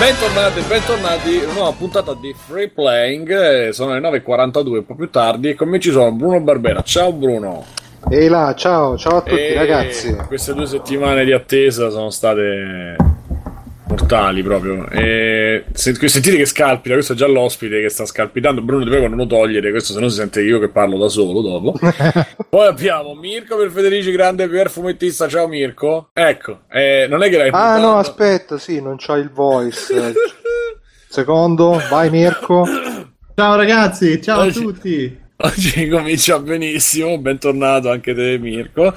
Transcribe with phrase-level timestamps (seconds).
[0.00, 3.66] Bentornati, bentornati una nuova puntata di Free Playing.
[3.68, 6.80] Eh, Sono le 9.42, un po' più tardi, e con me ci sono Bruno Barbera.
[6.80, 7.66] Ciao Bruno.
[8.08, 10.16] Ehi là, ciao, ciao a tutti E ragazzi.
[10.26, 12.96] Queste due settimane di attesa sono state
[13.90, 14.88] mortali proprio.
[14.88, 18.62] E se- sentite che scalpita, questo è già l'ospite che sta scalpitando.
[18.62, 21.08] Bruno, ti prego non lo togliere, questo se no si sente io che parlo da
[21.08, 21.78] solo dopo.
[22.48, 25.28] Poi abbiamo Mirko per Federici, grande per fumettista.
[25.28, 26.10] Ciao Mirko.
[26.12, 30.14] Ecco, eh, non è che l'hai Ah no, aspetta, sì, non c'ho il voice.
[31.08, 32.64] Secondo, vai Mirko.
[33.34, 35.19] Ciao ragazzi, ciao a Oggi- tutti.
[35.42, 38.94] Oggi comincia benissimo, bentornato anche te Mirko.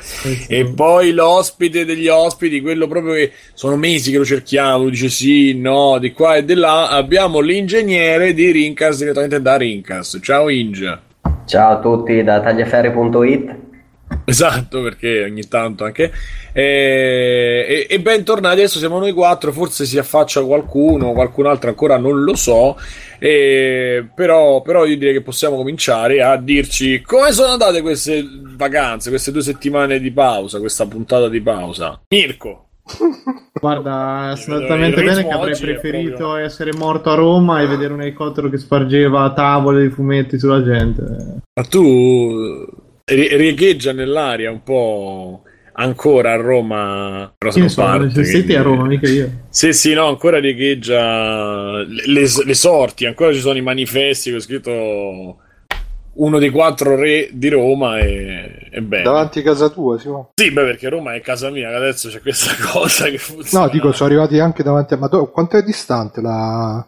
[0.47, 5.57] E poi l'ospite degli ospiti, quello proprio che sono mesi che lo cerchiamo, dice sì,
[5.57, 10.19] no, di qua e di là, abbiamo l'ingegnere di Rincas direttamente da Rincas.
[10.21, 10.99] Ciao Inge.
[11.45, 13.62] Ciao a tutti da tagliaferri.it.
[14.25, 16.11] Esatto, perché ogni tanto anche.
[16.53, 21.97] E, e, e bentornati, adesso siamo noi quattro, forse si affaccia qualcuno, qualcun altro ancora
[21.97, 22.77] non lo so,
[23.19, 28.23] e- però, però io direi che possiamo cominciare a dirci come sono andate queste
[28.55, 31.99] vacanze, queste due settimane di pausa, questa puntata di pausa.
[32.09, 32.67] Mirko,
[33.59, 38.01] Guarda, talmente ritmo bene che avrei preferito proprio- essere morto a Roma e vedere un
[38.01, 41.01] elicottero che spargeva tavole di fumetti sulla gente.
[41.53, 42.65] ma tu
[43.05, 45.43] riecheggia nell'aria un po'
[45.75, 47.87] ancora a Roma, però sono?
[47.89, 49.29] parte, Siete quindi- a Roma, mica io.
[49.49, 54.39] Sì, sì, no, ancora riecheggia le, le- le sorti, ancora ci sono i manifesti con
[54.39, 55.37] scritto
[56.15, 59.01] uno dei quattro re di Roma e, e bene.
[59.03, 60.29] Davanti a casa tua, Simo.
[60.35, 63.65] Sì, beh, perché Roma è casa mia, che adesso c'è questa cosa che funziona.
[63.65, 64.97] No, dico, sono arrivati anche davanti a...
[64.97, 66.85] Ma quanto è distante la...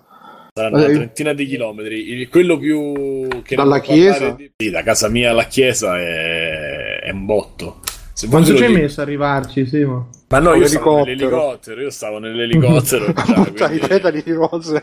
[0.58, 2.12] Saranno una trentina di chilometri.
[2.12, 4.30] Il- quello più che Dalla chiesa?
[4.30, 7.82] di- Sì, da casa mia alla chiesa è, è un botto.
[8.14, 10.08] Se Quanto ci hai messo a arrivarci, Simo?
[10.30, 11.26] Ma no, Con io stavo l'elicottero.
[11.26, 13.06] nell'elicottero, io stavo nell'elicottero.
[13.12, 14.82] già, Puntare i quindi- petali di rose.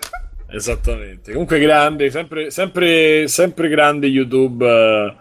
[0.50, 1.32] Esattamente.
[1.32, 5.14] Comunque grande, sempre, sempre, sempre grande YouTube, eh,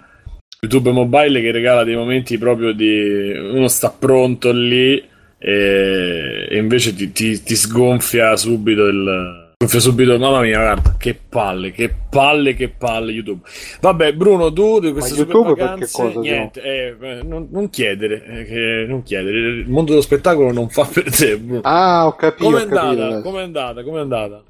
[0.59, 3.31] YouTube Mobile che regala dei momenti proprio di...
[3.37, 5.01] Uno sta pronto lì
[5.37, 9.40] e, e invece ti, ti- ti sgonfia subito il...
[9.61, 13.47] Sgonfia subito, mamma mia, guarda, che palle, che palle, che palle YouTube.
[13.79, 18.85] Vabbè, Bruno, tu di queste YouTube vacanze, cosa, niente, eh, eh, non, non chiedere, eh,
[18.87, 21.61] non chiedere, il mondo dello spettacolo non fa per te, Bruno.
[21.63, 23.21] Ah, ho capito, Com'è andata?
[23.21, 23.83] Com'è andata?
[23.83, 24.43] Com'è andata?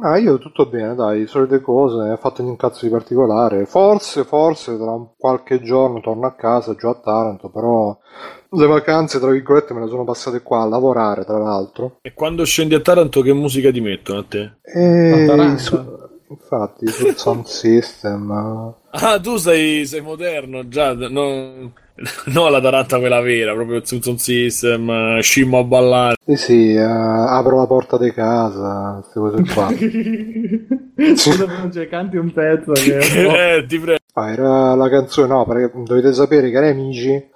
[0.00, 3.64] Ah, io tutto bene, dai, solite cose, ho fatto un cazzo di particolare.
[3.66, 7.96] Forse, forse tra un qualche giorno torno a casa, giù a Taranto, però
[8.50, 11.98] le vacanze, tra virgolette, me le sono passate qua a lavorare, tra l'altro.
[12.02, 14.52] E quando scendi a Taranto, che musica ti mettono a te?
[14.62, 15.58] E Taranto.
[15.58, 18.74] su- infatti, sul sound system...
[18.90, 20.92] Ah, tu sei, sei moderno già.
[20.94, 21.72] No,
[22.26, 26.16] no, la Taranta quella vera, proprio il Simpson System, eh, scimmo a ballare.
[26.24, 29.68] Sì, sì, eh, apro la porta di casa, queste cose qua.
[31.16, 33.98] Scusa, non c'è canti un pezzo che eh, ti prego.
[34.14, 37.30] Ah, era la canzone, no, perché dovete sapere, cari amici,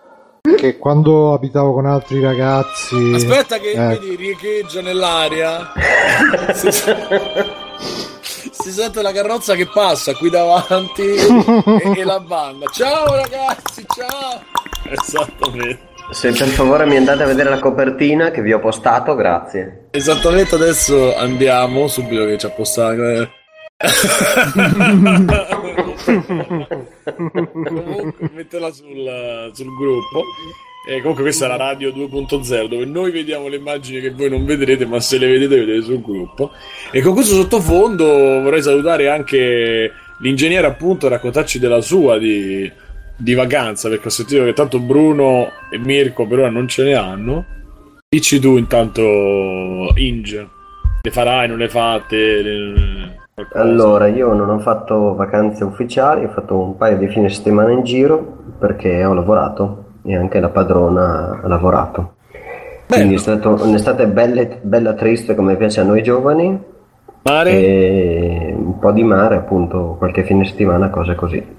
[0.56, 3.12] che quando abitavo con altri ragazzi...
[3.14, 5.72] Aspetta che Eh, vedi, riecheggia nell'aria.
[8.60, 12.66] Si, sente la carrozza che passa qui davanti e, e la banda.
[12.72, 14.42] Ciao ragazzi, ciao.
[14.90, 15.86] Esattamente.
[16.10, 19.88] Se per favore mi andate a vedere la copertina che vi ho postato, grazie.
[19.90, 23.02] Esattamente adesso andiamo subito che ci ha postato.
[23.08, 23.28] eh.
[27.14, 30.24] comunque mettela sul, sul gruppo.
[30.86, 34.44] E comunque questa è la radio 2.0 dove noi vediamo le immagini che voi non
[34.44, 36.52] vedrete, ma se le vedete vedete sul gruppo.
[36.90, 42.70] E con questo sottofondo vorrei salutare anche l'ingegnere appunto e raccontarci della sua di,
[43.16, 46.94] di vacanza, perché ho sentito che tanto Bruno e Mirko per ora non ce ne
[46.94, 47.44] hanno.
[48.08, 50.48] Dici tu intanto, Inge,
[51.02, 52.42] le farai, non le fate?
[52.42, 53.16] le-?
[53.52, 57.84] Allora, io non ho fatto vacanze ufficiali, ho fatto un paio di fine settimana in
[57.84, 62.14] giro perché ho lavorato e anche la padrona ha lavorato.
[62.86, 66.58] Quindi è stata un'estate belle- bella triste come piace a noi giovani
[67.22, 67.50] Mare?
[67.50, 71.56] e un po' di mare appunto, qualche fine settimana, cose così.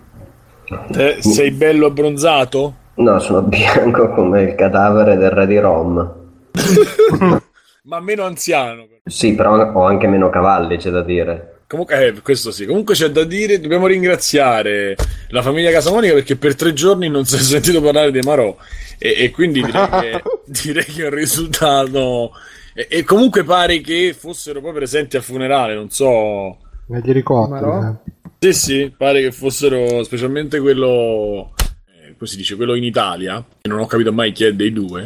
[0.92, 2.74] Te- sei bello abbronzato?
[2.96, 6.14] No, sono bianco come il cadavere del re di Rom.
[7.84, 8.88] Ma meno anziano.
[9.04, 11.59] Sì, però ho anche meno cavalli, c'è da dire.
[11.70, 12.66] Comunque, eh, questo sì.
[12.66, 14.96] Comunque c'è da dire, dobbiamo ringraziare
[15.28, 18.58] la famiglia Casamonica perché per tre giorni non si è sentito parlare di Marò.
[18.98, 22.32] E, e quindi direi che, direi che è un risultato.
[22.74, 26.58] E, e comunque pare che fossero poi presenti al funerale, non so.
[26.88, 27.66] negli elicotteri.
[27.66, 28.02] Ma no?
[28.04, 28.52] eh.
[28.52, 31.54] Sì, sì, pare che fossero specialmente quello.
[31.86, 32.56] eh, come si dice?
[32.56, 33.46] Quello in Italia.
[33.62, 35.04] Che non ho capito mai chi è dei due.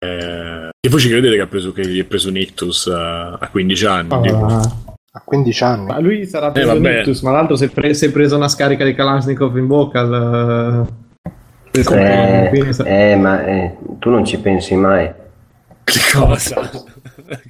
[0.00, 3.48] eh, E voi ci credete che ha preso, che gli è preso Nictus a, a
[3.48, 4.12] 15 anni?
[4.12, 4.91] Ah, tipo?
[5.14, 5.86] A 15 anni.
[5.86, 6.96] Ma lui sarà Eh, preso vabbè.
[6.96, 10.00] Nictus, ma l'altro si è, pre- si è preso una scarica di Kalashnikov in bocca.
[10.00, 10.86] al-
[11.74, 15.10] Eh, quindi sa- eh, ma eh, tu non ci pensi mai,
[15.84, 16.60] Che cosa?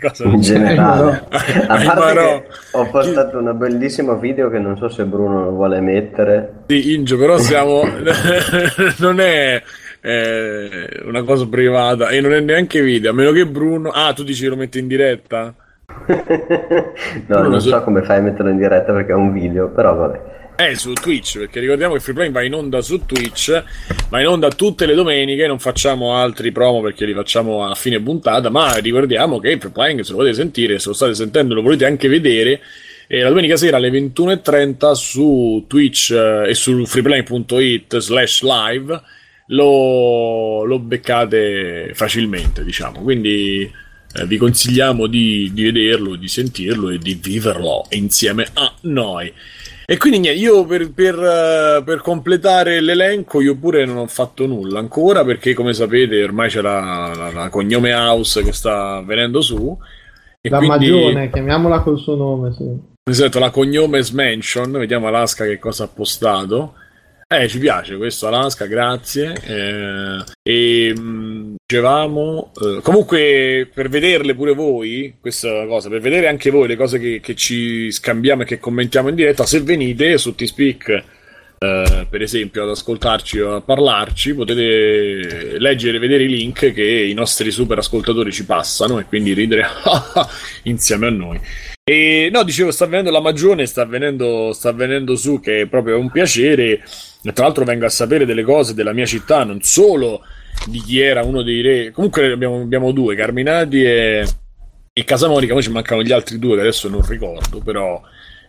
[0.01, 1.25] cosa in generale.
[1.31, 2.41] Eh, A parte Marò.
[2.41, 6.53] che ho postato un bellissimo video che non so se Bruno lo vuole mettere.
[6.67, 7.83] Sì, Ingio, però siamo...
[8.99, 9.63] non è
[10.01, 13.91] eh, una cosa privata e non è neanche video, a meno che Bruno...
[13.91, 15.55] Ah, tu dici che lo metti in diretta?
[17.27, 19.69] no, Non non so- so come fai a metterlo in diretta perché è un video,
[19.69, 20.31] però vabbè.
[20.55, 23.65] È su Twitch, perché ricordiamo che Freeplay va in onda su Twitch,
[24.11, 28.01] va in onda tutte le domeniche, non facciamo altri promo perché li facciamo a fine
[28.01, 31.87] puntata, ma ricordiamo che Freeplay se lo potete sentire, se lo state sentendo lo volete
[31.87, 32.61] anche vedere,
[33.09, 39.03] e la domenica sera alle 21.30 su Twitch eh, e su freeplay.it slash live
[39.47, 43.71] lo, lo beccate facilmente, diciamo, quindi
[44.15, 49.33] eh, vi consigliamo di, di vederlo, di sentirlo e di viverlo insieme a noi.
[49.85, 54.47] E quindi niente, io per, per, eh, per completare l'elenco, io pure non ho fatto
[54.47, 59.41] nulla ancora perché come sapete ormai c'è la, la, la cognome house che sta venendo
[59.41, 59.77] su.
[60.41, 62.53] E La quindi, Magione, chiamiamola col suo nome.
[62.53, 62.91] Sì.
[63.05, 66.75] Esatto, la cognome Mansion, vediamo Alaska che cosa ha postato.
[67.33, 69.33] Eh, ci piace questo Alaska, grazie.
[69.47, 76.51] Eh, e mh, dicevamo, eh, comunque per vederle pure voi, questa cosa, per vedere anche
[76.51, 80.35] voi le cose che, che ci scambiamo e che commentiamo in diretta, se venite su
[80.35, 80.89] T-Speak,
[81.59, 86.85] eh, per esempio, ad ascoltarci o a parlarci, potete leggere e vedere i link che
[86.85, 89.67] i nostri super ascoltatori ci passano e quindi ridere
[90.65, 91.41] insieme a noi.
[91.85, 95.99] E no, dicevo, sta venendo la Magione, sta venendo, sta venendo su, che è proprio
[95.99, 96.81] un piacere.
[97.25, 100.21] E tra l'altro vengo a sapere delle cose della mia città, non solo
[100.69, 101.91] di chi era uno dei re.
[101.91, 104.25] Comunque abbiamo, abbiamo due, Carminati e,
[104.93, 108.01] e Casamonica, poi ci mancano gli altri due che adesso non ricordo, però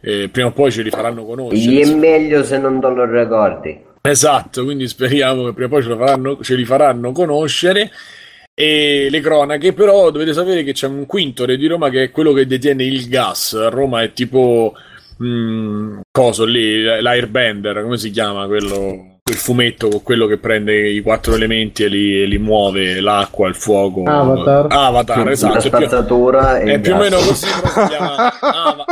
[0.01, 1.74] eh, prima o poi ce li faranno conoscere.
[1.74, 3.81] Gli è meglio se non te lo ricordi.
[4.00, 7.89] Esatto, quindi speriamo che prima o poi ce, lo faranno, ce li faranno conoscere.
[8.55, 12.11] E le cronache, però dovete sapere che c'è un quinto re di Roma che è
[12.11, 13.53] quello che detiene il gas.
[13.53, 14.73] A Roma è tipo
[15.23, 19.07] mm, coso lì, l'airbender, come si chiama quello?
[19.23, 23.47] Quel fumetto con quello che prende i quattro elementi e li, e li muove, l'acqua,
[23.47, 24.03] il fuoco.
[24.03, 24.65] Avatar.
[24.69, 25.53] Avatar, esatto.
[25.53, 28.85] La è più- spazzatura e è più o meno così, però si chiama Ava-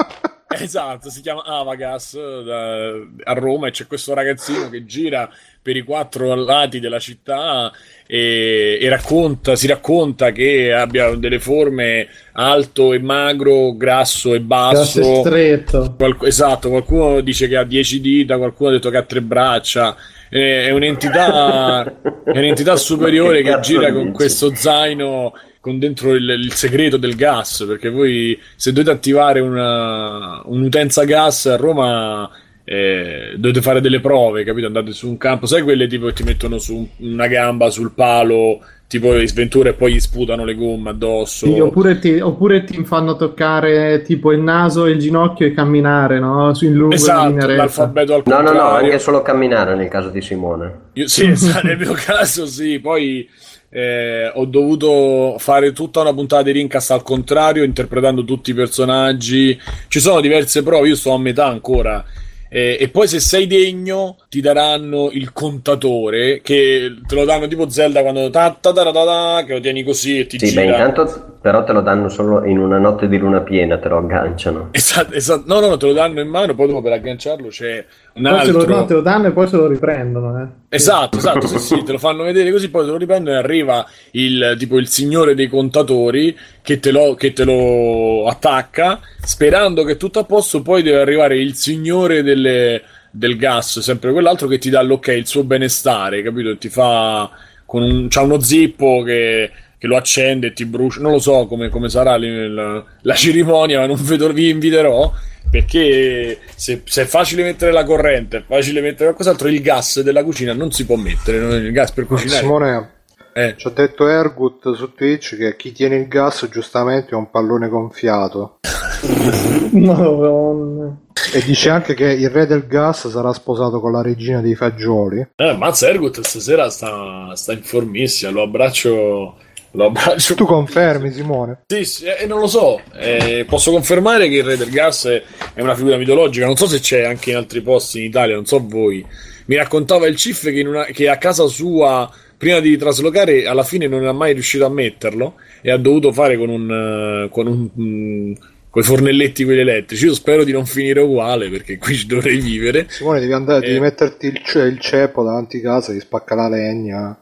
[0.60, 2.14] Esatto, si chiama Avagas
[2.44, 2.92] da-
[3.24, 5.30] a Roma e c'è questo ragazzino che gira
[5.62, 7.72] per i quattro lati della città
[8.08, 15.22] e, e racconta, si racconta che abbia delle forme alto e magro, grasso e basso.
[15.22, 15.94] stretto.
[15.98, 19.96] Qualc- esatto, qualcuno dice che ha 10 dita, qualcuno ha detto che ha tre braccia.
[20.30, 21.84] È un'entità,
[22.24, 24.14] è un'entità superiore Che che gira con dici?
[24.16, 27.64] questo zaino con dentro il, il segreto del gas.
[27.68, 32.30] Perché voi, se dovete attivare una, un'utenza gas a Roma,
[32.64, 34.68] eh, dovete fare delle prove, capito?
[34.68, 37.92] Andate su un campo, sai quelle tipo che ti mettono su un- una gamba sul
[37.94, 41.46] palo, tipo di sventura, e poi gli sputano le gomme addosso.
[41.46, 46.20] Sì, oppure, ti, oppure ti fanno toccare tipo il naso e il ginocchio e camminare,
[46.20, 46.54] no?
[46.54, 48.86] Su in lungo Esatto, l'alfabeto al No, no, no, contrario.
[48.86, 50.80] anche solo camminare nel caso di Simone.
[50.94, 53.28] Io- sì, esatto, nel mio caso sì, poi
[53.74, 59.58] eh, ho dovuto fare tutta una puntata di Rincast al contrario, interpretando tutti i personaggi.
[59.88, 62.04] Ci sono diverse prove, io sto a metà ancora.
[62.54, 67.70] Eh, e poi se sei degno ti daranno il contatore che te lo danno tipo
[67.70, 70.54] Zelda quando ta, ta, ta, ta, ta, ta, che lo tieni così e ti Sì,
[70.54, 70.86] beh, gira.
[70.86, 74.68] intanto però te lo danno solo in una notte di luna piena, te lo agganciano.
[74.82, 75.44] Esatto, esatto.
[75.46, 78.46] No, no, no, te lo danno in mano, poi dopo per agganciarlo c'è un Poi
[78.46, 78.76] se lo, altro.
[78.76, 80.48] no, te lo danno e poi se lo riprendono, eh.
[80.76, 83.86] Esatto, esatto, sì, sì, te lo fanno vedere così, poi te lo riprendono e arriva
[84.12, 89.98] il, tipo, il signore dei contatori che te, lo, che te lo attacca, sperando che
[89.98, 94.70] tutto a posto, poi deve arrivare il signore delle- del gas, sempre quell'altro che ti
[94.70, 96.58] dà l'ok, il suo benestare, capito?
[96.58, 97.30] Ti fa
[97.66, 101.46] con un, c'ha uno zippo che, che lo accende e ti brucia, non lo so
[101.48, 105.12] come, come sarà la, la cerimonia, ma non vedo, vi inviterò.
[105.50, 110.24] Perché se, se è facile mettere la corrente, è facile mettere qualcos'altro, il gas della
[110.24, 111.58] cucina non si può mettere.
[111.58, 112.40] Il gas per cucinare.
[112.40, 112.90] Simone,
[113.34, 117.30] Eh, ci ha detto Ergut su Twitch che chi tiene il gas giustamente è un
[117.30, 118.60] pallone gonfiato.
[119.72, 120.98] Madonna.
[121.34, 125.26] E dice anche che il re del gas sarà sposato con la regina dei fagioli.
[125.36, 128.32] eh, Mazza Ergut stasera sta, sta in formissima.
[128.32, 129.36] Lo abbraccio.
[129.74, 130.36] Lo abbraccio.
[130.36, 131.62] Tu confermi, Simone?
[131.68, 132.82] Sì, sì, eh, non lo so.
[132.98, 135.24] Eh, posso confermare che il re del gas è,
[135.54, 136.46] è una figura mitologica.
[136.46, 139.06] Non so se c'è anche in altri posti in Italia, non so voi.
[139.46, 142.10] Mi raccontava il Cif che, in una- che a casa sua
[142.42, 146.38] prima di traslocare alla fine non è mai riuscito a metterlo e ha dovuto fare
[146.38, 148.34] con un, con un mm,
[148.68, 150.06] con i fornelletti quelli elettrici.
[150.06, 152.88] Io spero di non finire uguale perché qui ci dovrei vivere.
[152.90, 156.50] Simone, devi andare, devi metterti il, ce- il ceppo davanti a casa, devi spacca la
[156.50, 157.16] legna.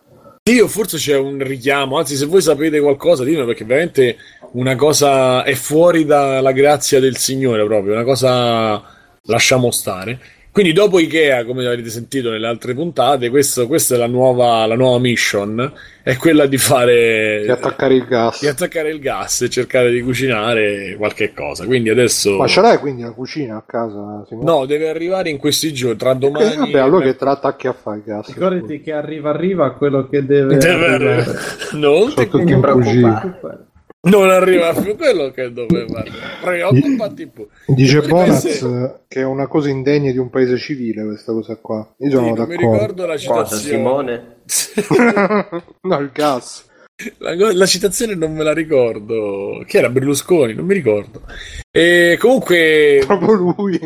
[0.43, 4.15] Io forse c'è un richiamo, anzi se voi sapete qualcosa ditemi perché veramente
[4.53, 8.81] una cosa è fuori dalla grazia del Signore proprio, una cosa
[9.23, 10.17] lasciamo stare.
[10.59, 14.75] Quindi dopo Ikea, come avete sentito nelle altre puntate, questo, questa è la nuova, la
[14.75, 15.71] nuova mission,
[16.03, 17.43] è quella di fare...
[17.43, 18.41] Di attaccare il gas.
[18.41, 21.65] Di attaccare il gas e cercare di cucinare qualche cosa.
[21.65, 22.35] Quindi adesso...
[22.35, 24.25] Ma ce l'hai quindi la cucina a casa?
[24.27, 24.51] Simone?
[24.51, 26.51] No, deve arrivare in questi giorni, tra domani...
[26.51, 28.27] Eh, vabbè, allora che te l'attacchi a fare il gas.
[28.27, 30.57] Ricordati che arriva arriva quello che deve...
[30.57, 31.39] deve arrivare.
[31.71, 33.68] Non ti preoccupare.
[34.01, 36.03] Non arriva più quello che doveva.
[36.41, 37.49] Preoccupati pure.
[37.67, 41.95] Dice Bonaz che è una cosa indegna di un paese civile questa cosa qua.
[41.97, 42.53] Io sono sì, d'accordo.
[42.53, 43.61] mi ricordo la citazione.
[43.61, 44.35] Simone?
[45.81, 46.67] no, il gas.
[47.17, 49.63] La, la, citazione non me la ricordo.
[49.67, 50.53] Chi era Berlusconi?
[50.53, 51.23] Non mi ricordo.
[51.69, 53.03] E comunque.
[53.05, 53.79] Proprio lui.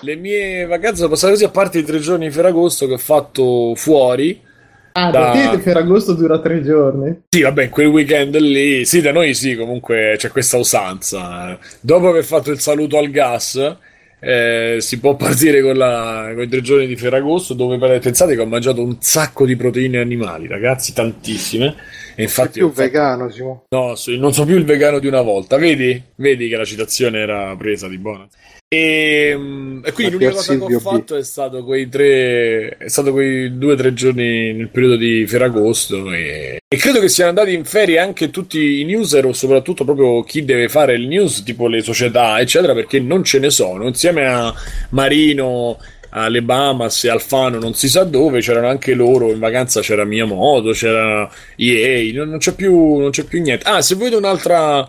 [0.00, 2.98] Le mie vacanze sono passate così, a parte i tre giorni di Ferragosto che ho
[2.98, 4.48] fatto fuori
[4.92, 5.30] Ah, da...
[5.30, 7.22] perché Ferragosto dura tre giorni?
[7.28, 11.58] Sì, vabbè, quel weekend lì, sì, da noi sì, comunque c'è questa usanza.
[11.80, 13.76] Dopo aver fatto il saluto al gas,
[14.20, 18.40] eh, si può partire con, la, con, i tre giorni di Ferragosto, dove pensate che
[18.40, 21.74] ho mangiato un sacco di proteine animali, ragazzi, tantissime.
[22.14, 22.82] E infatti, Sei più fatto...
[22.82, 23.64] vegano, Simo.
[23.68, 25.56] No, non so più il vegano di una volta.
[25.56, 26.02] Vedi?
[26.16, 28.28] Vedi che la citazione era presa di buona.
[28.72, 33.10] E, mm, e quindi l'unica cosa che ho fatto è stato quei tre è stato
[33.10, 37.52] quei due o tre giorni nel periodo di Ferragosto e, e, credo che siano andati
[37.52, 41.66] in ferie anche tutti i newser o soprattutto proprio chi deve fare il news tipo
[41.66, 44.54] le società eccetera perché non ce ne sono insieme a
[44.90, 45.76] Marino
[46.10, 50.72] alle Bahamas e Alfano non si sa dove c'erano anche loro in vacanza c'era Miyamoto
[50.72, 53.68] c'era EA non, non, c'è, più, non c'è più niente.
[53.68, 54.88] Ah se volete un'altra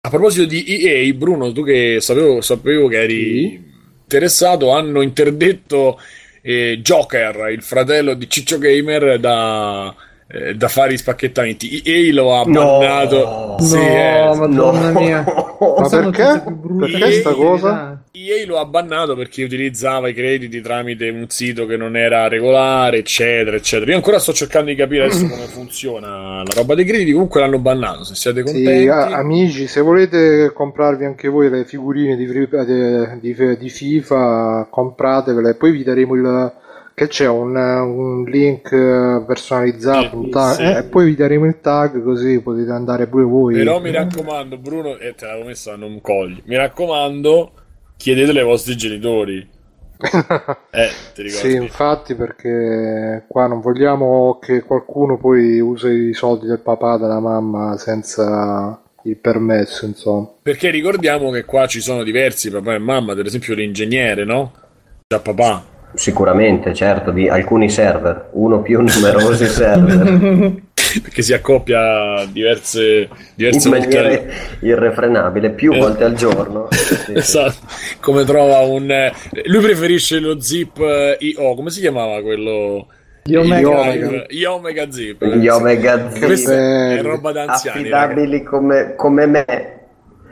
[0.00, 3.62] a proposito di EA, Bruno, tu che sapevo, sapevo che eri
[4.02, 6.00] interessato, hanno interdetto
[6.40, 9.94] eh, Joker, il fratello di Ciccio Gamer, da,
[10.30, 11.80] eh, da fare i spacchettamenti.
[11.82, 13.56] EA lo ha bannato.
[13.58, 15.00] No, sì, no, eh, madonna no.
[15.00, 15.24] mia.
[15.24, 16.44] Ma perché?
[16.78, 18.02] Perché sta cosa?
[18.12, 22.98] EA lo ha bannato perché utilizzava i crediti tramite un sito che non era regolare,
[22.98, 23.90] eccetera, eccetera.
[23.90, 27.12] Io ancora sto cercando di capire adesso come funziona la roba dei crediti.
[27.12, 28.04] Comunque l'hanno bannato.
[28.04, 33.56] Se siete contenti, sì, amici, se volete comprarvi anche voi le figurine di, di, di,
[33.56, 35.54] di FIFA, compratevele.
[35.54, 36.52] Poi vi daremo il
[36.98, 38.68] che c'è un, un link
[39.24, 40.62] personalizzato un tag, sì.
[40.62, 44.58] eh, e poi vi daremo il tag così potete andare pure voi però mi raccomando
[44.58, 47.52] Bruno e eh, te l'avevo messa non cogli mi raccomando
[47.98, 49.46] chiedetelo ai vostri genitori.
[50.70, 51.28] eh?
[51.28, 57.18] Sì, infatti, perché qua non vogliamo che qualcuno poi usi i soldi del papà della
[57.20, 60.30] mamma senza il permesso, insomma.
[60.40, 64.52] Perché ricordiamo che qua ci sono diversi papà e mamma, ad esempio l'ingegnere, no?
[65.06, 65.76] Già papà.
[65.94, 70.66] Sicuramente, certo, di alcuni server, uno più numerosi server.
[71.02, 74.22] perché si accoppia diverse, diverse in maniera
[74.60, 75.78] irrefrenabile più eh.
[75.78, 76.68] volte al giorno.
[76.70, 77.56] Sì, esatto.
[77.66, 77.96] Sì.
[78.00, 78.86] come trova un
[79.44, 82.86] lui preferisce lo zip eh, IO come si chiamava quello?
[83.24, 83.94] Gli Omega,
[84.26, 84.90] gli Omega.
[84.90, 86.24] Zip gli Omega Zip.
[86.24, 89.77] Questa è roba da anziani affidabili come, come me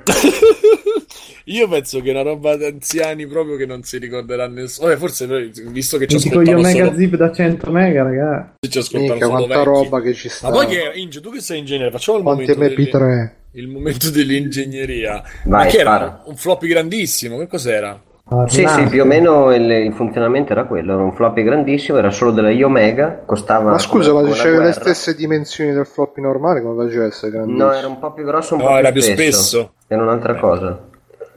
[1.48, 4.88] Io penso che è una roba da anziani proprio che non si ricorderà nessuno.
[4.88, 5.26] Vabbè, forse
[5.70, 8.54] visto che ci ascoltano io mega zip da 100 mega, raga.
[8.68, 9.68] Ci ascoltano Mica, solo quanta vecchi.
[9.84, 10.48] roba che ci sta.
[10.48, 12.98] Ma poi che Inge, tu che sei ingegnere, facciamo il Quanti momento MP3?
[12.98, 15.22] delle- il momento dell'ingegneria.
[15.44, 16.22] Vai, Ma che era?
[16.26, 18.02] Un floppy grandissimo, che cos'era?
[18.46, 22.10] Sì, sì, più o meno il, il funzionamento era quello, era un floppy grandissimo, era
[22.10, 23.70] solo della Omega, costava...
[23.70, 27.64] Ma scusa, come- ma c'aveva le stesse dimensioni del floppy normale, come faceva essere grandissimo?
[27.66, 29.42] No, era un po' più grosso, un No, po' era più spesso.
[29.42, 29.72] spesso.
[29.86, 30.80] Era un'altra cosa.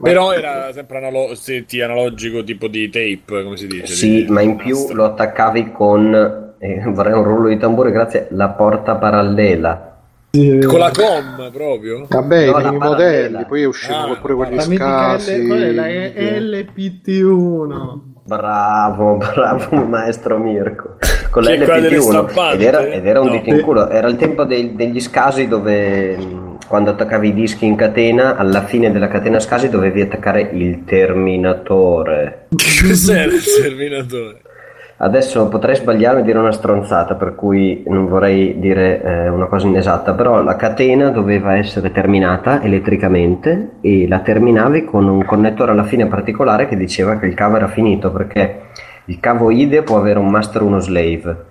[0.02, 3.86] Però era sempre analo- senti, analogico tipo di tape, come si dice?
[3.86, 8.26] Sì, di- ma in più lo attaccavi con, eh, vorrei un rullo di tamburo, grazie,
[8.30, 9.89] la porta parallela.
[10.32, 12.06] Con la com proprio?
[12.08, 15.18] Vabbè, No, i la primi modelli, poi uscivano Ah, pure quelli La mitica L,
[15.60, 17.98] è la E- LPT1.
[18.26, 20.98] Bravo, bravo maestro Mirko.
[21.30, 22.54] Con Che è l'LPT1 stampanti?
[22.54, 23.32] ed era, ed era un No.
[23.32, 26.16] dito in culo, era il tempo dei- degli scasi dove
[26.68, 32.46] quando attaccavi i dischi in catena, alla fine della catena scasi dovevi attaccare il terminatore.
[32.54, 34.42] Che cos'era il terminatore?
[35.02, 39.66] Adesso potrei sbagliarmi e dire una stronzata, per cui non vorrei dire eh, una cosa
[39.66, 45.84] inesatta, però la catena doveva essere terminata elettricamente e la terminavi con un connettore alla
[45.84, 48.60] fine particolare che diceva che il cavo era finito, perché
[49.06, 51.44] il cavo IDE può avere un master e uno slave.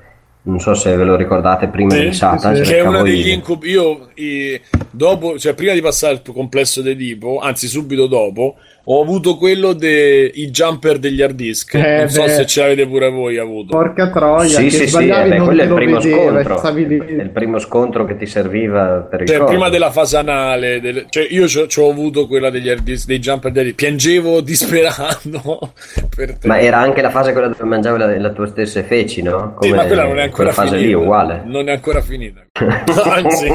[0.44, 3.04] non so se ve lo ricordate prima Sì, di Satan, sì, che è cercavo uno
[3.04, 3.70] degli incubi.
[3.70, 8.56] Io, eh, dopo, cioè, prima di passare al complesso di tipo, anzi, subito dopo,
[8.92, 11.76] ho avuto quello dei jumper degli hard disk.
[11.76, 12.30] Eh, non so beh.
[12.30, 13.78] se ce l'avete pure voi avuto.
[13.78, 16.18] Porca troia, Sì, che sì, sì, sbagliavi eh beh, non quello è il primo vedeva,
[16.18, 16.62] scontro.
[16.64, 21.06] È il primo scontro che ti serviva per il Cioè, prima della fase anale, delle-
[21.10, 25.74] cioè, io ci ho avuto quella degli hard disk, dei jumper degli piangevo disperando
[26.16, 26.48] per te.
[26.48, 29.56] Ma era anche la fase quella dove mangiavi la, le tue stesse feci, no?
[29.60, 30.88] Sì, Come ma quella non è ancora quella fase finita.
[30.88, 31.42] lì, uguale.
[31.46, 32.44] Non è ancora finita.
[32.60, 33.48] anzi,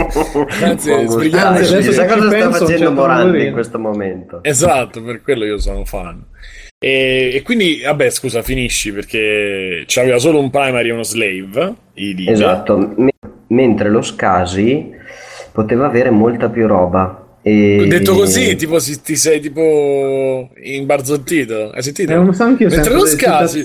[0.62, 4.38] anzi, Chissà che cosa sta facendo c'è Morandi in questo momento.
[4.42, 6.22] Esatto, per quello io sono fan.
[6.78, 11.74] E, e quindi, vabbè, scusa, finisci perché c'aveva solo un primary e uno slave.
[12.28, 13.12] Esatto, me-
[13.48, 14.90] mentre lo Scasi
[15.52, 17.38] poteva avere molta più roba.
[17.42, 17.84] E...
[17.88, 21.70] Detto così, tipo, si- ti sei tipo imbarzottito.
[21.70, 22.12] Hai sentito?
[22.12, 23.64] Eh, so anch'io Mentre lo scasi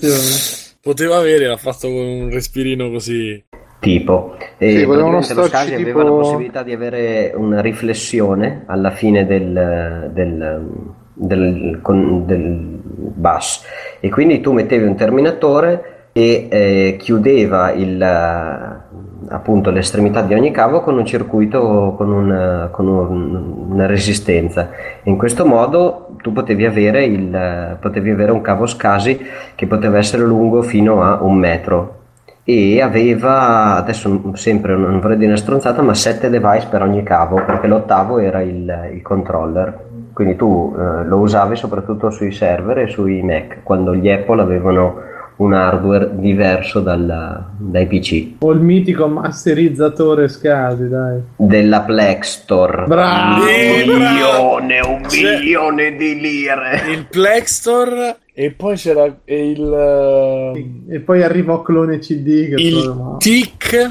[0.82, 3.42] poteva avere, l'ha fatto con un respirino così.
[3.80, 8.92] Tipo, e Sì, lo starci Scasi tipo- aveva la possibilità di avere una riflessione alla
[8.92, 10.74] fine del, del,
[11.19, 12.79] del, con- del
[13.15, 13.63] bus
[13.99, 20.51] e quindi tu mettevi un terminatore e eh, chiudeva il, eh, appunto l'estremità di ogni
[20.51, 24.69] cavo con un circuito con, un- con un- una resistenza.
[25.03, 29.19] In questo modo tu potevi avere, il, potevi avere un cavo Scasi
[29.55, 31.95] che poteva essere lungo fino a un metro.
[32.43, 37.35] E aveva adesso sempre non vorrei dire una stronzata ma 7 device per ogni cavo
[37.45, 39.77] perché l'ottavo era il, il controller
[40.19, 45.01] quindi tu eh, lo usavi soprattutto sui server e sui Mac quando gli Apple avevano
[45.38, 51.21] un hardware diverso dal- dai PC O il mitico masterizzatore Scasi, dai.
[51.38, 53.43] della Plex Store Bravo!
[53.43, 60.99] un Eh, milione un C'è- milione di lire Il Plextor e poi c'era il, E
[60.99, 63.89] poi arriva a clone CD che il TIC.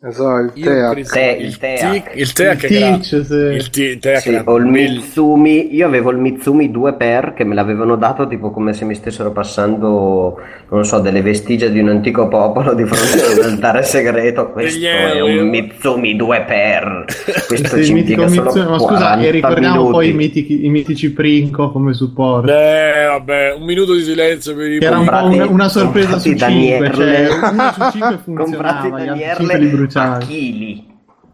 [0.00, 0.92] Esatto, il TEA.
[0.94, 1.58] Te- il.
[1.58, 3.34] TIC, il TEAC Il che era- Teach, sì.
[3.34, 7.56] il T- TEAC Sì, era o il Mitsumi, io avevo il Mitsumi 2x che me
[7.56, 10.38] l'avevano dato tipo come se mi stessero passando,
[10.70, 14.50] non so, delle vestigia di un antico popolo di fronte a un altare segreto.
[14.52, 17.46] Questo è un Mitsumi 2x.
[17.48, 19.92] Questo Sì, ci impiega solo Mitsubishi- ma scusa, 40 e ricordiamo minuti.
[19.92, 22.52] poi i, mitici, i mitici Princo come supporto.
[22.52, 26.18] Eh, vabbè, un minuto di silenzio per i era un po' comprati- una, una sorpresa
[26.20, 30.16] su comprati 5, cioè uno su 5 Comprati funzionava, gli altri Daniele 5 li a
[30.18, 30.26] bruciavi.
[30.26, 30.86] chili.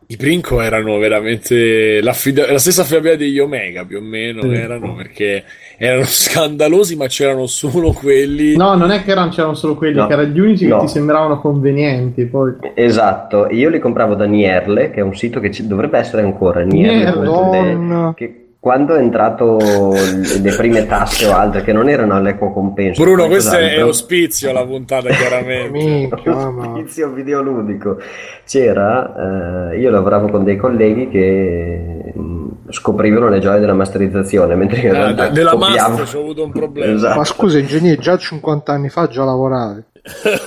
[0.06, 4.48] I Princo erano veramente l'affida- la stessa affidabilità degli Omega più o meno Sì.
[4.52, 5.44] erano perché
[5.78, 10.06] erano scandalosi ma c'erano solo quelli No, non è che erano, c'erano solo quelli, No.
[10.06, 10.80] che erano gli unici No.
[10.80, 12.26] che ti sembravano convenienti.
[12.26, 12.52] Poi.
[12.74, 16.60] Esatto, io li compravo da Nierle, che è un sito che ci dovrebbe essere ancora,
[16.60, 18.12] Nierle.de, Madonna.
[18.14, 23.27] che quando è entrato le prime tasse o altre che non erano all'equo compenso, Bruno
[23.27, 26.79] questo è ospizio la puntata chiaramente Minchia, mamma.
[26.79, 27.98] Spizio videoludico.
[28.46, 34.81] C'era, eh, io lavoravo con dei colleghi che mh, scoprivano le gioie della masterizzazione, mentre
[34.81, 37.18] io in realtà de- della copiavo- master c'ho avuto un problema Esatto.
[37.18, 39.83] Ma scusa, ingegnere, già 50 anni fa già lavoravi.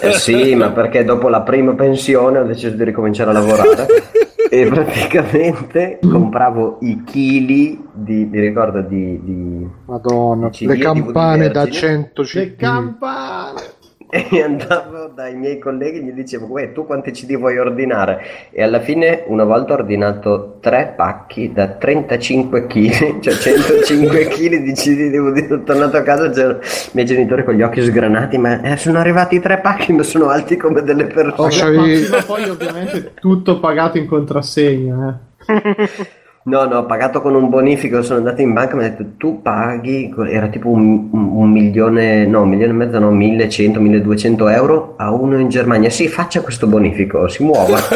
[0.02, 3.86] Eh sì, ma perché dopo la prima pensione ho deciso di ricominciare a lavorare
[4.50, 11.64] e praticamente compravo i chili di, mi ricordo, di, di- Madonna, CD le campane da
[11.64, 12.12] vergine.
[12.14, 12.56] 100 Le CD.
[12.56, 13.62] campane!
[14.10, 18.50] e andavo dai miei colleghi e gli dicevo, uè, tu quanti CD vuoi ordinare?
[18.52, 24.56] E alla fine una volta ho ordinato tre pacchi da 35 kg, cioè 105 kg
[24.64, 25.48] di CD DVD.
[25.48, 29.00] Sono tornato a casa, c'erano i miei genitori con gli occhi sgranati, ma eh, sono
[29.00, 31.78] arrivati tre pacchi, ma sono alti come delle persone.
[31.78, 35.20] Oh, poi ovviamente tutto pagato in contrassegno.
[35.46, 36.26] Eh.
[36.48, 39.06] No, no, ho pagato con un bonifico, sono andato in banca e mi ha detto
[39.18, 44.48] tu paghi, era tipo un, un- milione, no, un milione e mezzo, no, 1100, 1200
[44.48, 45.90] euro a uno in Germania.
[45.90, 47.78] Sì, faccia questo bonifico, si muova.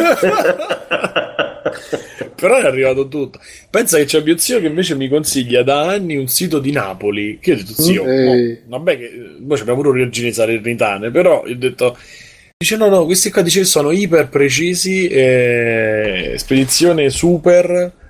[2.34, 3.38] Però è arrivato tutto.
[3.70, 7.38] Pensa che c'è mio zio che invece mi consiglia da anni un sito di Napoli.
[7.40, 8.58] Che io ho detto, zio, Ehi.
[8.66, 9.10] no, vabbè, che
[9.46, 11.96] poi abbiamo pure origini salernitane, però io ho detto.
[12.58, 18.00] Dice no, no, questi qua dice sono iper precisi, eh, spedizione super.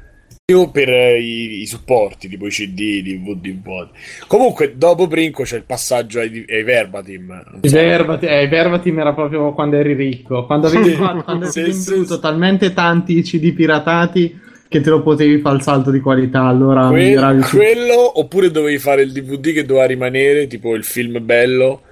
[0.45, 3.91] Per eh, i, i supporti, tipo i CD, DVD, vuoti.
[4.27, 7.61] Comunque, dopo Brinco c'è il passaggio ai, ai Verbatim.
[7.61, 7.77] I so.
[7.77, 13.23] Verbatim, eh, Verbatim era proprio quando eri ricco, quando avevi, quando avevi venduto talmente tanti
[13.23, 16.43] CD piratati che te lo potevi fare il salto di qualità.
[16.43, 21.83] Allora Que- quello oppure dovevi fare il DVD che doveva rimanere, tipo il film bello.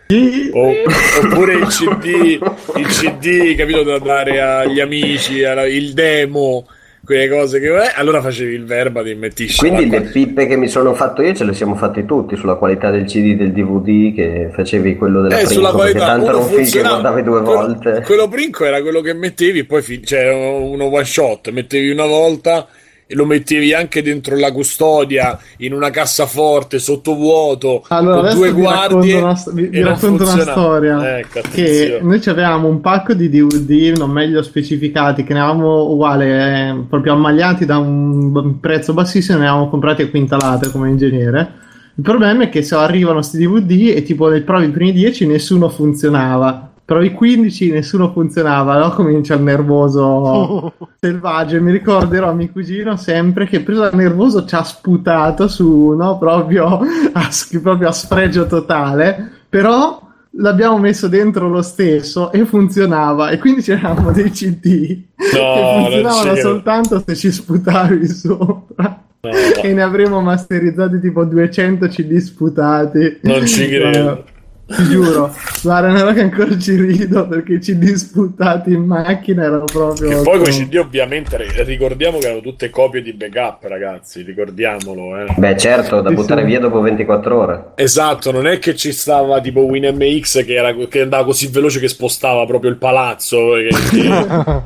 [0.53, 0.75] O-
[1.23, 2.39] oppure il CD,
[2.77, 6.67] il CD, capito, da dare agli amici, alla- il demo
[7.11, 10.69] quelle cose che eh, allora facevi il verba di mettisci quindi le pippe che mi
[10.69, 14.51] sono fatto io ce le siamo fatte tutti sulla qualità del CD del DVD che
[14.53, 16.89] facevi quello della eh, Princo qualità, perché tanto non funziona...
[16.89, 18.03] che guardavi due quello, volte.
[18.03, 20.01] quello Princo era quello che mettevi poi fi...
[20.05, 22.69] cioè uno one shot mettevi una volta
[23.11, 29.21] lo mettevi anche dentro la custodia in una cassaforte sottovuoto allora, con due vi guardie
[29.21, 33.97] racconto una, vi, vi racconto una storia ecco, che noi avevamo un pacco di DVD
[33.97, 39.49] non meglio specificati che ne avevamo uguale eh, proprio ammagliati da un prezzo bassissimo ne
[39.49, 41.69] avevamo comprati a quintalate come ingegnere.
[41.97, 45.69] Il problema è che se arrivano questi DVD e tipo nei provi primi 10 nessuno
[45.69, 51.63] funzionava provi 15 nessuno funzionava allora comincia il nervoso selvaggio.
[51.63, 56.19] Mi ricorderò mio cugino sempre che preso dal nervoso ci ha sputato su no?
[56.19, 56.81] Proprio
[57.13, 57.29] a,
[57.63, 59.45] proprio a sfregio totale.
[59.49, 63.31] Però l'abbiamo messo dentro lo stesso e funzionava.
[63.31, 69.01] E quindi c'eravamo dei CD no, che funzionavano soltanto se ci sputavi sopra.
[69.21, 73.19] No, e ne avremo masterizzati tipo 200 CD sputati.
[73.23, 74.25] Non ci credo
[74.71, 79.65] ti giuro, guarda, non è che ancora ci rido perché ci disputati in macchina erano
[79.65, 80.21] proprio.
[80.21, 84.23] E poi quei CD, ovviamente, ricordiamo che erano tutte copie di backup, ragazzi.
[84.23, 85.35] Ricordiamolo, eh.
[85.37, 86.47] Beh, certo, da buttare sì.
[86.47, 87.65] via dopo 24 ore.
[87.75, 91.89] Esatto, non è che ci stava tipo WinMX che, era, che andava così veloce che
[91.89, 93.55] spostava proprio il palazzo.
[93.55, 94.63] Che, che, no,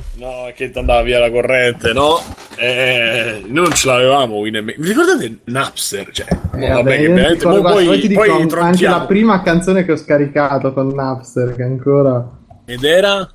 [0.54, 2.20] che andava via la corrente, no?
[2.56, 4.76] Eh, noi non ce l'avevamo WinMX.
[4.76, 6.10] Vi ricordate Napster?
[6.10, 7.44] Cioè, eh, vabbè, vabbè che veramente.
[7.44, 12.28] Poi, poi, poi, poi anche la prima canzone che ho scaricato con Napster che ancora...
[12.66, 13.28] Ed era?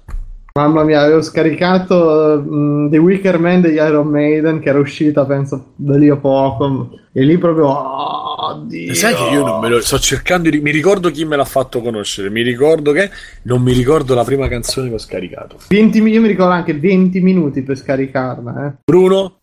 [0.53, 5.73] Mamma mia, avevo scaricato um, The Wicker Man degli Iron Maiden che era uscita penso
[5.75, 9.99] da lì a poco e lì proprio oh, sai che io non me lo sto
[9.99, 13.09] cercando di mi ricordo chi me l'ha fatto conoscere mi ricordo che
[13.43, 17.21] non mi ricordo la prima canzone che ho scaricato 20, io mi ricordo anche 20
[17.21, 18.73] minuti per scaricarla eh.
[18.83, 19.38] Bruno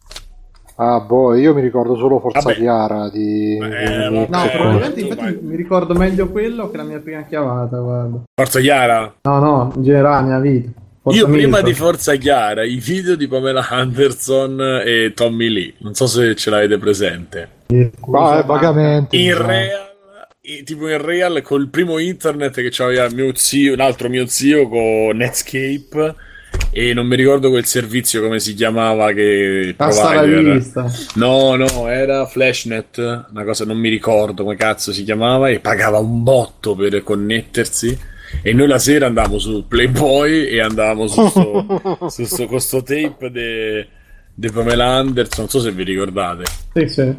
[0.78, 2.56] Ah, boh, io mi ricordo solo Forza Vabbè.
[2.56, 3.56] Chiara di...
[3.56, 8.20] Eh, no, probabilmente infatti mi ricordo meglio quello che la mia prima chiamata, guarda.
[8.34, 9.14] Forza Chiara?
[9.22, 10.70] No, no, in generale, mia vita.
[11.00, 15.94] Forza io prima di Forza Chiara, i video di Pamela Anderson e Tommy Lee, non
[15.94, 17.48] so se ce l'avete presente.
[18.06, 19.16] Ma, vagamente.
[19.16, 19.46] In no.
[19.46, 19.84] real
[20.64, 25.16] tipo in real col primo internet che c'aveva mio zio, un altro mio zio con
[25.16, 26.14] Netscape
[26.78, 30.62] e non mi ricordo quel servizio come si chiamava che provider.
[31.14, 32.98] no no era Flashnet
[33.30, 37.98] una cosa non mi ricordo come cazzo si chiamava e pagava un botto per connettersi.
[38.42, 43.88] E noi la sera andavamo su Playboy e andavamo su sto, su sto, questo tape
[44.34, 46.44] di Pamela Anderson non so se vi ricordate.
[46.74, 47.16] Sì sì.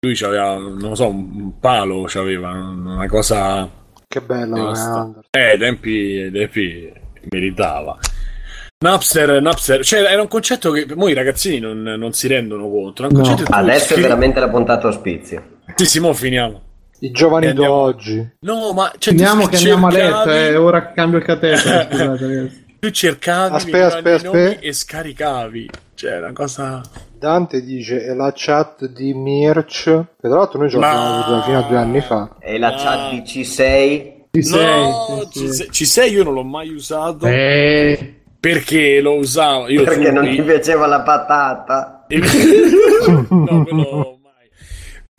[0.00, 3.70] Lui aveva non so un palo c'aveva una cosa
[4.08, 6.92] che bella eh tempi, tempi
[7.30, 7.96] meritava
[8.78, 13.08] Napster, Napster, cioè era un concetto che noi ragazzini non, non si rendono conto.
[13.08, 13.34] No.
[13.48, 15.60] Adesso è veramente la puntata ospizio.
[15.74, 16.60] Sì, sì, mo finiamo.
[17.00, 18.36] I giovani d'oggi.
[18.40, 20.12] No, ma cioè, finiamo che andiamo cercavi...
[20.12, 21.88] a letto, eh, ora cambio il catetere.
[21.90, 22.64] scusate.
[22.78, 24.60] Tu cercavi aspetta, aspetta, aspetta.
[24.60, 25.70] e scaricavi.
[25.94, 26.82] Cioè, una cosa.
[27.18, 29.84] Dante dice è la chat di Mirch.
[29.84, 32.36] Che tra l'altro noi ce l'abbiamo avuta fino a due anni fa.
[32.38, 34.14] È la chat di C6.
[34.36, 35.70] C6, no, C6.
[35.70, 37.26] C6 io non l'ho mai usato.
[37.26, 39.68] Eh perché lo usavo?
[39.68, 42.06] Io perché non ti piaceva la patata?
[43.06, 44.48] No, quello mai.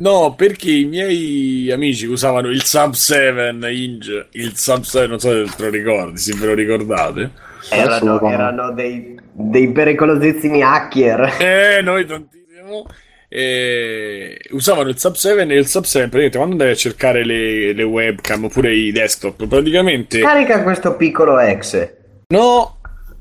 [0.02, 5.46] no perché i miei amici usavano il sub 7 Inge il sub 7 non so
[5.46, 7.32] se te lo ricordi se ve lo ricordate.
[7.70, 11.38] Erano, erano dei, dei pericolosissimi hacker.
[11.40, 12.86] Eh noi tantissimo.
[13.30, 17.74] Eh, usavano il sub 7 e il sub 7 praticamente quando andavi a cercare le,
[17.74, 21.98] le webcam oppure i desktop praticamente carica questo piccolo exe.
[22.30, 22.77] No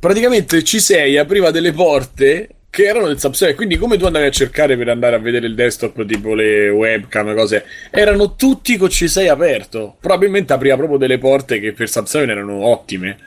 [0.07, 4.77] praticamente C6 apriva delle porte che erano del Sub quindi come tu andavi a cercare
[4.77, 9.97] per andare a vedere il desktop tipo le webcam cose erano tutti con C6 aperto.
[10.01, 13.19] Probabilmente apriva proprio delle porte che per Sub erano ottime.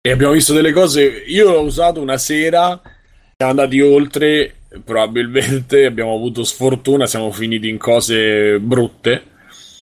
[0.00, 2.80] E abbiamo visto delle cose io l'ho usato una sera
[3.36, 9.22] siamo andati oltre probabilmente abbiamo avuto sfortuna siamo finiti in cose brutte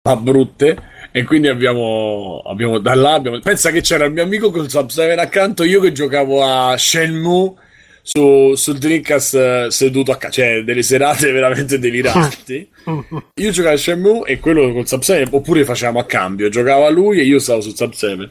[0.08, 0.76] ma brutte
[1.12, 4.88] e quindi abbiamo, abbiamo da là abbiamo, pensa che c'era il mio amico col Sub
[4.88, 7.54] 7 accanto io che giocavo a Shenmue
[8.02, 12.68] su, sul Dreamcast eh, seduto a casa, cioè delle serate veramente deliranti.
[13.34, 17.18] io giocavo a Shenmue e quello col Sub 7, oppure facevamo a cambio, giocava lui
[17.20, 18.28] e io stavo sul Sub 7.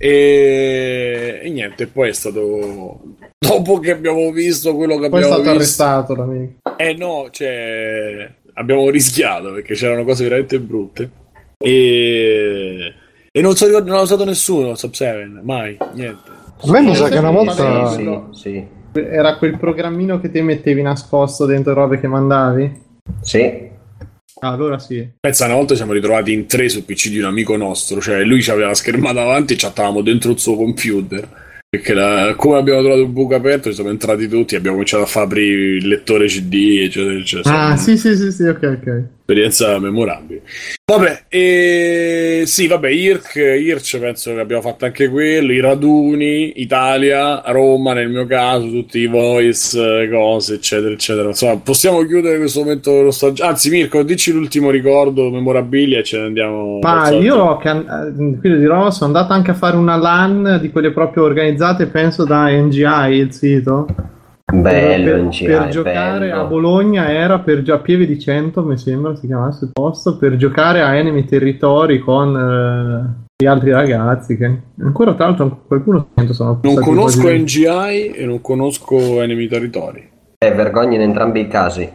[0.00, 1.40] E...
[1.42, 3.00] e, niente, poi è stato
[3.38, 5.50] dopo che abbiamo visto quello che poi abbiamo visto.
[5.52, 6.76] Poi è stato arrestato l'amico.
[6.76, 11.10] Eh no, cioè abbiamo rischiato perché c'erano cose veramente brutte.
[11.60, 12.94] E,
[13.32, 16.30] e non, so, non l'ha usato nessuno Sub 7, mai, niente.
[16.60, 18.66] A me mi sa che una volta sì, sì.
[18.92, 22.80] Era quel programmino che ti mettevi nascosto dentro robe che mandavi?
[23.20, 23.66] Sì.
[24.40, 25.06] Ah, allora sì.
[25.18, 28.44] Pensa, una volta siamo ritrovati in tre sul PC di un amico nostro, cioè lui
[28.48, 31.46] aveva la schermata davanti e chattavamo dentro il suo computer.
[31.68, 35.06] Perché la, come abbiamo trovato il buco aperto, ci siamo entrati tutti, abbiamo cominciato a
[35.06, 37.58] fare aprire il lettore CD, eccetera, eccetera.
[37.66, 39.02] Ah, sì, sì, sì, sì, ok, ok.
[39.30, 40.40] Esperienza memorabile.
[40.86, 42.44] Vabbè, e...
[42.46, 48.08] sì, vabbè, IRC, IRC penso che abbiamo fatto anche quello, i raduni, Italia, Roma nel
[48.08, 51.28] mio caso, tutti i voice, cose, eccetera, eccetera.
[51.28, 53.48] Insomma, possiamo chiudere questo momento nostalgia.
[53.48, 56.78] Anzi, Mirko, dici l'ultimo ricordo memorabile e ce ne andiamo.
[56.78, 58.38] Ma io, can...
[58.40, 62.48] quindi dirò, sono andato anche a fare una LAN di quelle proprio organizzate, penso da
[62.48, 64.16] NGI, il sito.
[64.50, 66.40] Bello, per, per giocare bello.
[66.40, 70.36] a Bologna era per già Pieve di Cento, mi sembra si chiamasse il posto, per
[70.36, 74.38] giocare a Enemy Territory con eh, gli altri ragazzi.
[74.38, 80.08] Che ancora tra l'altro qualcuno sono Non conosco quasi- NGI e non conosco Enemy Territory.
[80.38, 81.90] Eh, vergogna in entrambi i casi.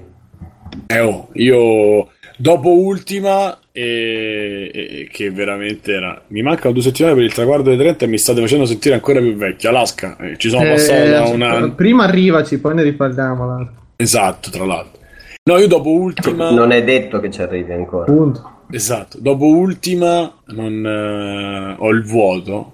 [0.85, 6.21] Eh, oh, io dopo ultima, e, e- che veramente era.
[6.27, 9.19] Mi mancano due settimane per il traguardo dei 30 e mi state facendo sentire ancora
[9.19, 9.69] più vecchio.
[9.69, 11.69] Alaska, eh, ci sono Eh, passato da una.
[11.71, 13.69] Prima arrivaci, poi ne riparliamo.
[13.95, 15.01] Esatto, tra l'altro.
[15.45, 16.51] No, io dopo ultima.
[16.51, 18.05] Non è detto che ci arrivi ancora.
[18.05, 18.51] Punto.
[18.71, 22.72] Esatto, dopo ultima non eh, ho il vuoto.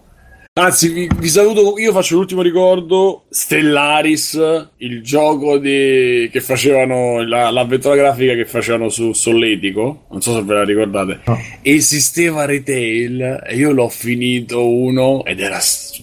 [0.59, 1.77] Anzi, vi, vi saluto.
[1.79, 8.89] Io faccio l'ultimo ricordo: Stellaris, il gioco di- che facevano la- l'avventura grafica che facevano
[8.89, 10.03] su Solletico.
[10.11, 11.21] Non so se ve la ricordate.
[11.25, 11.37] No.
[11.61, 15.59] Esisteva Retail e io l'ho finito uno ed era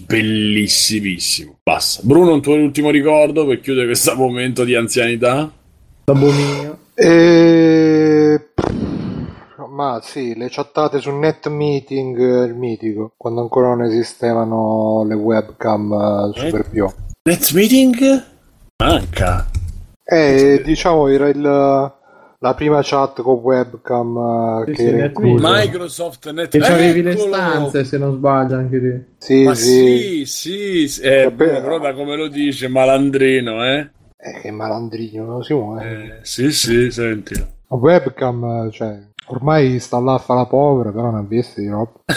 [0.07, 1.59] bellissimissimo.
[1.63, 2.01] Basta.
[2.05, 5.53] Bruno, un tuo ultimo ricordo per chiudere questo momento di anzianità?
[6.05, 6.79] D'abominio.
[6.95, 7.86] E...
[9.77, 15.13] Ma sì, le chattate su Net Meeting, eh, il mitico, quando ancora non esistevano le
[15.15, 16.87] webcam eh, super più.
[17.29, 18.25] Net Meeting?
[18.83, 19.47] Manca.
[20.03, 25.19] E diciamo era il, la prima chat con webcam eh, Sì, che sì, Net.
[25.19, 29.05] Microsoft Net E c'avevi le stanze, se non sbaglio, anche lì.
[29.19, 30.23] Sì, Ma sì.
[30.25, 31.03] sì, sì.
[31.03, 31.61] Eh, Vabbè.
[31.61, 33.91] però da come lo dice, malandrino, eh?
[34.17, 35.85] Eh, che malandrino, non si muove.
[35.85, 37.47] Eh, sì, sì, sentilo.
[37.69, 41.69] La webcam, cioè, ormai sta là a fare la povera, però non ha visto di
[41.69, 41.93] roba.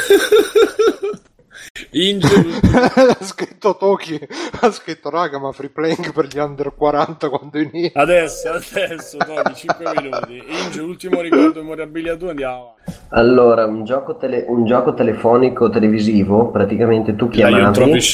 [1.92, 2.28] Inge,
[2.74, 4.20] ha scritto Toki,
[4.62, 8.00] ha scritto raga, ma free playing per gli under 40 quando inizia.
[8.02, 10.44] adesso, adesso, togli 5 minuti.
[10.48, 13.00] Inge, l'ultimo ricordo memorabilia tu, andiamo avanti.
[13.10, 17.64] Allora, un gioco, tele- un gioco telefonico televisivo, praticamente tu chiamavi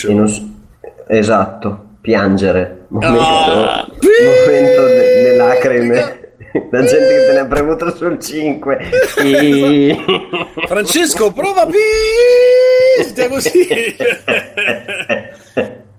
[0.08, 0.30] un
[1.08, 3.88] esatto, piangere, momento, Ah!
[3.88, 6.25] momento delle lacrime,
[6.72, 8.80] la gente che te ne ha premuto sul 5.
[9.24, 9.98] E-
[10.68, 11.68] Francesco, prova
[12.98, 13.68] pista così.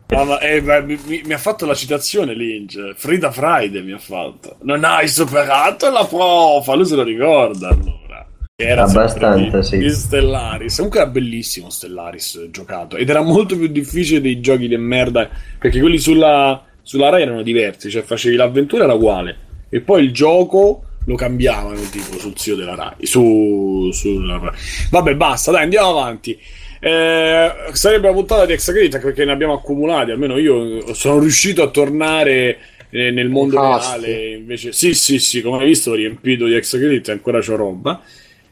[0.09, 2.95] Ah, ma, eh, beh, mi, mi- mi ha fatto la citazione Linge.
[2.97, 4.57] Frida Friday mi ha fatto.
[4.63, 6.75] Non hai superato la prova.
[6.75, 8.25] Lui se lo ricorda allora.
[8.55, 9.79] Era Abbastanza, sì.
[9.79, 10.77] di, Stellaris.
[10.77, 12.97] Comunque era bellissimo Stellaris giocato.
[12.97, 15.29] Ed era molto più difficile dei giochi di merda.
[15.59, 17.91] Perché quelli sulla, sulla Rai erano diversi.
[17.91, 19.37] Cioè facevi l'avventura era uguale.
[19.69, 23.07] E poi il gioco lo cambiavano tipo sul sito della Rai.
[23.07, 24.53] Su, sulla.
[24.91, 26.39] Vabbè, basta, dai, andiamo avanti.
[26.81, 30.11] Eh, sarebbe una puntata di Exagrid anche perché ne abbiamo accumulati.
[30.11, 32.59] Almeno io sono riuscito a tornare
[32.91, 34.01] eh, nel mondo Fasti.
[34.05, 34.35] reale.
[34.35, 38.03] Invece, sì, sì, sì, come hai visto, ho riempito di Exagrid e ancora c'ho roba.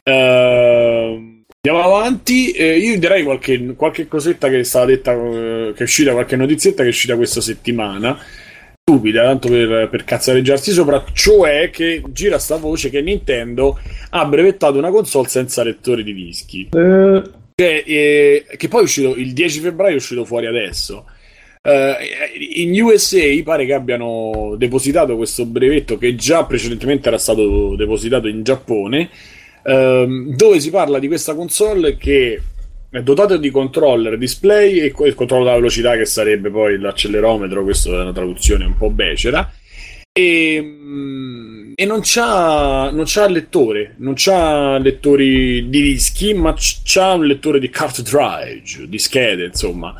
[0.01, 2.51] Eh, andiamo avanti.
[2.51, 6.35] Eh, io direi qualche, qualche cosetta che è stata detta, eh, che è uscita, qualche
[6.37, 8.17] notizietta che è uscita questa settimana
[8.95, 13.77] stupida, tanto per, per cazzareggiarsi sopra, cioè che gira sta voce che Nintendo
[14.09, 16.69] ha brevettato una console senza lettore di dischi.
[16.71, 17.21] Eh,
[17.55, 21.05] Che, eh, che poi è uscito il 10 febbraio, è uscito fuori adesso.
[21.61, 21.95] Eh,
[22.61, 28.43] in USA pare che abbiano depositato questo brevetto che già precedentemente era stato depositato in
[28.43, 29.09] Giappone,
[29.63, 32.39] ehm, dove si parla di questa console che
[32.99, 37.89] è dotata di controller, display e il controllo della velocità che sarebbe poi l'accelerometro, questa
[37.89, 39.51] è una traduzione un po' becera.
[40.17, 47.13] E, mm, e non c'ha, non c'ha lettore, non c'ha lettori di dischi, ma c'ha
[47.13, 49.93] un lettore di cartridge, di schede, insomma.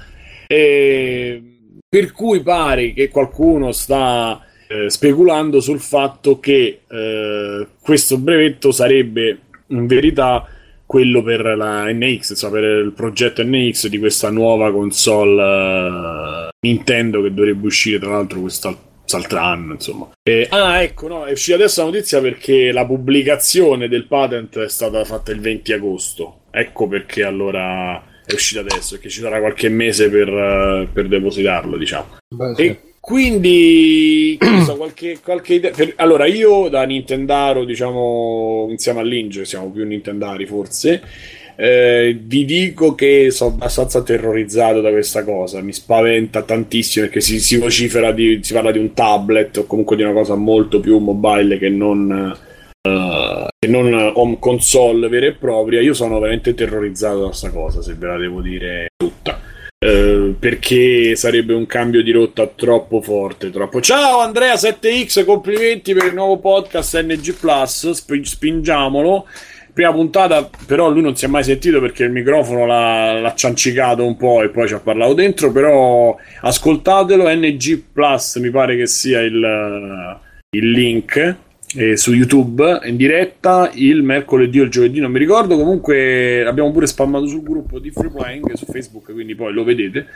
[0.48, 1.42] E,
[1.90, 9.40] per cui pare che qualcuno sta eh, speculando sul fatto che eh, questo brevetto sarebbe
[9.68, 10.48] in verità
[10.96, 17.22] quello per la NX, insomma, per il progetto NX di questa nuova console eh, Nintendo
[17.22, 20.10] che dovrebbe uscire tra l'altro quest'altro anno, insomma.
[20.24, 24.70] Eh, ah, ecco, no, è uscita adesso la notizia perché la pubblicazione del patent è
[24.70, 26.40] stata fatta il 20 agosto.
[26.50, 31.76] Ecco perché allora è uscita adesso, perché ci sarà qualche mese per, eh, per depositarlo,
[31.76, 32.20] diciamo.
[32.34, 32.64] Beh, sì.
[32.68, 35.70] E quindi, so, qualche, qualche idea.
[35.70, 41.04] Per, allora, io da Nintendaro, diciamo, insieme all'Inge, siamo più Nintendari forse.
[41.56, 45.62] Eh, vi dico che sono abbastanza terrorizzato da questa cosa.
[45.62, 49.96] Mi spaventa tantissimo perché si, si vocifera di, si parla di un tablet o comunque
[49.96, 52.36] di una cosa molto più mobile che non.
[52.82, 57.84] Uh, che non home console vera e propria, io sono veramente terrorizzato da questa cosa,
[57.84, 59.45] se ve la devo dire tutta.
[59.86, 63.52] Eh, perché sarebbe un cambio di rotta troppo forte.
[63.52, 63.82] Troppo.
[63.82, 67.92] Ciao Andrea 7X, complimenti per il nuovo podcast NG Plus.
[67.92, 69.28] Sp- spingiamolo.
[69.72, 74.04] Prima puntata, però lui non si è mai sentito perché il microfono l'ha, l'ha ciancicato
[74.04, 75.52] un po' e poi ci ha parlato dentro.
[75.52, 77.30] Però ascoltatelo.
[77.30, 80.20] NG Plus mi pare che sia il,
[80.50, 81.36] il link
[81.76, 85.58] eh, su YouTube in diretta il mercoledì o il giovedì, non mi ricordo.
[85.58, 90.08] Comunque abbiamo pure spammato sul gruppo di Free Playing su Facebook, quindi poi lo vedete.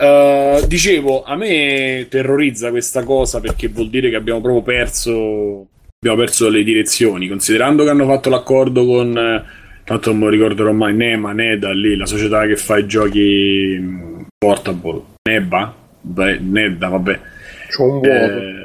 [0.00, 5.66] Uh, dicevo, a me terrorizza questa cosa perché vuol dire che abbiamo proprio perso,
[5.98, 7.28] abbiamo perso le direzioni.
[7.28, 9.44] Considerando che hanno fatto l'accordo con,
[9.84, 14.20] tanto non lo ricorderò mai, Nema, Neda lì, la società che fa i giochi mm,
[14.38, 17.20] portable, Neba, Beh, Nedda, vabbè.
[17.68, 18.08] C'ho un vuoto.
[18.08, 18.59] Eh,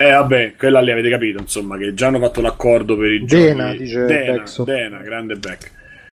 [0.00, 3.72] eh vabbè, quella lì avete capito, insomma, che già hanno fatto l'accordo per i Dena,
[3.72, 3.82] giochi.
[3.82, 5.72] dice Dena, Dena, grande back.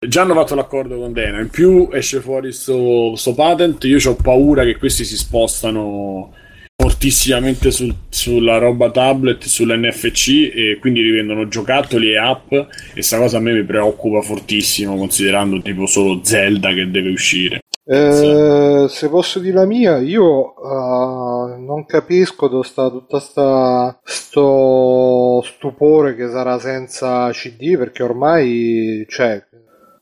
[0.06, 1.40] Già hanno fatto l'accordo con Dena.
[1.40, 3.82] In più esce fuori sto, sto patent.
[3.86, 6.34] Io ho paura che questi si spostano
[6.76, 12.54] fortissimamente sul, sulla roba tablet, sull'NFC e quindi rivendono giocattoli e app.
[12.94, 17.62] E sta cosa a me mi preoccupa fortissimo, considerando tipo solo Zelda che deve uscire.
[17.92, 25.42] Eh, se posso dire la mia, io uh, non capisco dove sta tutta sta sto
[25.44, 29.44] stupore che sarà senza CD perché ormai cioè,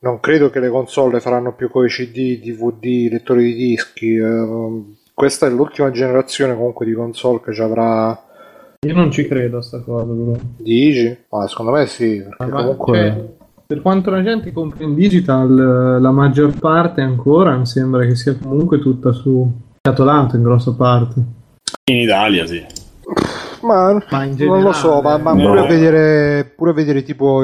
[0.02, 4.18] non credo che le console faranno più con i CD, DVD, lettori di dischi.
[4.18, 8.22] Uh, questa è l'ultima generazione comunque di console che ci avrà.
[8.86, 10.34] Io non ci credo a sta cosa, però.
[10.58, 11.18] Dici?
[11.30, 12.98] Ah, secondo me sì, perché Ma- comunque.
[12.98, 13.37] cioè,
[13.68, 18.38] per quanto la gente compra in digital, la maggior parte ancora mi sembra che sia
[18.38, 19.52] comunque tutta su
[19.82, 21.22] scatolato in grossa parte.
[21.92, 22.66] In Italia, sì.
[23.62, 27.04] Ma, Ma in non lo so, ma, ma generale, pure, a vedere, pure a vedere
[27.04, 27.42] tipo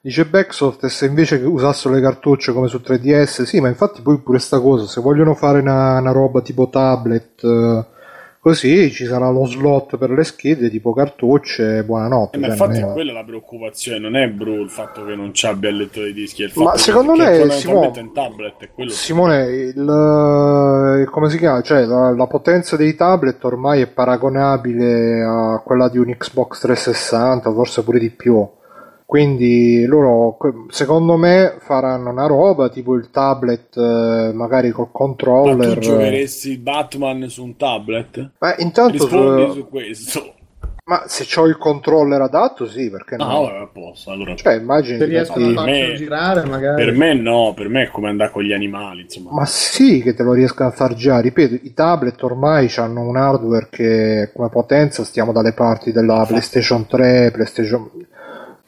[0.00, 4.20] dice Backsoft e se invece usassero le cartucce come su 3DS, sì, ma infatti poi
[4.20, 7.86] pure sta cosa, se vogliono fare una, una roba tipo tablet eh,
[8.46, 12.36] così ci sarà lo slot per le schede tipo cartucce, buonanotte.
[12.36, 15.16] Eh, ma cioè, infatti non è quella la preoccupazione, non è bro il fatto che
[15.16, 17.50] non ci abbia il lettore di dischi, è il Ma fatto secondo che, me, che
[17.50, 21.60] fondamentalmente Simone- un tablet, è Simone, il, il- come si chiama?
[21.60, 27.52] Cioè, la, la potenza dei tablet ormai è paragonabile a quella di un Xbox 360,
[27.52, 28.48] forse pure di più.
[29.06, 30.36] Quindi loro,
[30.68, 35.74] secondo me, faranno una roba tipo il tablet, eh, magari col Ma controller.
[35.74, 38.30] tu giocheresti Batman su un tablet?
[38.40, 40.34] Ma intanto, Rispondi su- su questo.
[40.86, 43.42] ma se ho il controller adatto, sì, perché Ah, no?
[43.42, 44.10] vabbè, a posto.
[44.10, 44.98] Allora, Cioè, immagini.
[44.98, 46.84] Se riescono a per farlo me- girare, magari.
[46.84, 49.30] per me no, per me è come andare con gli animali, insomma.
[49.32, 53.16] Ma sì che te lo riescono a far girare, ripeto, i tablet ormai hanno un
[53.16, 57.88] hardware che come potenza stiamo dalle parti della PlayStation 3, PlayStation...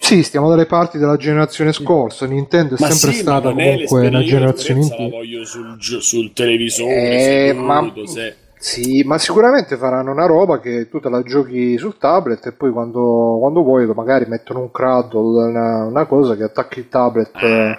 [0.00, 4.22] Sì, stiamo dalle parti della generazione scorsa, Nintendo è Ma sempre sì, stata comunque una
[4.22, 4.96] generazione in più.
[4.96, 10.60] la voglio sul, sul televisore, Eh, seduto, ma- se- Sì, ma sicuramente faranno una roba
[10.60, 14.70] che tu te la giochi sul tablet e poi quando, quando vuoi magari mettono un
[14.70, 17.74] cradle, una, una cosa che attacchi il tablet eh,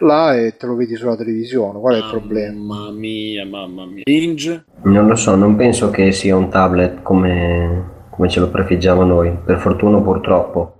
[0.00, 1.80] là e te lo vedi sulla televisione.
[1.80, 2.52] Qual è il problema?
[2.52, 4.02] Mamma mia, mamma mia.
[4.04, 4.64] Inge?
[4.82, 9.36] Non lo so, non penso che sia un tablet come, come ce lo prefiggiamo noi,
[9.44, 10.74] per fortuna o purtroppo.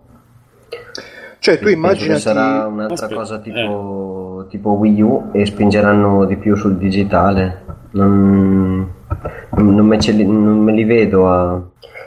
[1.38, 2.20] Cioè, tu immaginati...
[2.20, 7.62] sarà un'altra Aspetta, cosa tipo, tipo Wii U e spingeranno di più sul digitale.
[7.92, 8.90] Non,
[9.50, 11.60] non- me, ce li, non me li vedo a...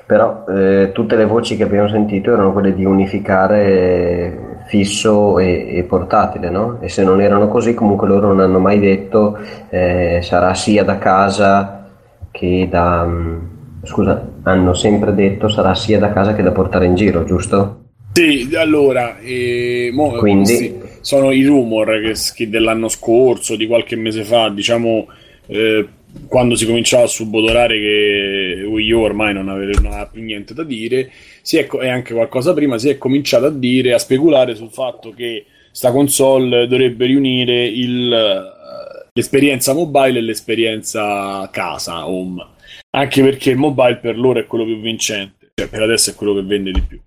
[0.05, 5.83] Però eh, tutte le voci che abbiamo sentito erano quelle di unificare fisso e, e
[5.83, 6.77] portatile, no?
[6.81, 9.37] E se non erano così, comunque loro non hanno mai detto
[9.69, 11.87] eh, sarà sia da casa
[12.31, 13.05] che da...
[13.05, 13.37] mm,
[13.83, 17.78] Scusa, hanno sempre detto sarà sia da casa che da portare in giro, giusto?
[18.19, 24.25] Sì, allora, eh, mo- Quindi- sono i rumor che, che dell'anno scorso, di qualche mese
[24.25, 25.07] fa, diciamo,
[25.47, 25.87] eh,
[26.27, 30.53] quando si cominciava a subodorare che Wii U ormai non aveva, non aveva più niente
[30.53, 31.09] da dire,
[31.41, 34.69] si è, co- e anche qualcosa prima, si è cominciato a dire, a speculare sul
[34.69, 42.45] fatto che sta console dovrebbe riunire il, eh, l'esperienza mobile e l'esperienza casa, home.
[42.89, 46.33] Anche perché il mobile per loro è quello più vincente, cioè per adesso è quello
[46.33, 46.99] che vende di più.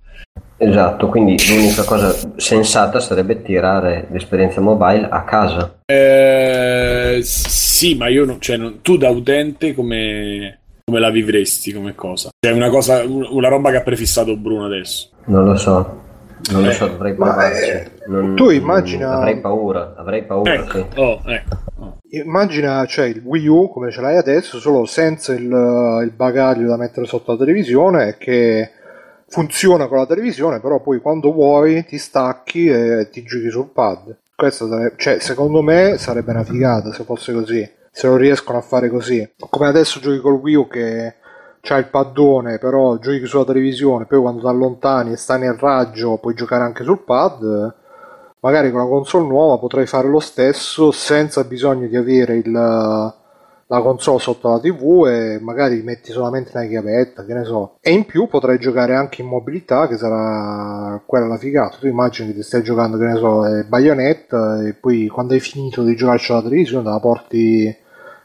[0.64, 5.78] Esatto, quindi l'unica cosa sensata sarebbe tirare l'esperienza mobile a casa.
[5.84, 11.96] Eh, sì, ma io non, cioè, non- tu da utente come, come la vivresti come
[11.96, 12.30] cosa?
[12.38, 15.08] Cioè una cosa, una roba che ha prefissato Bruno adesso.
[15.26, 16.00] Non lo so.
[16.52, 17.70] Non lo so, dovrei provarci.
[17.70, 20.84] eh, Non- tu immagina- non- Avrei paura, avrei paura, Ecco, sì.
[21.00, 21.56] oh, ecco.
[21.80, 21.96] oh.
[22.10, 26.76] Immagina cioè, il Wii U come ce l'hai adesso, solo senza il, il bagaglio da
[26.76, 28.70] mettere sotto la televisione che
[29.33, 34.14] funziona con la televisione, però poi quando vuoi ti stacchi e ti giochi sul pad.
[34.37, 37.66] Questo sarebbe, cioè, secondo me sarebbe una figata se fosse così.
[37.91, 39.26] Se lo riescono a fare così.
[39.49, 41.14] Come adesso giochi col Wii U che
[41.62, 46.18] c'ha il paddone, però giochi sulla televisione, poi quando ti allontani e stai nel raggio
[46.18, 47.74] puoi giocare anche sul pad.
[48.41, 53.14] Magari con la console nuova potrei fare lo stesso senza bisogno di avere il,
[53.73, 57.79] la console sotto la TV e magari metti solamente una chiavetta, che ne so.
[57.81, 61.79] E in più potrei giocare anche in mobilità, che sarà quella la figata.
[61.81, 65.41] Tu immagini che ti stai giocando, che ne so, eh, Bayonetta e poi quando hai
[65.41, 67.77] finito di giocarci alla televisione te la porti,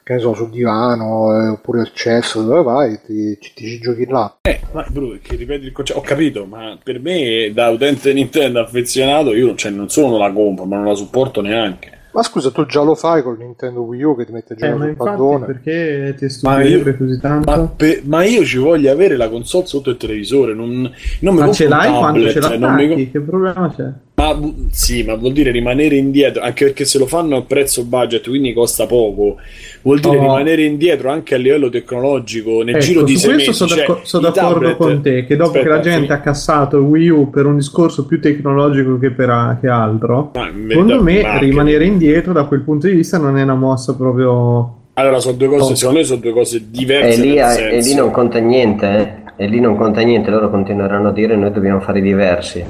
[0.03, 4.05] che ne so, sul divano eh, oppure al cesso, dove vai, ti, ti ci giochi
[4.05, 4.39] là.
[4.41, 8.59] Eh, ma Bruno, che ripeti il concetto, ho capito, ma per me da utente Nintendo
[8.59, 11.96] affezionato io cioè, non solo la compro, ma non la supporto neanche.
[12.11, 14.69] Ma scusa, tu già lo fai col Nintendo Wii U che ti mette a Eh,
[14.71, 15.45] infatti paddone?
[15.45, 17.51] perché ti stupirebbe così tanto?
[17.51, 21.41] Ma, pe- ma io ci voglio avere la console sotto il televisore, non, non mi
[21.41, 23.91] Ma ce un l'hai quando tablet, ce cioè, non mi Che problema c'è?
[24.19, 24.35] Ma
[24.71, 28.51] sì, ma vuol dire rimanere indietro, anche perché se lo fanno a prezzo budget, quindi
[28.51, 29.35] costa poco,
[29.83, 30.21] vuol dire Oh.
[30.21, 33.75] rimanere indietro anche a livello tecnologico nel Ecco, giro di su sei questo mesi.
[33.75, 36.19] sono, cioè, sono d'accordo tablet- con te che dopo che Aspetta, la gente fini- ha
[36.21, 40.65] cassato il Wii U per un discorso più tecnologico che, per, che altro Ma in
[40.67, 41.39] secondo me marketing.
[41.51, 45.47] rimanere indietro da quel punto di vista non è una mossa proprio Allora, sono due
[45.47, 45.75] cose, Oh.
[45.75, 47.21] secondo me sono due cose E diverse.
[47.21, 49.43] lì, nel e lì non conta niente, eh.
[49.43, 52.65] E lì non conta niente, loro continueranno a dire noi dobbiamo fare diversi.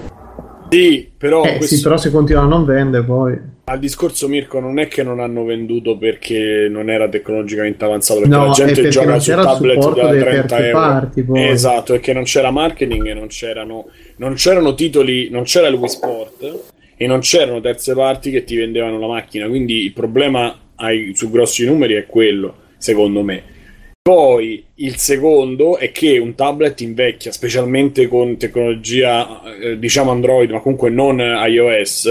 [0.70, 3.38] Sì, però eh, questo- sì però se continua a non vende poi
[3.70, 8.34] al discorso Mirko non è che non hanno venduto perché non era tecnologicamente avanzato, perché
[8.36, 10.80] No, la gente gioca su tablet da delle 30 terze euro.
[10.80, 11.26] parti.
[11.34, 13.88] Esatto, è che non c'era marketing e non c'erano,
[14.18, 16.60] non c'erano titoli, non c'era il Wii Sport
[16.96, 21.30] e non c'erano terze parti che ti vendevano la macchina, quindi il problema ai, su
[21.30, 23.44] grossi numeri è quello, secondo me.
[24.08, 30.62] Poi il secondo è che un tablet invecchia, specialmente con tecnologia, eh, diciamo Android, ma
[30.62, 32.06] comunque non iOS,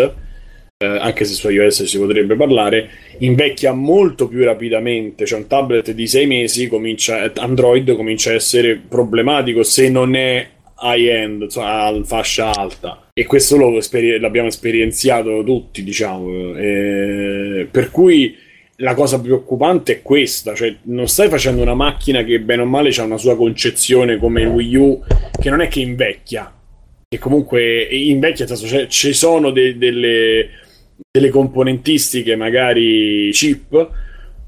[0.76, 2.90] eh, anche se su iOS si potrebbe parlare,
[3.20, 5.24] invecchia molto più rapidamente.
[5.24, 10.46] Cioè, un tablet di sei mesi comincia, Android comincia a essere problematico se non è
[10.78, 13.08] high-end, cioè a fascia alta.
[13.14, 13.70] E questo lo
[14.18, 16.58] l'abbiamo esperienziato tutti, diciamo.
[16.58, 18.44] Eh, per cui
[18.76, 22.90] la cosa preoccupante è questa, cioè non stai facendo una macchina che bene o male
[22.90, 25.02] ha una sua concezione come il Wii U,
[25.40, 26.52] che non è che invecchia,
[27.08, 30.48] che comunque invecchia, cioè, ci sono de- delle,
[31.10, 33.90] delle componentistiche magari cheap,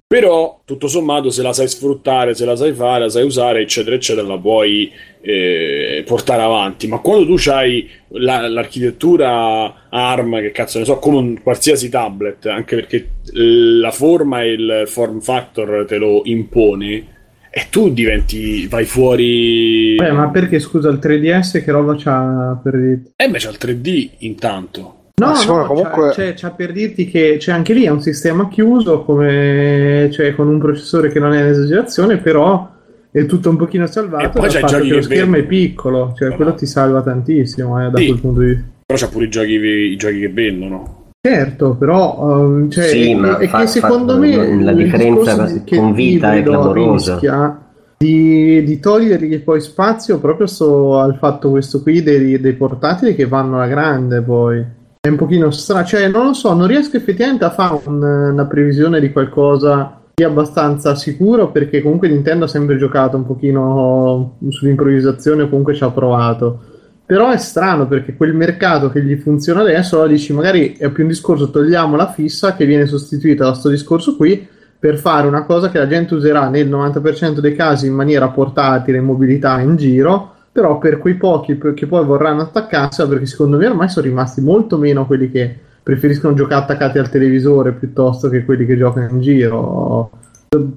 [0.08, 3.94] però tutto sommato se la sai sfruttare, se la sai fare, la sai usare, eccetera,
[3.94, 4.90] eccetera, la puoi
[5.20, 6.88] eh, portare avanti.
[6.88, 12.76] Ma quando tu hai l'architettura ARM, che cazzo ne so, come un qualsiasi tablet, anche
[12.76, 17.16] perché la forma e il form factor te lo impone,
[17.50, 19.94] e tu diventi, vai fuori...
[19.96, 22.74] Beh, ma perché scusa il 3DS che roba c'ha per?
[23.14, 24.97] Eh beh, c'è il 3D intanto.
[25.18, 28.48] No, Simone, no, comunque- c'è- c'ha per dirti che c'è anche lì è un sistema
[28.48, 32.68] chiuso come, cioè, con un processore che non è un'esagerazione, però
[33.10, 35.36] è tutto un pochino E salvato poi dal c'hai fatto giochi che lo che schermo
[35.36, 36.56] è piccolo, cioè Ma quello no.
[36.56, 38.06] ti salva tantissimo eh, da Sì.
[38.06, 38.64] quel punto di vista.
[38.86, 40.96] Però c'ha pure i giochi, i giochi che vendono.
[41.20, 45.50] Certo, però ehm, cioè, Sì, è, ma è fa- che fa- secondo me la differenza
[45.68, 47.12] con vita è clamorosa.
[47.14, 47.60] rischia
[47.98, 53.26] di, di togliergli poi spazio proprio sto- al fatto questo qui dei, dei portatili che
[53.26, 54.64] vanno alla grande poi.
[55.08, 59.00] Un pochino strano, cioè non lo so, non riesco effettivamente a fare un- una previsione
[59.00, 65.48] di qualcosa di abbastanza sicuro perché comunque Nintendo ha sempre giocato un pochino sull'improvvisazione o
[65.48, 66.60] comunque ci ha provato.
[67.06, 71.04] Però è strano perché quel mercato che gli funziona adesso, allora dici magari è più
[71.04, 74.46] un discorso togliamo la fissa che viene sostituita da questo discorso qui
[74.78, 78.98] per fare una cosa che la gente userà nel 90% dei casi in maniera portatile,
[78.98, 83.68] in mobilità in giro, però per quei pochi che poi vorranno attaccarsela, perché secondo me
[83.68, 88.66] ormai sono rimasti molto meno quelli che preferiscono giocare attaccati al televisore piuttosto che quelli
[88.66, 90.10] che giocano in giro.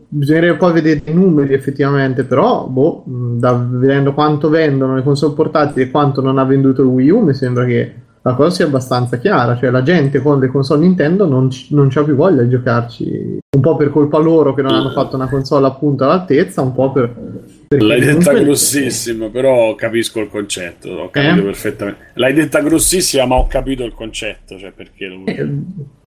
[0.08, 5.86] Bisognerebbe poi vedere i numeri effettivamente, però boh, da, vedendo quanto vendono le console portatili
[5.86, 9.18] e quanto non ha venduto il Wii U, mi sembra che la cosa sia abbastanza
[9.18, 9.58] chiara.
[9.58, 13.40] Cioè, la gente con le console Nintendo non, c- non c'ha più voglia di giocarci.
[13.56, 16.92] Un po' per colpa loro che non hanno fatto una console appunto all'altezza, un po'
[16.92, 17.16] per.
[17.78, 20.90] L'hai detta comunque- grossissima, però capisco il concetto.
[20.90, 21.44] Ho capito Eh?
[21.44, 22.00] perfettamente.
[22.16, 24.58] L'hai detta grossissima, ma ho capito il concetto.
[24.58, 25.48] Cioè, perché lo- Eh,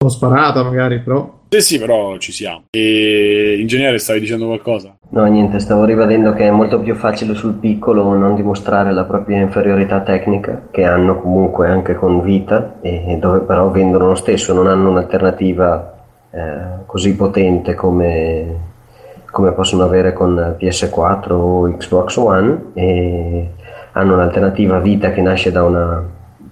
[0.04, 1.44] Ho sparato magari, però.
[1.48, 2.64] Sì, sì, però ci siamo.
[2.70, 4.94] E ingegnere, stavi dicendo qualcosa?
[5.08, 9.40] No, niente, stavo ribadendo che è molto più facile sul piccolo non dimostrare la propria
[9.40, 14.66] inferiorità tecnica, che hanno comunque anche con Vita, e dove però vendono lo stesso, non
[14.66, 15.94] hanno un'alternativa
[16.30, 18.58] eh, così potente come,
[19.36, 23.50] come possono avere con PS4 o Xbox One, e
[23.92, 26.02] hanno un'alternativa Vita che nasce da una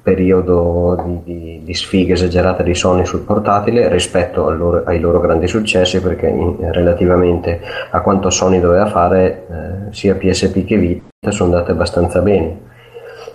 [0.02, 5.48] periodo di, di, di sfighe esagerate di Sony sul portatile rispetto loro, ai loro grandi
[5.48, 11.54] successi perché in, relativamente a quanto Sony doveva fare eh, sia PSP che Vita sono
[11.54, 12.54] andate abbastanza bene.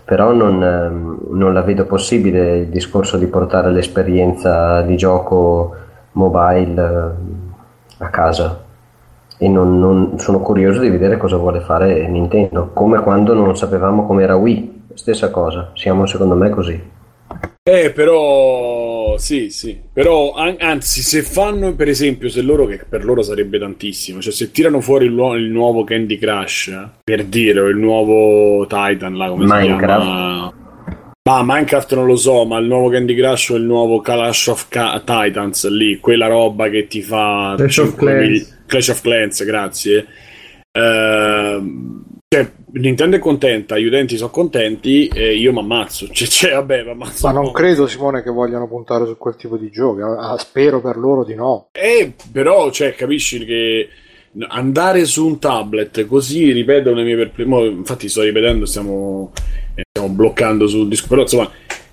[0.05, 5.73] Però non, ehm, non, la vedo possibile il discorso di portare l'esperienza di gioco
[6.11, 8.67] mobile eh, a casa
[9.41, 14.05] e non, non, sono curioso di vedere cosa vuole fare Nintendo come quando non sapevamo
[14.05, 16.97] com'era Wii stessa cosa, siamo secondo me così.
[17.63, 23.05] Eh, però sì, sì, però an- anzi, se fanno per esempio, se loro che per
[23.05, 27.59] loro sarebbe tantissimo, cioè se tirano fuori il, lu- il nuovo Candy Crush, per dire,
[27.59, 30.01] o il nuovo Titan, là come Minecraft.
[30.01, 30.53] si chiama?
[31.27, 34.67] Ma Minecraft non lo so, ma il nuovo Candy Crush o il nuovo Clash of
[34.67, 40.07] Ca- Titans lì, quella roba che ti fa Clash of Clans, Clash of Clans, grazie.
[40.71, 46.07] Ehm cioè, Nintendo è contenta, gli utenti sono contenti e io mi ammazzo.
[46.13, 47.25] Cioè, cioè, vabbè, mi ammazzo.
[47.25, 50.01] Ma non credo, Simone, che vogliano puntare su quel tipo di giochi.
[50.01, 51.69] Ah, spero per loro di no.
[51.71, 53.89] Eh, però, cioè, capisci che
[54.49, 57.65] andare su un tablet così, ripeto le mie perplessità.
[57.65, 59.31] Infatti, sto ripetendo, stiamo,
[59.87, 61.07] stiamo bloccando sul disco.
[61.07, 61.49] Però, insomma,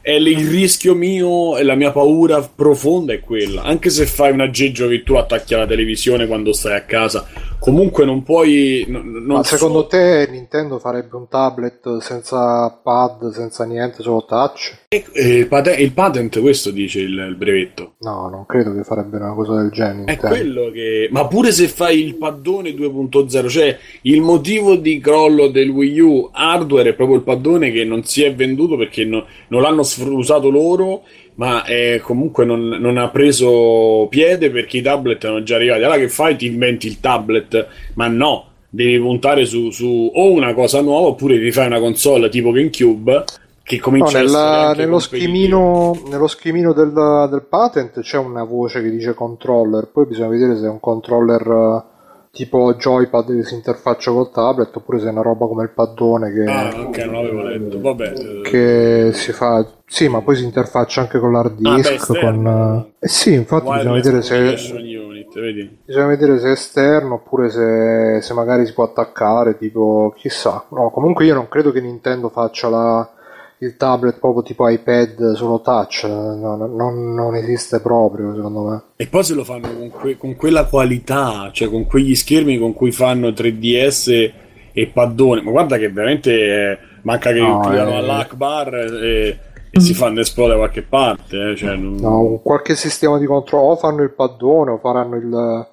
[0.07, 3.63] è il rischio mio e la mia paura profonda è quella.
[3.63, 7.27] Anche se fai un aggeggio che tu attacchi alla televisione quando stai a casa,
[7.59, 8.85] comunque non puoi.
[8.87, 9.87] Non Ma secondo so...
[9.89, 14.86] te Nintendo farebbe un tablet senza pad, senza niente, solo touch?
[14.89, 17.95] E, e il, patent, il, patent, questo dice il, il, brevetto.
[18.01, 20.13] No, non credo che farebbe una cosa del genere.
[20.13, 21.09] È quello che.
[21.11, 26.31] Ma pure se fai il paddone 2.0, cioè il motivo di crollo del Wii U
[26.33, 30.51] hardware è proprio il paddone che non si è venduto perché no, non l'hanno usato
[30.51, 31.03] loro
[31.35, 35.83] ma eh, comunque non, non, ha preso piede perché i tablet erano già arrivati.
[35.83, 36.37] Allora che fai?
[36.37, 41.39] Ti inventi il tablet, ma no, devi puntare su, su o una cosa nuova oppure
[41.39, 43.25] ti fai una console tipo GameCube
[43.67, 48.91] che comincia no, nella, nello, schemino, nello schemino del, del, patent c'è una voce che
[48.91, 51.85] dice controller, poi bisogna vedere se è un controller
[52.31, 56.33] tipo joypad che si interfaccia col tablet oppure se è una roba come il paddone
[56.33, 57.81] che, ah, ok, non l'avevo letto.
[57.81, 58.13] Vabbè.
[58.43, 63.09] che si fa sì ma poi si interfaccia anche con l'hard disk ah, con eh
[63.09, 65.79] sì infatti bisogna vedere se unit, vedi?
[65.85, 70.91] bisogna vedere se è esterno oppure se, se magari si può attaccare tipo chissà no
[70.91, 73.11] comunque io non credo che Nintendo faccia la
[73.59, 78.83] il tablet proprio tipo iPad solo touch, no, non, non, esiste proprio secondo me.
[78.97, 82.75] E poi se lo fanno con, que- con, quella qualità, cioè con quegli schermi con
[82.75, 84.33] cui fanno 3DS
[84.73, 89.39] e paddone, ma guarda che veramente eh, manca che no, creano eh, all'Akbar e,
[89.71, 91.53] e si fanno esplodere da qualche parte.
[91.53, 91.95] Eh, cioè non...
[91.95, 95.67] No, qualche sistema di controllo, o fanno il paddone o faranno il,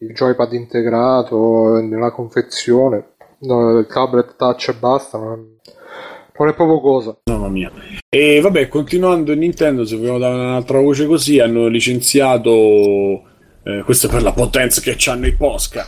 [0.00, 3.12] il joypad integrato nella confezione.
[3.42, 5.16] No, il tablet touch e basta.
[5.16, 5.58] Non
[6.48, 7.16] è proprio cosa.
[7.30, 7.70] Mamma mia.
[8.08, 13.22] E vabbè, continuando Nintendo, se vogliamo dare un'altra voce così, hanno licenziato,
[13.62, 15.86] eh, questo per la potenza che hanno i Posca,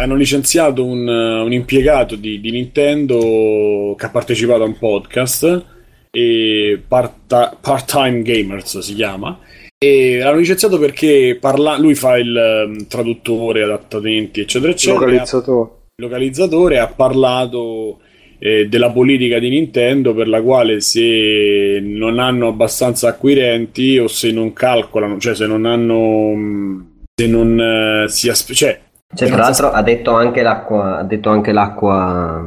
[0.00, 5.64] hanno licenziato un, un impiegato di, di, Nintendo che ha partecipato a un podcast,
[6.10, 9.38] e part, Part-Time Gamers si chiama,
[9.78, 15.00] e l'hanno licenziato perché parla, lui fa il um, traduttore, adattamenti, eccetera, eccetera.
[15.00, 15.70] Localizzatore.
[15.96, 17.98] Localizzatore, ha parlato
[18.44, 24.32] eh, della politica di Nintendo per la quale se non hanno abbastanza acquirenti o se
[24.32, 28.80] non calcolano, cioè se non hanno se non eh, si aspe- cioè,
[29.14, 32.44] cioè tra l'altro ha detto anche l'acqua ha detto anche l'acqua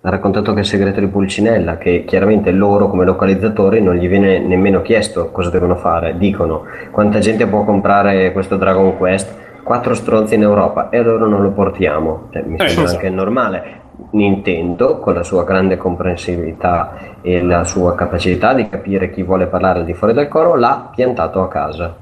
[0.00, 4.06] ha raccontato che è il segreto di Pulcinella che chiaramente loro come localizzatori non gli
[4.06, 9.94] viene nemmeno chiesto cosa devono fare dicono quanta gente può comprare questo Dragon Quest quattro
[9.94, 12.90] stronzi in Europa e loro non lo portiamo eh, mi eh, sembra esatto.
[12.90, 19.22] anche normale Nintendo, con la sua grande comprensibilità e la sua capacità di capire chi
[19.22, 21.96] vuole parlare al di fuori del coro, l'ha piantato a casa.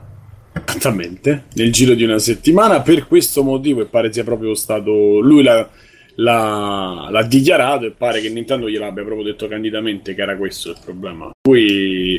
[0.67, 5.43] Esattamente, nel giro di una settimana, per questo motivo, e pare sia proprio stato lui
[5.43, 5.69] l'ha,
[6.17, 10.77] l'ha, l'ha dichiarato, e pare che Nintendo gliel'abbia proprio detto candidamente che era questo il
[10.83, 11.31] problema.
[11.41, 12.19] Poi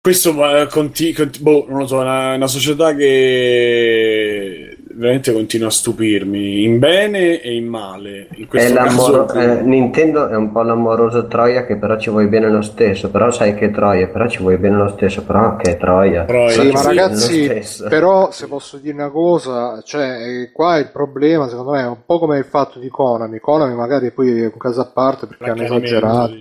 [0.00, 0.34] questo
[0.68, 6.78] conti, conti, boh, non lo so, una, una società che veramente continua a stupirmi in
[6.78, 8.28] bene e in male.
[8.34, 9.32] In è caso...
[9.34, 13.30] eh, Nintendo è un po' l'amoroso Troia che però ci vuoi bene lo stesso, però
[13.30, 16.24] sai che è Troia, però ci vuoi bene lo stesso, però che è Troia.
[16.24, 16.50] Troia.
[16.50, 21.82] Sì, ma ragazzi, però se posso dire una cosa, cioè qua il problema secondo me
[21.82, 23.38] è un po' come il fatto di Konami.
[23.38, 26.34] Konami magari poi è un caso a parte perché hanno esagerato.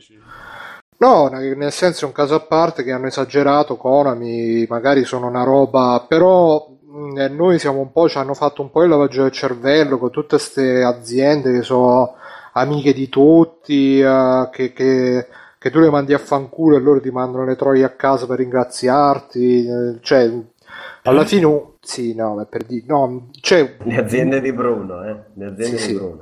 [0.97, 5.43] No, nel senso è un caso a parte che hanno esagerato Konami, magari sono una
[5.43, 6.70] roba, però
[7.29, 10.35] noi siamo un po', ci hanno fatto un po' il lavaggio del cervello con tutte
[10.35, 12.15] queste aziende che sono
[12.53, 15.27] amiche di tutti, uh, che, che,
[15.57, 18.37] che, tu le mandi a fanculo e loro ti mandano le troie a casa per
[18.39, 20.31] ringraziarti, eh, cioè
[21.03, 25.15] alla fine sì, no, per dire, no, cioè, le aziende di Bruno, eh?
[25.33, 26.19] le aziende sì, di Bruno.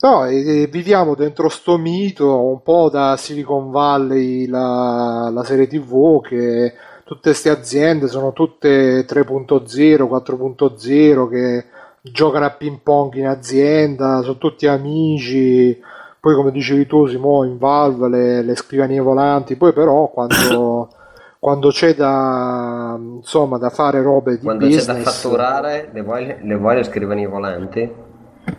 [0.00, 5.66] No, e, e viviamo dentro sto mito un po' da Silicon Valley, la, la serie
[5.66, 11.64] TV che tutte queste aziende sono tutte 3.0, 4.0 che
[12.00, 15.78] giocano a ping pong in azienda, sono tutti amici.
[16.18, 19.56] Poi, come dicevi tu, si muove in Valve le, le scrivanie volanti.
[19.56, 20.88] Poi, però, quando,
[21.38, 26.36] quando c'è da, insomma, da fare robe di quando business, c'è da fatturare, le vuoi
[26.40, 28.02] le, vuoi le scrivanie volanti?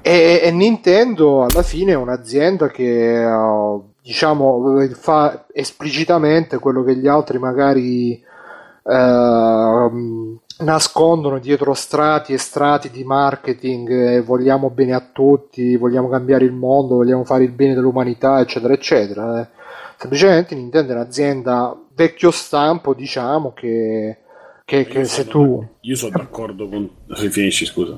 [0.01, 3.23] E, e, Nintendo alla fine è un'azienda che
[4.01, 8.23] diciamo fa esplicitamente quello che gli altri magari
[8.87, 16.45] Ehm, nascondono dietro strati e strati di marketing eh, vogliamo bene a tutti, vogliamo cambiare
[16.45, 19.41] il mondo, vogliamo fare il bene dell'umanità, eccetera, eccetera.
[19.41, 19.47] Eh.
[19.97, 24.19] Semplicemente Nintendo è un'azienda vecchio stampo, diciamo, che,
[24.63, 25.65] che, che se tu...
[25.81, 26.89] Io sono d'accordo con...
[27.13, 27.97] Se finisci, scusa.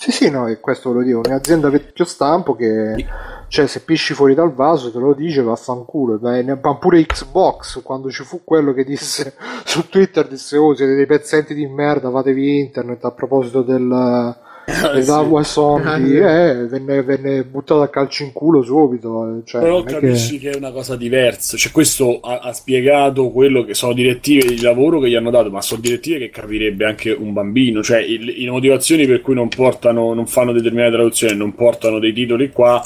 [0.00, 3.04] Sì, sì, no, è questo lo dico, un'azienda vecchio stampo che
[3.48, 6.20] cioè se pisci fuori dal vaso te lo dice vaffanculo.
[6.20, 9.34] Ma pure Xbox quando ci fu quello che disse
[9.66, 13.04] su Twitter disse oh siete dei pezzenti di merda fatevi internet.
[13.06, 14.36] A proposito del
[14.68, 15.42] eh, sì.
[15.44, 20.50] zombie eh, venne, venne, buttato a calcio in culo subito cioè, però capisci che...
[20.50, 20.54] che...
[20.54, 25.00] è una cosa diversa cioè questo ha, ha, spiegato quello che sono direttive di lavoro
[25.00, 28.50] che gli hanno dato ma sono direttive che capirebbe anche un bambino cioè il, le
[28.50, 32.82] motivazioni per cui non portano non fanno determinate traduzioni non portano dei titoli qua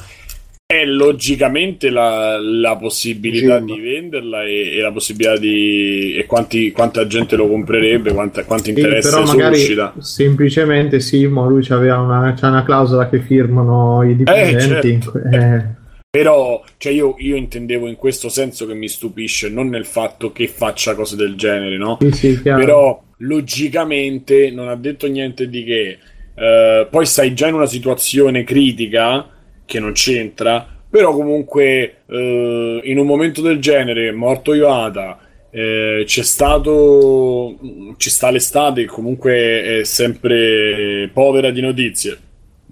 [0.80, 3.74] è logicamente la, la possibilità Gym.
[3.74, 8.70] di venderla e, e, la possibilità di e quanti, quanta gente lo comprerebbe, quanta, quanto
[8.70, 9.94] interesse sì, però magari suscita.
[9.98, 14.88] Semplicemente sì, ma lui c'aveva una, c'è una clausola che firmano i dipendenti.
[14.88, 15.18] Eh, certo.
[15.30, 15.80] eh.
[16.10, 20.46] Però cioè io, io, intendevo in questo senso che mi stupisce, non nel fatto che
[20.46, 21.96] faccia cose del genere, no?
[22.00, 25.98] Sì, sì, Però logicamente non ha detto niente di che.
[26.34, 29.31] Uh, poi stai già in una situazione critica
[29.64, 35.18] che non c'entra, però comunque eh, in un momento del genere, morto Yoada,
[35.50, 37.58] eh, c'è stato,
[37.96, 42.18] ci sta l'estate, comunque è sempre povera di notizie,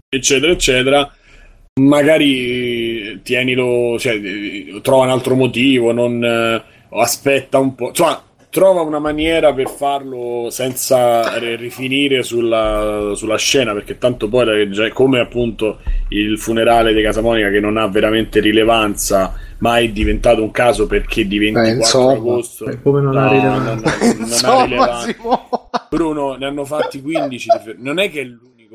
[0.09, 1.15] eccetera, eccetera.
[1.81, 4.21] Magari tienilo, cioè,
[4.83, 7.89] trova un altro motivo, non eh, aspetta un po'.
[7.89, 15.21] Insomma, trova una maniera per farlo senza rifinire sulla, sulla scena, perché tanto poi come
[15.21, 15.79] appunto
[16.09, 21.27] il funerale di Casamonica che non ha veramente rilevanza, ma è diventato un caso perché
[21.27, 22.67] di 24 Beh, agosto.
[22.67, 23.75] Eh, come non no, ha rilevanza?
[23.75, 25.17] Non, non, non insomma, ha rilevanza.
[25.89, 27.49] Bruno, ne hanno fatti 15.
[27.79, 28.29] Non è che è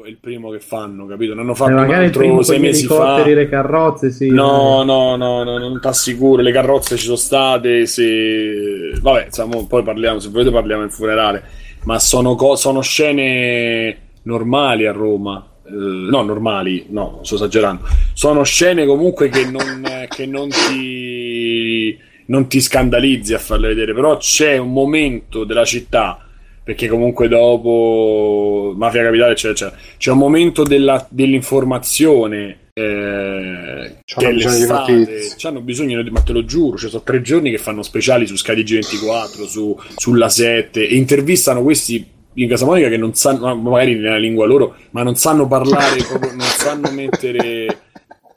[0.06, 1.34] è il primo che fanno, capito?
[1.34, 3.26] Ne hanno fatto eh, un altro sei mesi fa.
[3.26, 4.30] le carrozze, sì.
[4.30, 6.42] No, no, no, no, non ti assicuro.
[6.42, 7.88] Le carrozze ci sono state.
[7.88, 8.92] Se...
[9.02, 10.20] Vabbè, insomma, poi parliamo.
[10.20, 11.44] Se volete, parliamo in funerale.
[11.86, 15.44] Ma sono, co- sono scene normali a Roma.
[15.66, 17.84] Eh, no, normali, no, sto esagerando.
[18.14, 21.98] Sono scene comunque che non, che non ti
[22.28, 26.25] non ti scandalizzi a farle vedere, però c'è un momento della città
[26.66, 29.82] perché comunque dopo Mafia Capitale eccetera, eccetera.
[30.00, 35.08] c'è un momento della, dell'informazione eh, c'hanno bisogno
[35.44, 38.64] hanno bisogno ma te lo giuro cioè, sono tre giorni che fanno speciali su Sky
[38.64, 42.04] 24 su, sulla 7 e intervistano questi
[42.34, 46.32] in Casa Monica che non sanno magari nella lingua loro ma non sanno parlare proprio,
[46.32, 47.84] non sanno mettere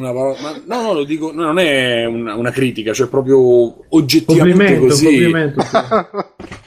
[0.01, 3.85] una parola, ma no, no, lo dico, no, non è una, una, critica, cioè proprio
[3.89, 5.05] oggettivamente così.
[5.07, 5.77] Complimento, sì.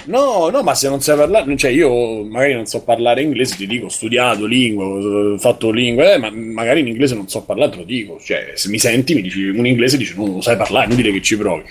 [0.12, 3.68] no, no, ma se non sai parlare, cioè io magari non so parlare inglese, ti
[3.68, 7.72] dico, ho studiato lingua, ho fatto lingua, eh, ma magari in inglese non so parlare,
[7.72, 10.58] te lo dico, cioè se mi senti, mi dici un inglese, dici non lo sai
[10.58, 11.64] parlare, non dire che ci provi.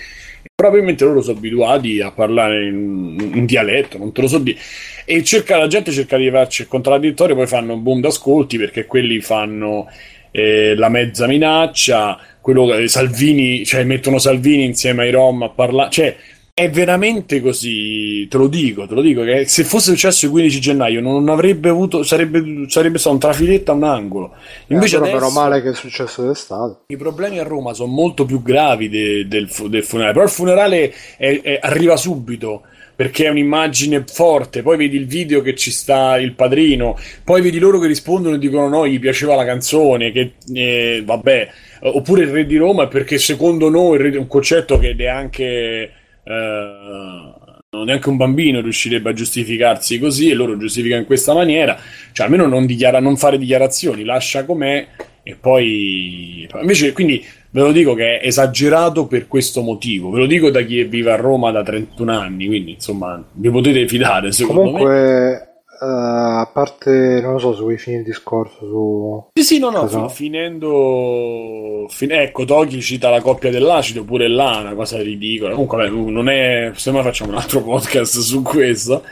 [0.55, 4.57] Probabilmente loro sono abituati a parlare in, in dialetto, non te lo so dire.
[5.05, 8.87] E cerca, la gente cerca di farci il contraddittorio, poi fanno un boom d'ascolti perché
[8.87, 9.85] quelli fanno
[10.31, 15.91] eh, la mezza minaccia, quello che Salvini, cioè mettono Salvini insieme ai Rom a parlare,
[15.91, 16.15] cioè
[16.53, 20.59] è veramente così, te lo dico, te lo dico, che se fosse successo il 15
[20.59, 24.33] gennaio non avrebbe avuto, sarebbe, sarebbe stato un trafiletta a un angolo.
[24.67, 26.81] Invece eh, adesso, male che è successo d'estate.
[26.87, 30.93] I problemi a Roma sono molto più gravi de, del, del, funerale, però il funerale
[31.17, 32.63] è, è, arriva subito
[32.95, 34.61] perché è un'immagine forte.
[34.61, 38.39] Poi vedi il video che ci sta il padrino, poi vedi loro che rispondono e
[38.39, 40.11] dicono: No, gli piaceva la canzone.
[40.11, 41.49] Che eh, vabbè,
[41.81, 45.91] oppure il re di Roma, perché secondo noi è un concetto che neanche.
[46.23, 47.39] Eh,
[47.85, 51.79] neanche un bambino riuscirebbe a giustificarsi così e loro giustificano in questa maniera.
[52.11, 54.87] Cioè, almeno non, dichiara, non fare dichiarazioni, lascia com'è
[55.23, 56.47] e poi.
[56.59, 60.09] Invece, quindi Ve lo dico che è esagerato per questo motivo.
[60.09, 63.87] Ve lo dico da chi vive a Roma da 31 anni, quindi insomma vi potete
[63.87, 64.31] fidare.
[64.31, 65.49] Secondo Comunque, me.
[65.81, 69.29] Uh, a parte, non lo so se vuoi finire il discorso su.
[69.33, 71.87] Sì, sì, no, no, fin- finendo.
[71.89, 75.51] Fin- ecco, Toki cita la coppia dell'acido, pure là, una cosa ridicola.
[75.51, 76.71] Comunque, vabbè, non è.
[76.75, 79.03] Se mai facciamo un altro podcast su questo.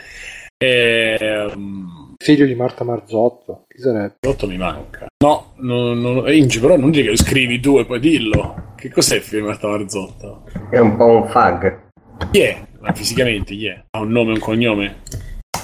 [0.56, 4.14] E, um Figlio di Marta Marzotto, chi sarebbe?
[4.20, 5.06] Marzotto mi manca.
[5.24, 8.74] No, no, no, Ingi, però non dici che lo scrivi tu e poi dillo.
[8.76, 10.44] Che cos'è il Marta Marzotto?
[10.70, 11.88] È un po' un fag.
[12.30, 12.66] Chi è?
[12.80, 13.82] Ma fisicamente chi è?
[13.90, 14.96] Ha un nome e un cognome?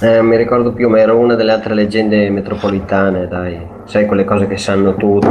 [0.03, 3.59] Eh, mi ricordo più, ma era una delle altre leggende metropolitane, dai.
[3.85, 5.29] Sai, quelle cose che sanno tutti.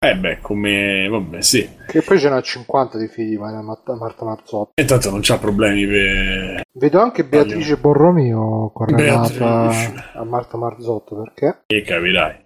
[0.00, 1.08] Eh beh, come...
[1.08, 1.68] vabbè, sì.
[1.88, 4.70] Che poi ce n'ha 50 di figli, ma Marta, Marta Marzotto.
[4.74, 6.62] E tanto non c'ha problemi per...
[6.72, 7.76] Vedo anche Beatrice Voglio...
[7.78, 9.70] Borromeo correlata
[10.14, 11.62] a Marta Marzotto, perché?
[11.66, 12.36] E capirai.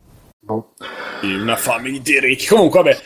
[0.40, 0.72] Boh.
[1.24, 2.46] Una fame di ricchi.
[2.46, 2.96] Comunque, vabbè,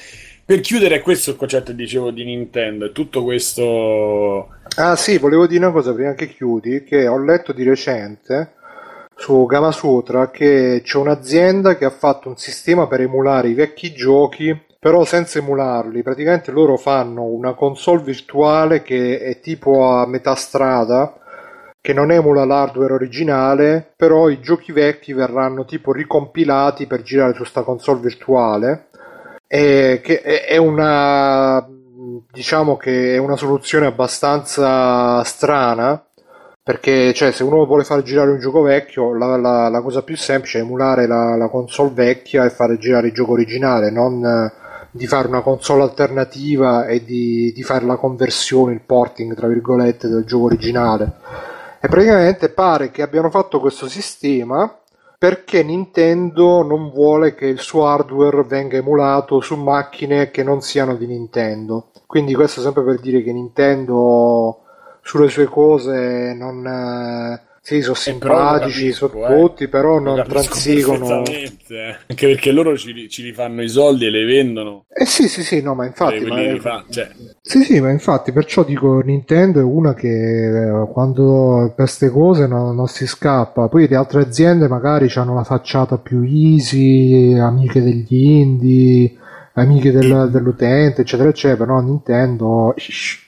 [0.45, 2.93] per chiudere, questo il concetto, dicevo, di Nintendo.
[2.93, 4.51] Tutto questo...
[4.77, 8.53] Ah sì, volevo dire una cosa prima che chiudi, che ho letto di recente
[9.19, 14.64] su Gamasutra che c'è un'azienda che ha fatto un sistema per emulare i vecchi giochi
[14.79, 16.03] però senza emularli.
[16.03, 21.19] Praticamente loro fanno una console virtuale che è tipo a metà strada
[21.81, 27.45] che non emula l'hardware originale però i giochi vecchi verranno tipo ricompilati per girare su
[27.45, 28.89] sta console virtuale
[29.47, 31.64] e che è una
[32.33, 36.06] diciamo che è una soluzione abbastanza strana
[36.67, 40.17] perché cioè, se uno vuole far girare un gioco vecchio la, la, la cosa più
[40.17, 44.53] semplice è emulare la, la, console vecchia e fare girare il gioco originale non eh,
[44.91, 50.09] di fare una console alternativa e di, di, fare la conversione, il porting tra virgolette
[50.09, 51.12] del gioco originale.
[51.81, 54.77] E praticamente pare che abbiano fatto questo sistema
[55.17, 60.97] perché Nintendo non vuole che il suo hardware venga emulato su macchine che non siano
[60.97, 61.91] di Nintendo.
[62.07, 64.62] Quindi questo sempre per dire che Nintendo
[65.07, 66.67] sulle sue cose non...
[66.67, 69.41] Eh, sì, sono simpatici, sono eh.
[69.41, 71.25] tutti, però non transigono.
[71.25, 71.51] Eh.
[72.07, 74.85] Anche perché loro ci, ci, rifanno i soldi e le vendono.
[74.89, 76.21] Eh sì, sì, sì, no, ma infatti.
[76.21, 76.53] Ma è...
[76.53, 77.11] rifà, cioè.
[77.41, 82.77] Sì, sì, ma infatti, perciò dico Nintendo è una che quando per queste cose non,
[82.77, 83.67] non, si scappa.
[83.67, 89.17] Poi le altre aziende magari hanno la facciata più easy, amiche degli indie,
[89.55, 91.73] amiche del, dell'utente, eccetera, eccetera.
[91.73, 92.75] No, Nintendo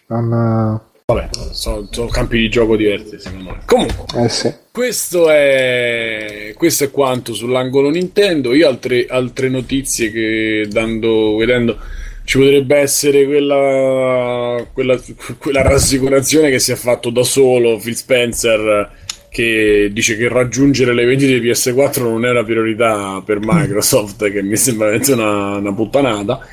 [0.06, 3.60] non Vabbè, sono, sono, campi di gioco diversi secondo me.
[3.64, 4.52] Comunque, eh sì.
[4.70, 8.52] questo, è, questo è quanto sull'angolo Nintendo.
[8.52, 11.78] Io altre, altre notizie che dando, vedendo
[12.24, 15.00] ci potrebbe essere quella, quella,
[15.38, 18.90] quella rassicurazione che si è fatto da solo Phil Spencer
[19.30, 24.42] che dice che raggiungere le vendite di PS4 non è una priorità per Microsoft, che
[24.42, 26.46] mi sembra una, una puttanata.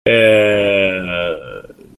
[0.00, 1.45] Eh,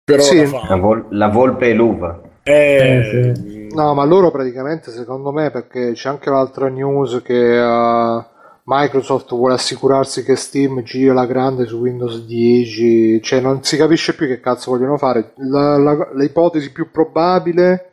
[0.08, 0.50] però sì.
[0.50, 2.22] la, la, vol- la, volpe e l'uva.
[2.42, 3.68] Eh, eh, sì.
[3.74, 8.24] No, ma loro praticamente, secondo me, perché c'è anche l'altra news che uh,
[8.64, 14.16] Microsoft vuole assicurarsi che Steam gira la grande su Windows 10, cioè non si capisce
[14.16, 15.34] più che cazzo vogliono fare.
[15.40, 17.92] La, la, l'ipotesi più probabile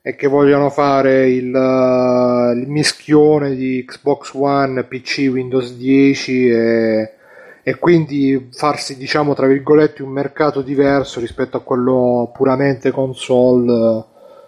[0.00, 7.14] è che vogliono fare il, uh, il mischione di Xbox One, PC, Windows 10 e
[7.62, 14.04] e quindi farsi diciamo tra virgolette un mercato diverso rispetto a quello puramente console eh,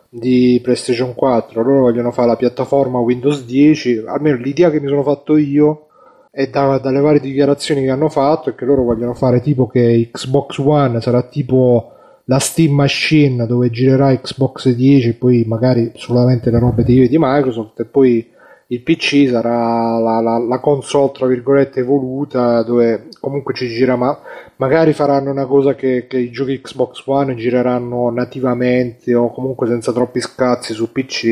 [0.09, 5.03] di PlayStation 4 loro vogliono fare la piattaforma Windows 10 almeno l'idea che mi sono
[5.03, 5.89] fatto io
[6.31, 10.09] e da, dalle varie dichiarazioni che hanno fatto è che loro vogliono fare tipo che
[10.11, 11.93] Xbox One sarà tipo
[12.25, 17.17] la Steam Machine dove girerà Xbox 10 e poi magari solamente le robe di, di
[17.19, 18.32] Microsoft e poi
[18.73, 24.19] il PC sarà la, la, la, console tra virgolette evoluta dove comunque ci gira ma
[24.57, 29.93] magari faranno una cosa che, che, i giochi Xbox One gireranno nativamente o comunque senza
[29.93, 31.25] troppi scazzi su PC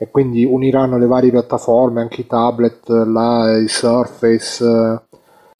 [0.00, 5.07] e quindi uniranno le varie piattaforme anche i tablet, la, i Surface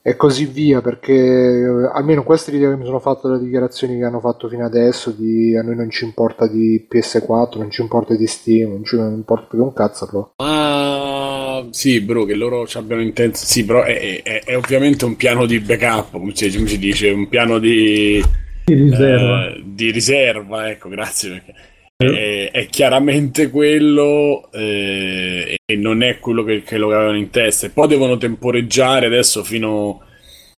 [0.01, 3.99] e così via, perché eh, almeno questa è l'idea che mi sono fatto dalle dichiarazioni
[3.99, 7.83] che hanno fatto fino adesso di a noi non ci importa di PS4, non ci
[7.83, 10.07] importa di Steam, non ci importa più un cazzo.
[10.07, 10.33] Però.
[10.37, 13.45] Ah, sì, bro, che loro ci abbiano intenso.
[13.45, 17.11] Sì, però è, è, è, ovviamente un piano di backup, come si, come si dice,
[17.11, 18.23] un piano di,
[18.65, 19.49] di riserva.
[19.49, 21.55] Eh, di riserva, ecco, grazie perché
[21.99, 27.67] è, è, chiaramente quello eh, e non è quello che, che, lo avevano in testa.
[27.67, 30.03] E poi devono temporeggiare adesso fino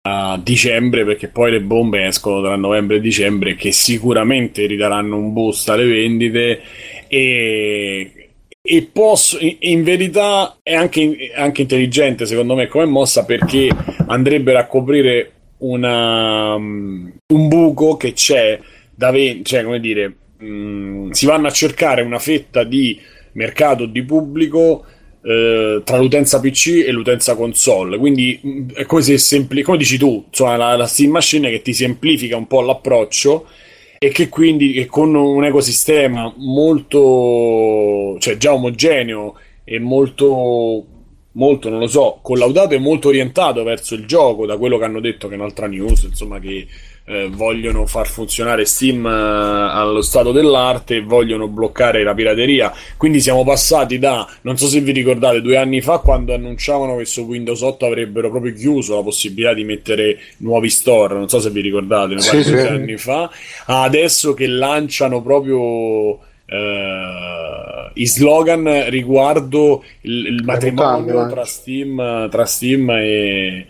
[0.01, 5.33] a dicembre perché poi le bombe escono tra novembre e dicembre che sicuramente ridaranno un
[5.33, 6.61] boost alle vendite
[7.07, 8.13] e
[8.61, 13.69] e posso, in verità è anche, anche, intelligente secondo me come mossa perché
[14.07, 18.59] andrebbero a coprire una, um, un buco che c'è
[18.93, 20.13] da ve- cioè come dire
[20.43, 22.99] mm, si vanno a cercare una fetta di
[23.33, 24.85] mercato di pubblico
[25.21, 27.97] eh, tra l'utenza PC e l'utenza console.
[27.97, 31.61] Quindi mm, è come se sempli- come dici tu, insomma, la, la Steam Machine che
[31.61, 33.47] ti semplifica un po' l'approccio
[34.01, 39.35] e che quindi che con un ecosistema molto cioè già omogeneo
[39.65, 40.85] e molto
[41.33, 45.01] molto non lo so collaudato e molto orientato verso il gioco da quello che hanno
[45.01, 46.65] detto che è un'altra news insomma che
[47.10, 52.72] eh, vogliono far funzionare Steam eh, allo stato dell'arte e vogliono bloccare la pirateria.
[52.97, 57.05] Quindi siamo passati da, non so se vi ricordate, due anni fa quando annunciavano che
[57.05, 61.49] su Windows 8 avrebbero proprio chiuso la possibilità di mettere nuovi store, non so se
[61.49, 62.53] vi ricordate, ne sì, sì.
[62.53, 63.30] anni fa,
[63.66, 66.28] adesso che lanciano proprio...
[66.51, 73.68] Uh, i slogan riguardo il, il matrimonio tra Steam, tra Steam e,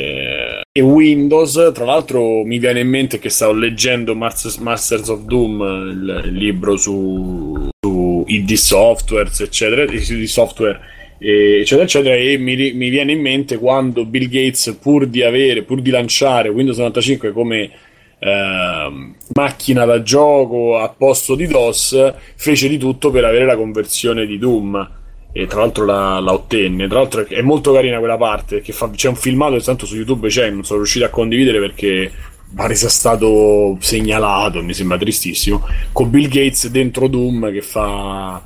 [0.00, 0.29] eh,
[0.72, 1.70] e Windows.
[1.74, 5.60] Tra l'altro, mi viene in mente che stavo leggendo Masters of Doom,
[5.90, 10.80] il, il libro su, su ID Softwares, eccetera, di software,
[11.18, 12.14] eccetera, eccetera.
[12.14, 16.48] E mi, mi, viene in mente quando Bill Gates, pur di avere, pur di lanciare
[16.48, 17.70] Windows 95 come
[18.18, 24.24] eh, macchina da gioco a posto di DOS, fece di tutto per avere la conversione
[24.24, 24.98] di Doom
[25.32, 26.88] e tra l'altro la, la, ottenne.
[26.88, 29.96] Tra l'altro è molto carina quella parte che fa, c'è un filmato che tanto su
[29.96, 32.10] YouTube c'è, non sono riuscito a condividere perché
[32.54, 38.42] pare sia stato segnalato, mi sembra tristissimo, con Bill Gates dentro Doom che fa,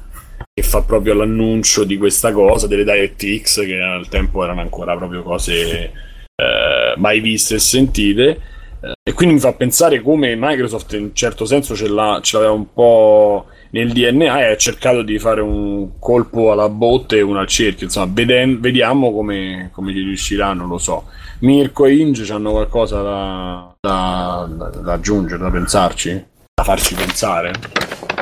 [0.53, 5.23] che fa proprio l'annuncio di questa cosa, delle DirectX che al tempo erano ancora proprio
[5.23, 5.93] cose
[6.37, 8.41] eh, mai viste e sentite.
[8.81, 12.37] Eh, e quindi mi fa pensare come Microsoft in un certo senso ce, l'ha, ce
[12.37, 17.23] l'aveva un po' nel DNA e ha cercato di fare un colpo alla botte e
[17.23, 17.87] uno al cerchio.
[17.87, 21.07] Insomma, veden- vediamo come, come gli riuscirà, non lo so.
[21.41, 26.25] Mirko e Inge hanno qualcosa da, da, da, da, aggiungere, da pensarci?
[26.55, 27.53] Da farci pensare?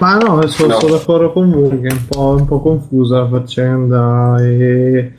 [0.00, 0.80] Ma no, sono, no.
[0.80, 5.12] sono d'accordo con voi che è un po', un po confusa la faccenda e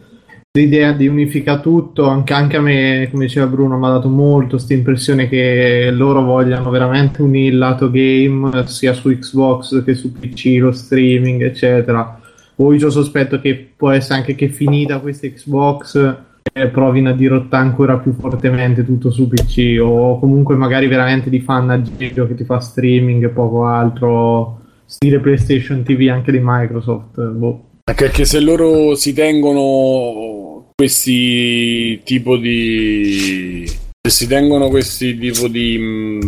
[0.56, 4.58] l'idea di unificare tutto, anche, anche, a me, come diceva Bruno, mi ha dato molto
[4.58, 10.12] questa impressione che loro vogliano veramente unire il lato game sia su Xbox che su
[10.12, 12.20] PC, lo streaming, eccetera.
[12.56, 16.18] Poi ho sospetto che può essere anche che finita questa Xbox
[16.54, 21.40] eh, provino a dirottare ancora più fortemente tutto su PC o comunque magari veramente di
[21.40, 26.40] fan a giro che ti fa streaming e poco altro stile PlayStation TV anche di
[26.44, 27.20] Microsoft.
[27.20, 27.64] Boh.
[27.86, 30.43] Anche se loro si tengono
[30.76, 33.66] questi tipo di
[34.06, 36.20] se si tengono questi tipo di,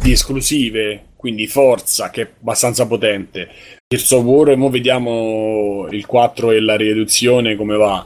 [0.00, 3.46] di esclusive, quindi Forza che è abbastanza potente,
[3.86, 8.02] il software, ora vediamo il 4 e la riduzione come va.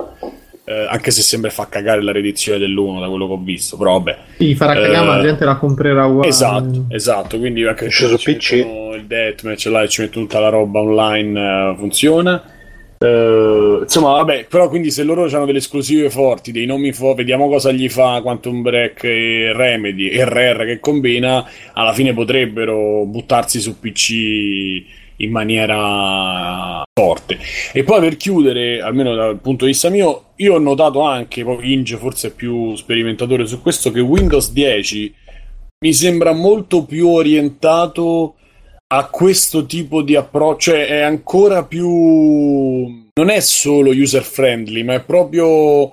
[0.67, 3.93] Eh, anche se sembra fa cagare la riedizione dell'1 da quello che ho visto, però
[3.93, 4.19] vabbè.
[4.39, 6.29] Sì, farà cagare, eh, ma la gente la comprerà uguale.
[6.29, 7.39] Esatto, esatto.
[7.39, 8.53] Quindi anche se PC.
[8.53, 12.43] il deathmatch là e ci mettono tutta la roba online, uh, funziona.
[12.99, 17.49] Uh, insomma, vabbè, però quindi se loro hanno delle esclusive forti, dei nomi forti, vediamo
[17.49, 23.61] cosa gli fa Quantum Break e Remedy e Rare che combina, alla fine potrebbero buttarsi
[23.61, 27.39] su PC in maniera forte.
[27.73, 31.73] E poi per chiudere, almeno dal punto di vista mio, io ho notato anche, poi
[31.73, 35.15] Inge forse è più sperimentatore su questo, che Windows 10
[35.85, 38.37] mi sembra molto più orientato
[38.97, 41.89] ha questo tipo di approccio, cioè è ancora più...
[43.13, 45.93] non è solo user friendly, ma è proprio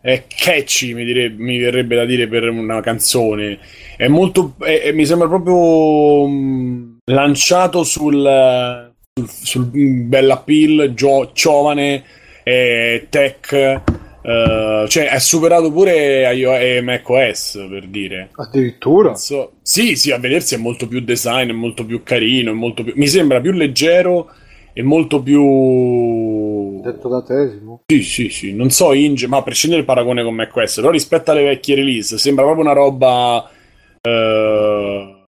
[0.00, 3.58] è catchy, mi, direbbe, mi verrebbe da dire per una canzone.
[3.96, 4.54] È molto...
[4.58, 12.04] È, è, mi sembra proprio um, lanciato sul, sul, sul bell'appeal, gio, giovane,
[12.42, 13.82] eh, tech
[14.22, 18.30] Uh, cioè, è superato pure iOS, macOS per dire.
[18.36, 19.16] Addirittura?
[19.16, 22.84] So, sì, sì, a vedersi è molto più design, è molto più carino, è molto
[22.84, 24.30] più, mi sembra più leggero
[24.72, 27.82] e molto più detto da Tesimo.
[27.86, 28.54] Sì, sì, sì.
[28.54, 32.16] Non so Inge, ma a prescindere dal paragone con macOS, però rispetto alle vecchie release
[32.16, 33.50] sembra proprio una roba...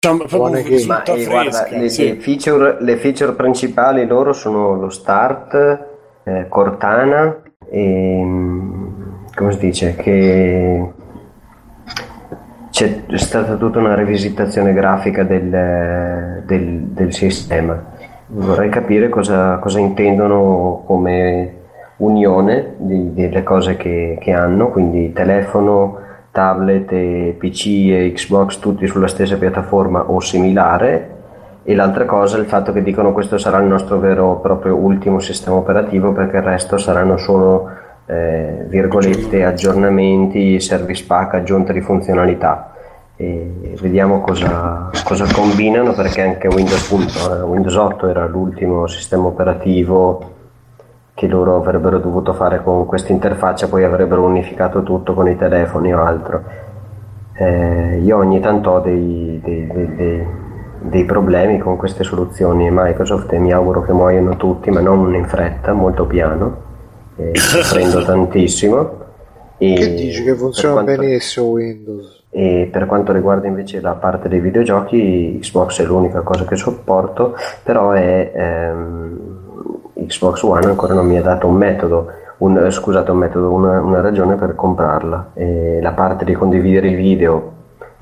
[0.03, 0.85] Diciamo, proprio che...
[0.85, 2.03] ma, eh, guarda, le, sì.
[2.03, 5.53] le, feature, le, feature, principali loro sono lo start,
[6.25, 7.41] eh, Cortana
[7.73, 8.23] e...
[9.33, 9.95] come si dice?
[9.95, 10.91] Che
[12.69, 17.91] c'è stata tutta una rivisitazione grafica del, del, del sistema.
[18.27, 21.61] Vorrei capire cosa, cosa intendono come
[21.97, 25.99] unione di, delle cose che, che, hanno, quindi telefono,
[26.31, 31.09] tablet, e PC e Xbox tutti sulla stessa piattaforma o similare.
[31.65, 35.19] E l'altra cosa è il fatto che dicono questo sarà il nostro vero proprio ultimo
[35.19, 37.69] sistema operativo perché il resto saranno solo
[38.05, 42.73] eh, virgolette, aggiornamenti, service pack, aggiunte di funzionalità.
[43.15, 50.31] E vediamo cosa, cosa combinano perché anche Windows, eh, Windows 8 era l'ultimo sistema operativo
[51.13, 55.93] che loro avrebbero dovuto fare con questa interfaccia, poi avrebbero unificato tutto con i telefoni
[55.93, 56.43] o altro.
[57.35, 60.27] Eh, io ogni tanto ho dei, dei, dei, dei,
[61.05, 65.73] problemi con queste soluzioni Microsoft e mi auguro che muoiano tutti, ma non in fretta,
[65.73, 66.57] molto piano
[67.17, 67.31] eh,
[67.71, 69.01] prendo tantissimo.
[69.57, 72.23] E che dici che funziona quanto, benissimo Windows?
[72.29, 77.35] E per quanto riguarda invece la parte dei videogiochi, Xbox è l'unica cosa che sopporto,
[77.63, 79.19] però è ehm,
[80.05, 82.07] Xbox One ancora non mi ha dato un metodo,
[82.37, 85.31] un, scusate, un metodo, una, una ragione per comprarla.
[85.33, 87.51] E la parte di condividere i video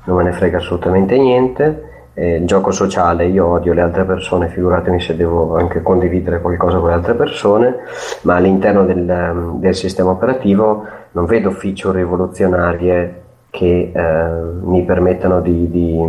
[0.04, 5.00] non me ne frega assolutamente niente eh, gioco sociale, io odio le altre persone, figuratemi
[5.00, 7.76] se devo anche condividere qualcosa con le altre persone,
[8.22, 14.26] ma all'interno del, del sistema operativo non vedo feature rivoluzionarie che eh,
[14.62, 16.00] mi permettano di, di,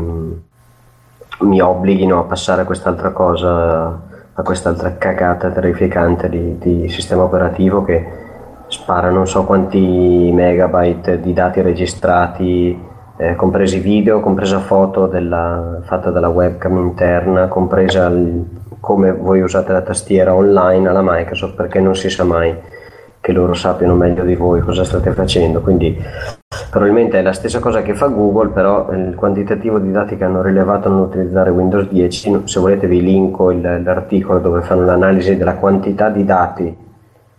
[1.39, 4.01] mi obblighino a passare a quest'altra cosa,
[4.34, 8.22] a quest'altra cagata terrificante di, di sistema operativo che
[8.68, 16.09] spara non so quanti megabyte di dati registrati eh, compresi video, compresa foto della, fatta
[16.09, 18.43] dalla webcam interna, compresa il,
[18.80, 22.55] come voi usate la tastiera online alla Microsoft, perché non si sa mai
[23.22, 25.61] che loro sappiano meglio di voi cosa state facendo.
[25.61, 25.97] Quindi
[26.70, 30.41] probabilmente è la stessa cosa che fa Google, però il quantitativo di dati che hanno
[30.41, 36.09] rilevato nell'utilizzare Windows 10, se volete vi linko il, l'articolo dove fanno l'analisi della quantità
[36.09, 36.83] di dati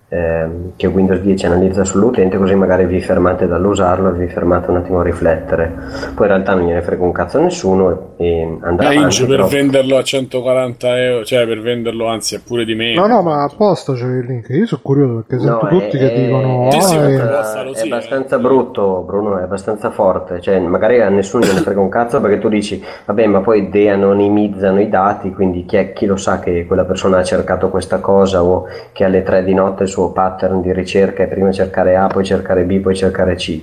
[0.09, 4.77] ehm, che Windows 10 analizza sull'utente così magari vi fermate dall'usarlo e vi fermate un
[4.77, 5.73] attimo a riflettere.
[6.15, 9.49] Poi in realtà non gliene frega un cazzo a nessuno e andrà avanti, per però...
[9.49, 13.07] venderlo a 140 euro cioè per venderlo anzi è pure di meno.
[13.07, 14.49] No no ma apposta c'è il link.
[14.51, 17.83] Io sono curioso perché sento no, tutti è, che dicono è, ah, è, è, è
[17.85, 20.41] abbastanza brutto Bruno è abbastanza forte.
[20.41, 24.81] Cioè magari a nessuno gliene frega un cazzo perché tu dici vabbè ma poi de-anonimizzano
[24.81, 28.67] i dati quindi chi, chi lo sa che quella persona ha cercato questa cosa o
[28.93, 32.65] che alle 3 di notte suo pattern di ricerca è prima cercare A, poi cercare
[32.65, 33.63] B, poi cercare C.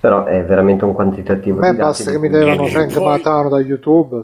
[0.00, 3.04] Però è veramente un quantitativo Beh, di basta che mi levano Frank poi...
[3.04, 4.20] Matano da YouTube.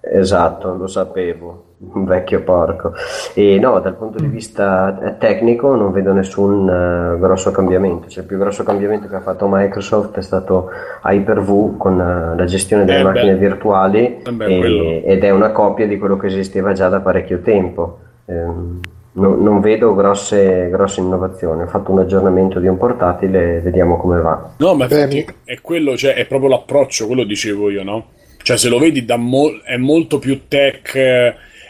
[0.00, 2.92] Esatto, lo sapevo, un vecchio porco.
[3.34, 8.08] E no, dal punto di vista tecnico non vedo nessun uh, grosso cambiamento.
[8.08, 10.70] Cioè, il più grosso cambiamento che ha fatto Microsoft è stato
[11.04, 13.38] Hyper-V con uh, la gestione delle eh macchine beh.
[13.38, 17.40] virtuali eh beh, e, ed è una copia di quello che esisteva già da parecchio
[17.40, 17.98] tempo.
[18.26, 18.80] Um,
[19.18, 21.62] No, non vedo grosse, grosse, innovazioni.
[21.62, 24.54] Ho fatto un aggiornamento di un portatile e vediamo come va.
[24.58, 28.10] No, ma infatti è quello, cioè, è proprio l'approccio, quello dicevo io, no?
[28.40, 30.96] Cioè, se lo vedi, mo- è molto più tech,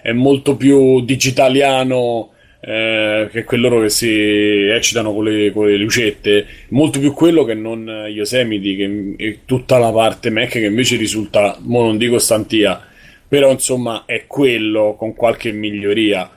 [0.03, 2.31] è molto più digitaliano.
[2.61, 7.55] Eh, che quello che si eccitano con le, con le, lucette, molto più quello che
[7.55, 12.85] non Yosemite, che è tutta la parte Mac che invece risulta, mo non dico stantia,
[13.29, 16.29] però insomma è quello con qualche miglioria.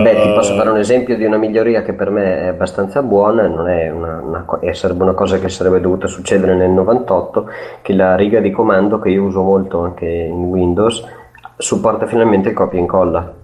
[0.00, 3.48] Beh, ti posso fare un esempio di una miglioria che per me è abbastanza buona,
[3.48, 7.50] non è una, una, sarebbe una cosa che sarebbe dovuta succedere nel 98,
[7.82, 11.04] che la riga di comando che io uso molto anche in Windows
[11.56, 13.34] supporta finalmente il copia e incolla.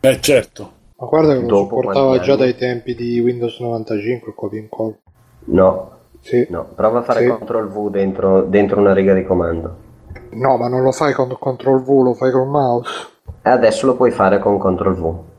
[0.00, 0.70] Eh certo.
[0.96, 4.96] Ma guarda che lo supportava già dai tempi di Windows 95 il copia e incolla.
[5.44, 5.90] No.
[6.22, 6.46] Sì.
[6.50, 7.30] no, prova a fare sì.
[7.30, 9.88] CTRL V dentro, dentro una riga di comando.
[10.32, 12.90] No, ma non lo fai con CTRL V, lo fai col mouse.
[13.42, 15.29] E adesso lo puoi fare con CTRL V.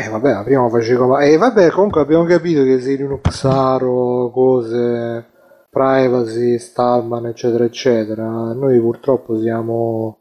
[0.00, 1.18] Eh vabbè, prima facevo...
[1.18, 5.26] E eh, vabbè, comunque abbiamo capito che sei un Xaro, cose,
[5.68, 8.24] privacy, Stallman, eccetera, eccetera.
[8.52, 10.20] Noi purtroppo siamo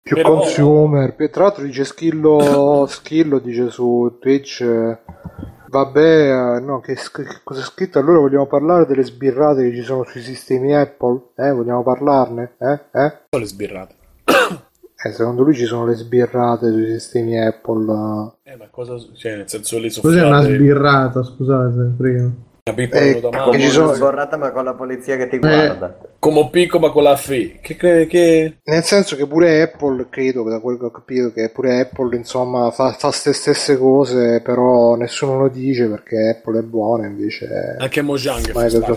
[0.00, 0.38] più Però...
[0.38, 1.14] consumer.
[1.30, 4.98] Tra l'altro dice Schillo, Schillo dice su Twitch...
[5.68, 7.98] Vabbè, no, che, che cosa è scritto?
[7.98, 11.32] Allora vogliamo parlare delle sbirrate che ci sono sui sistemi Apple?
[11.36, 12.54] Eh, vogliamo parlarne?
[12.58, 12.80] Eh?
[12.90, 13.18] Eh?
[13.28, 13.94] Quale sbirrate?
[15.02, 18.32] Eh, secondo lui ci sono le sbirrate sui sistemi Apple.
[18.42, 18.96] Eh, ma cosa...
[19.14, 22.30] Cioè, nel senso le Cos'è una sbirrata, scusate, prima.
[22.76, 25.98] Eh, come ci sono sborrata ma con la polizia che ti guarda.
[26.02, 28.58] Eh, come picco ma con la fe che, che, che...
[28.64, 32.70] nel senso che pure Apple credo da quello che ho capito che pure Apple insomma
[32.70, 38.52] fa queste stesse cose però nessuno lo dice perché Apple è buona invece anche Mojang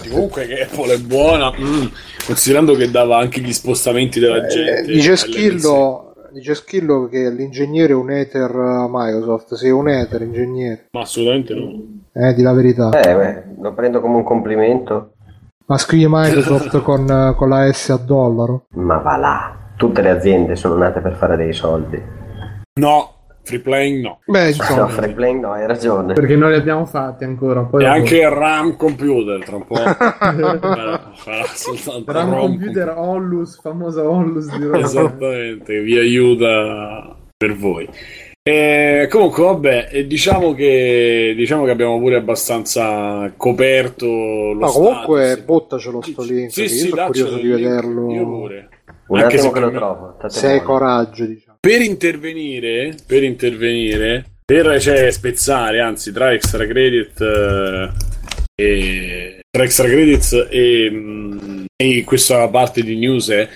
[0.09, 1.85] comunque che Apple è buona mm,
[2.25, 7.93] considerando che dava anche gli spostamenti della eh, gente dice Schillo dice Schillo che l'ingegnere
[7.93, 8.51] è un ether
[8.89, 9.53] Microsoft.
[9.53, 10.87] Sei un ether ingegnere.
[10.91, 11.71] Ma assolutamente no.
[12.13, 12.89] Eh di la verità.
[12.89, 15.13] Eh beh, lo prendo come un complimento.
[15.65, 18.65] Ma scrive Microsoft con, con la S a dollaro?
[18.75, 19.57] Ma va là.
[19.75, 22.01] Tutte le aziende sono nate per fare dei soldi.
[22.79, 23.12] No
[23.45, 24.19] Free playing no.
[24.25, 24.81] Beh, insomma.
[24.83, 26.13] No, free playing no, hai ragione.
[26.13, 27.63] Perché non li abbiamo fatti ancora.
[27.63, 29.75] Poi e anche il RAM computer tra un po'.
[31.53, 34.79] soltanto RAM, RAM computer Onlus, famosa Onlus di Roma.
[34.79, 37.89] Esattamente, vi aiuta per voi.
[38.45, 45.45] E comunque, vabbè, diciamo che, diciamo che abbiamo pure abbastanza coperto lo Ma comunque, status.
[45.45, 46.51] buttacelo sto link.
[46.51, 48.11] Sì, sì, io sono curioso di vederlo.
[48.11, 48.69] Io pure.
[49.07, 50.17] Un Anche attimo che lo trovo.
[50.27, 51.52] Se hai coraggio, diciamo.
[51.65, 57.89] Per intervenire, per intervenire, per cioè, spezzare, anzi, tra extra credit eh,
[58.61, 63.47] e tra extra credits e, mm, e questa parte di news è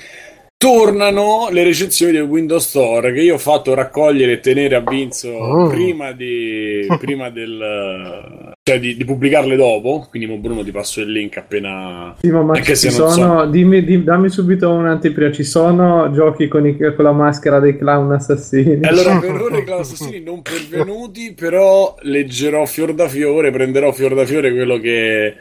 [0.58, 5.30] tornano le recensioni del Windows Store che io ho fatto raccogliere e tenere a Vinzo
[5.30, 5.68] oh.
[5.68, 11.38] prima, di, prima del cioè di, di, pubblicarle dopo quindi Bruno ti passo il link
[11.38, 13.46] appena sì, ma anche ci sono so.
[13.46, 18.14] dimmi, dimmi, dammi subito un'anteprima ci sono giochi con, i, con, la maschera dei clown
[18.14, 23.92] assassini allora per ora i clown assassini non pervenuti però leggerò fior da fiore prenderò
[23.92, 25.36] fior da fiore quello che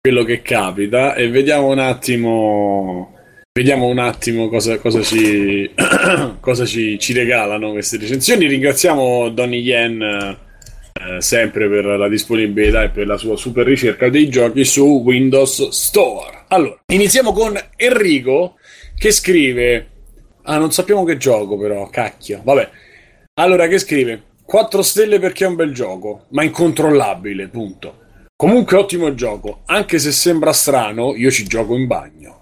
[0.00, 3.15] quello che capita e vediamo un attimo
[3.56, 5.70] Vediamo un attimo cosa, cosa, ci,
[6.40, 8.46] cosa ci, ci, regalano queste recensioni.
[8.46, 14.28] Ringraziamo Donny Yen eh, sempre per la disponibilità e per la sua super ricerca dei
[14.28, 16.44] giochi su Windows Store.
[16.48, 18.56] Allora, iniziamo con Enrico
[18.94, 19.86] che scrive...
[20.42, 22.42] Ah, non sappiamo che gioco però, cacchio.
[22.44, 22.68] Vabbè.
[23.40, 24.22] Allora, che scrive?
[24.44, 28.00] 4 stelle perché è un bel gioco, ma incontrollabile, punto.
[28.36, 32.35] Comunque ottimo gioco, anche se sembra strano, io ci gioco in bagno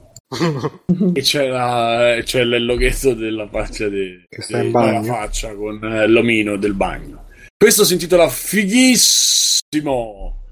[1.14, 5.02] e c'è, la, c'è l'elloghetto della faccia di, che sta in bagno.
[5.02, 7.24] faccia con eh, l'omino del bagno.
[7.56, 10.42] Questo si intitola Fighissimo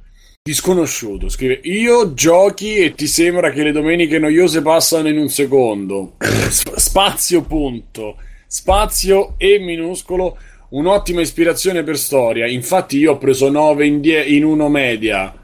[0.43, 1.29] Disconosciuto.
[1.29, 6.17] Scrive: Io giochi e ti sembra che le domeniche noiose passano in un secondo.
[6.51, 8.17] Spazio, punto.
[8.47, 10.37] Spazio e minuscolo.
[10.71, 12.47] Un'ottima ispirazione per storia.
[12.47, 15.42] Infatti, io ho preso 9 in, die- in uno media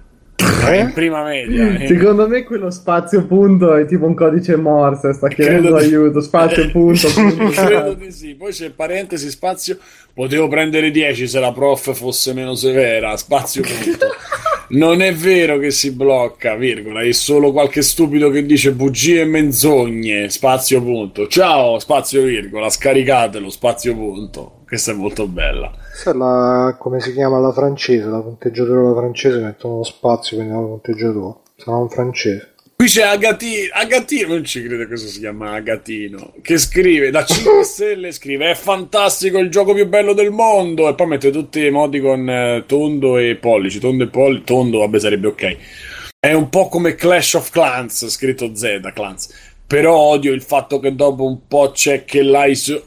[0.68, 0.78] eh?
[0.80, 1.78] in prima media.
[1.78, 1.86] Eh.
[1.86, 6.64] Secondo me quello spazio punto è tipo un codice morse, sta chiedendo Credo aiuto, spazio
[6.64, 6.70] di...
[6.70, 7.50] punto, punto.
[7.50, 8.34] Credo di sì.
[8.34, 9.78] Poi c'è parentesi spazio,
[10.12, 14.06] potevo prendere 10 se la prof fosse meno severa, spazio punto.
[14.70, 19.24] Non è vero che si blocca, virgola, è solo qualche stupido che dice bugie e
[19.24, 21.26] menzogne, spazio punto.
[21.26, 24.60] Ciao, spazio virgola, scaricatelo, spazio punto.
[24.66, 25.72] Questa è molto bella.
[26.04, 30.60] È la, come si chiama la francese, la punteggiatura francese, mettono lo spazio, quindi la
[30.60, 31.36] punteggiatura.
[31.56, 32.54] Sarà un francese.
[32.76, 37.24] Qui c'è Agatino, Agatino, non ci credo che questo si chiama Agatino, che scrive da
[37.24, 41.64] 5 stelle, scrive è fantastico il gioco più bello del mondo e poi mette tutti
[41.64, 45.56] i modi con eh, tondo e pollici, tondo e pollici, tondo vabbè sarebbe ok.
[46.20, 49.28] È un po' come Clash of Clans, scritto Z, Clans,
[49.66, 52.80] però odio il fatto che dopo un po' c'è che l'hai su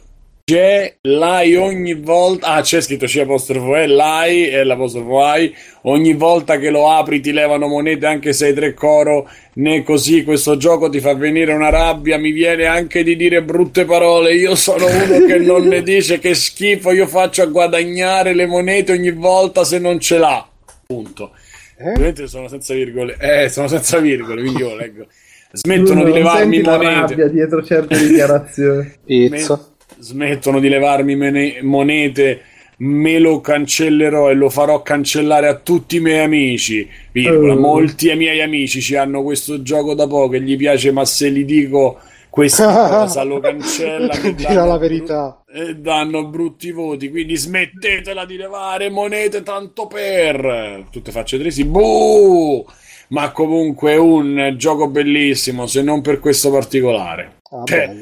[0.51, 2.47] c'è l'hai ogni volta.
[2.47, 5.55] Ah, c'è scritto C apostrofo E, l'hai e l'apostrofo I.
[5.83, 9.29] Ogni volta che lo apri ti levano monete anche se hai tre coro.
[9.53, 12.17] Né così questo gioco ti fa venire una rabbia.
[12.17, 14.33] Mi viene anche di dire brutte parole.
[14.33, 16.91] Io sono uno che non ne dice che schifo.
[16.91, 20.45] Io faccio a guadagnare le monete ogni volta se non ce l'ha.
[20.85, 21.31] Punto.
[21.77, 21.91] Eh?
[21.91, 23.15] Ovviamente sono senza virgole.
[23.17, 25.05] Eh, sono senza virgole, quindi io leggo.
[25.53, 26.93] Smettono di levarmi monete.
[26.93, 28.93] rabbia dietro certe dichiarazioni.
[29.05, 29.70] Pizza
[30.01, 32.41] smettono di levarmi mene- monete,
[32.77, 36.89] me lo cancellerò e lo farò cancellare a tutti i miei amici.
[37.11, 37.53] Virgola.
[37.53, 37.59] Uh.
[37.59, 41.45] Molti miei amici ci hanno questo gioco da poco e gli piace, ma se gli
[41.45, 41.99] dico
[42.29, 48.89] questa cosa lo cancella dirà la verità e danno brutti voti quindi smettetela di levare
[48.89, 52.65] monete tanto per tutte facce tresi buh
[53.09, 57.93] ma comunque un gioco bellissimo se non per questo particolare Ah, cioè,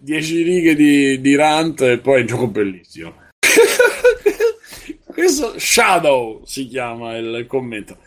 [0.00, 3.12] 10 righe di, di rant e poi un gioco bellissimo.
[5.04, 7.98] Questo Shadow si chiama il, il commento.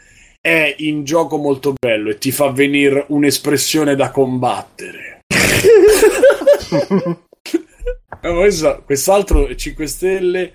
[0.41, 5.19] È in gioco molto bello e ti fa venire un'espressione da combattere.
[8.19, 10.53] questo, quest'altro è 5 stelle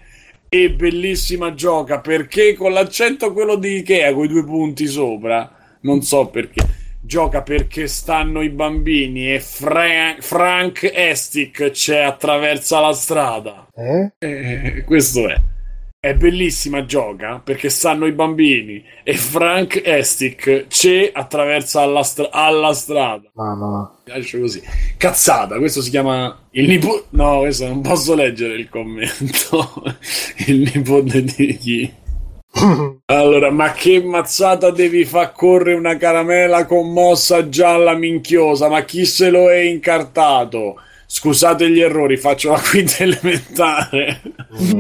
[0.49, 6.03] e bellissima gioca perché con l'accento quello di Ikea con i due punti sopra non
[6.03, 13.67] so perché gioca perché stanno i bambini e Fra- Frank Estic c'è attraversa la strada
[13.75, 14.13] Eh?
[14.19, 15.41] Eh, questo è
[16.05, 22.73] è bellissima gioca perché stanno i bambini e Frank Estic c'è attraversa alla, stra- alla
[22.73, 24.01] strada Mamma.
[24.07, 24.61] Lascio così.
[24.97, 27.05] Cazzata, questo si chiama il nipote.
[27.11, 29.85] No, questo non posso leggere il commento.
[30.49, 31.93] il nipote di chi?
[33.07, 38.69] Allora, ma che mazzata devi far correre una caramella commossa gialla minchiosa?
[38.69, 40.77] Ma chi se lo è incartato?
[41.07, 44.23] Scusate gli errori, faccio la quinta elementare.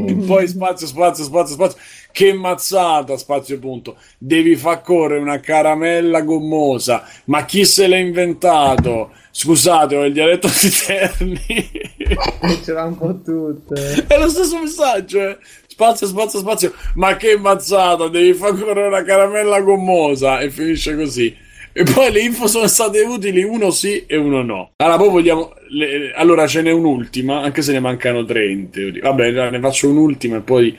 [0.07, 1.79] E poi spazio, spazio, spazio, spazio.
[2.11, 3.97] Che mazzata, spazio punto.
[4.17, 7.07] Devi far correre una caramella gommosa.
[7.27, 9.13] Ma chi se l'ha inventato?
[9.31, 11.71] Scusate, ho il dialetto di Terni.
[12.63, 14.05] Ce l'ha un po' tutte.
[14.07, 15.39] È lo stesso messaggio, eh.
[15.73, 16.73] Spazio, spazio, spazio.
[16.97, 20.39] Ma che mazzata, devi far correre una caramella gommosa.
[20.41, 21.35] E finisce così.
[21.73, 24.73] E poi le info sono state utili, uno sì e uno no.
[24.77, 25.55] Allora, poi vogliamo.
[25.71, 29.01] le- allora ce n'è un'ultima, anche se ne mancano tre in teoria.
[29.05, 30.77] Vabbè, ne faccio un'ultima e poi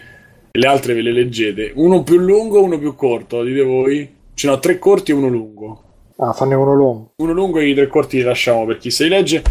[0.51, 1.71] le altre ve le leggete.
[1.73, 4.07] Uno più lungo, uno più corto, dite voi?
[4.35, 5.83] Ce n'ho tre corti e uno lungo.
[6.17, 7.13] Ah, fanne uno lungo.
[7.17, 9.41] Uno lungo e i tre corti li lasciamo per chi se li legge.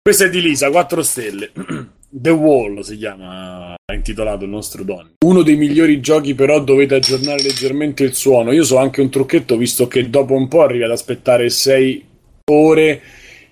[0.00, 1.50] Questa è di Lisa, 4 stelle.
[2.08, 5.16] The Wall si chiama, è intitolato il nostro Don.
[5.24, 8.52] Uno dei migliori giochi, però dovete aggiornare leggermente il suono.
[8.52, 12.04] Io so anche un trucchetto, visto che dopo un po' arrivi ad aspettare 6
[12.44, 13.00] ore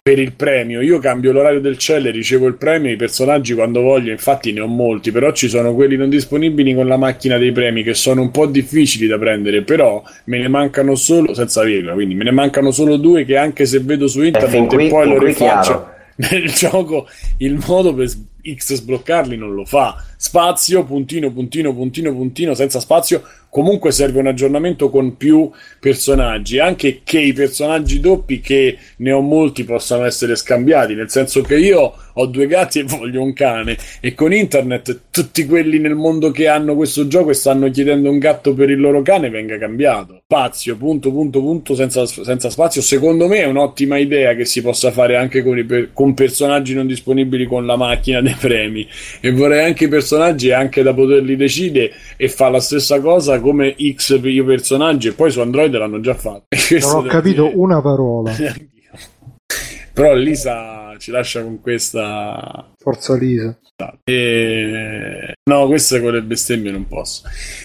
[0.00, 0.80] per il premio.
[0.82, 2.92] Io cambio l'orario del cell e ricevo il premio.
[2.92, 6.86] I personaggi quando voglio, infatti ne ho molti, però ci sono quelli non disponibili con
[6.86, 9.62] la macchina dei premi che sono un po' difficili da prendere.
[9.62, 13.66] Però me ne mancano solo, senza virgola, quindi me ne mancano solo due che anche
[13.66, 15.92] se vedo su internet e poi lo rifaccio chiaro.
[16.30, 17.08] nel gioco
[17.38, 18.08] il modo per
[18.44, 20.02] X sbloccarli non lo fa.
[20.26, 23.22] Spazio, puntino, puntino, puntino, puntino, senza spazio.
[23.50, 29.20] Comunque serve un aggiornamento con più personaggi, anche che i personaggi doppi, che ne ho
[29.20, 30.94] molti, possano essere scambiati.
[30.94, 35.44] Nel senso che io ho due gatti e voglio un cane, e con internet tutti
[35.46, 39.02] quelli nel mondo che hanno questo gioco e stanno chiedendo un gatto per il loro
[39.02, 40.22] cane venga cambiato.
[40.24, 42.82] Spazio, punto, punto, punto, senza, senza spazio.
[42.82, 46.86] Secondo me è un'ottima idea che si possa fare anche con, i con personaggi non
[46.86, 48.86] disponibili con la macchina dei premi.
[49.20, 53.74] E vorrei anche i personaggi anche da poterli decidere e fa la stessa cosa come
[53.94, 56.44] X per i personaggi e poi su Android l'hanno già fatto.
[56.48, 58.32] E Non ho capito dire- una parola.
[59.92, 63.56] Però Lisa ci lascia con questa Forza Lisa.
[64.04, 65.32] e...
[65.48, 67.22] No, queste con le bestemmie non posso.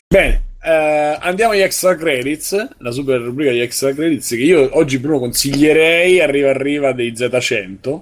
[0.07, 4.99] Bene, eh, andiamo agli extra credits, la super rubrica di extra credits che io oggi
[4.99, 8.01] prima consiglierei Arriva Arriva dei Z100,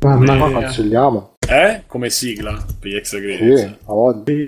[0.00, 0.58] Mamma Ma mia.
[0.60, 1.34] consigliamo.
[1.48, 1.82] Eh?
[1.86, 3.60] Come sigla per gli extra credits.
[3.60, 3.74] Sì.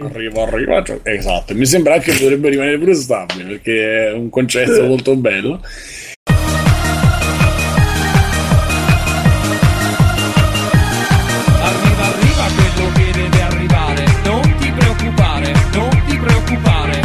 [0.04, 1.54] Arriva, arriva, cioè- esatto.
[1.54, 5.60] Mi sembra anche che potrebbe rimanere pure stabile perché è un concetto molto bello.
[11.62, 14.04] Arriva, arriva quello che deve arrivare.
[14.24, 17.00] Non ti preoccupare, non ti preoccupare.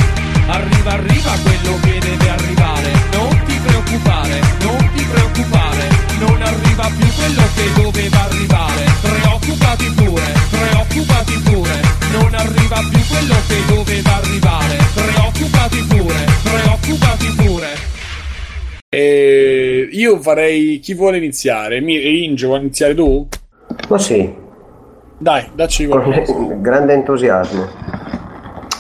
[0.48, 2.92] Arriva, arriva quello che deve arrivare.
[3.14, 5.88] Non ti preoccupare, non ti preoccupare.
[6.20, 8.55] Non arriva più quello che doveva arrivare.
[9.76, 10.22] Preoccupati pure,
[10.52, 11.72] preoccupati pure.
[12.14, 14.78] Non arriva più quello che doveva arrivare.
[14.96, 17.68] Preoccupati pure, preoccupati pure.
[18.88, 20.80] E io farei.
[20.80, 21.82] Chi vuole iniziare?
[21.82, 23.28] Mi- Inge, vuoi iniziare tu?
[23.90, 24.34] Ma sì,
[25.18, 26.34] Dai, dacci con qualcosa.
[26.62, 27.68] grande entusiasmo.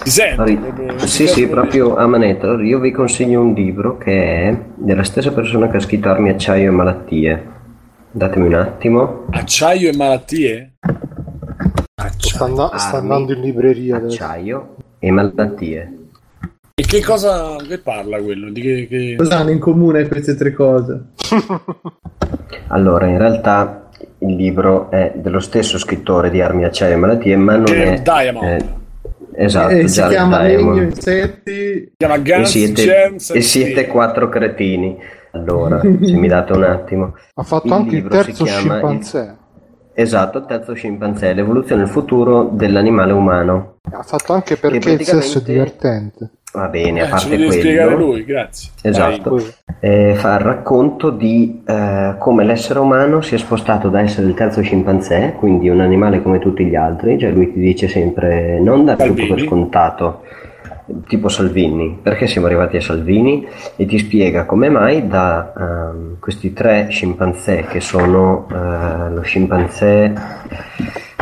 [0.02, 0.44] Ti sento?
[0.44, 2.46] Proprio- Sì, sì, proprio a manetta.
[2.48, 4.14] Allora, Io vi consiglio un libro che
[4.48, 7.54] è della stessa persona che ha scritto Armi, Acciaio e Malattie.
[8.16, 9.26] Datemi un attimo.
[9.32, 10.76] Acciaio e malattie?
[12.18, 14.24] Sta, and- sta andando in libreria adesso.
[14.24, 15.94] Acciaio e Malattie.
[16.76, 18.50] E che cosa che parla quello?
[18.52, 21.08] Di che, che- Cosa hanno in comune queste tre cose?
[22.70, 23.90] Allora, in realtà
[24.20, 28.02] il libro è dello stesso scrittore di Armi, Acciaio e Malattie, ma non Che è...
[28.02, 28.48] Diamond.
[28.48, 28.66] eh,
[29.44, 30.76] esatto, Eh, si chiama Diamond.
[30.78, 31.52] Legno Insetti.
[31.54, 34.98] Si chiama E Guns, siete, Germs e siete quattro cretini.
[35.36, 37.14] Allora, se mi date un attimo.
[37.36, 39.36] Ha fatto Il anche il terzo chiama scimpanzé.
[39.98, 43.76] Esatto, il terzo scimpanzé, l'evoluzione e il futuro dell'animale umano.
[43.92, 46.30] Ha fatto anche perché il sesso è praticamente- divertente.
[46.56, 48.72] Va bene, a Eh, ce parte lo deve spiegare quello, lui, grazie.
[48.82, 49.40] Esatto.
[49.82, 54.34] Eh, fa il racconto di eh, come l'essere umano si è spostato da essere il
[54.36, 58.86] terzo scimpanzé, quindi un animale come tutti gli altri, cioè lui ti dice sempre non
[58.86, 59.28] da tutto Salvini.
[59.36, 60.22] per scontato,
[61.08, 66.54] tipo Salvini, perché siamo arrivati a Salvini e ti spiega come mai da ehm, questi
[66.54, 70.14] tre scimpanzé che sono eh, lo scimpanzé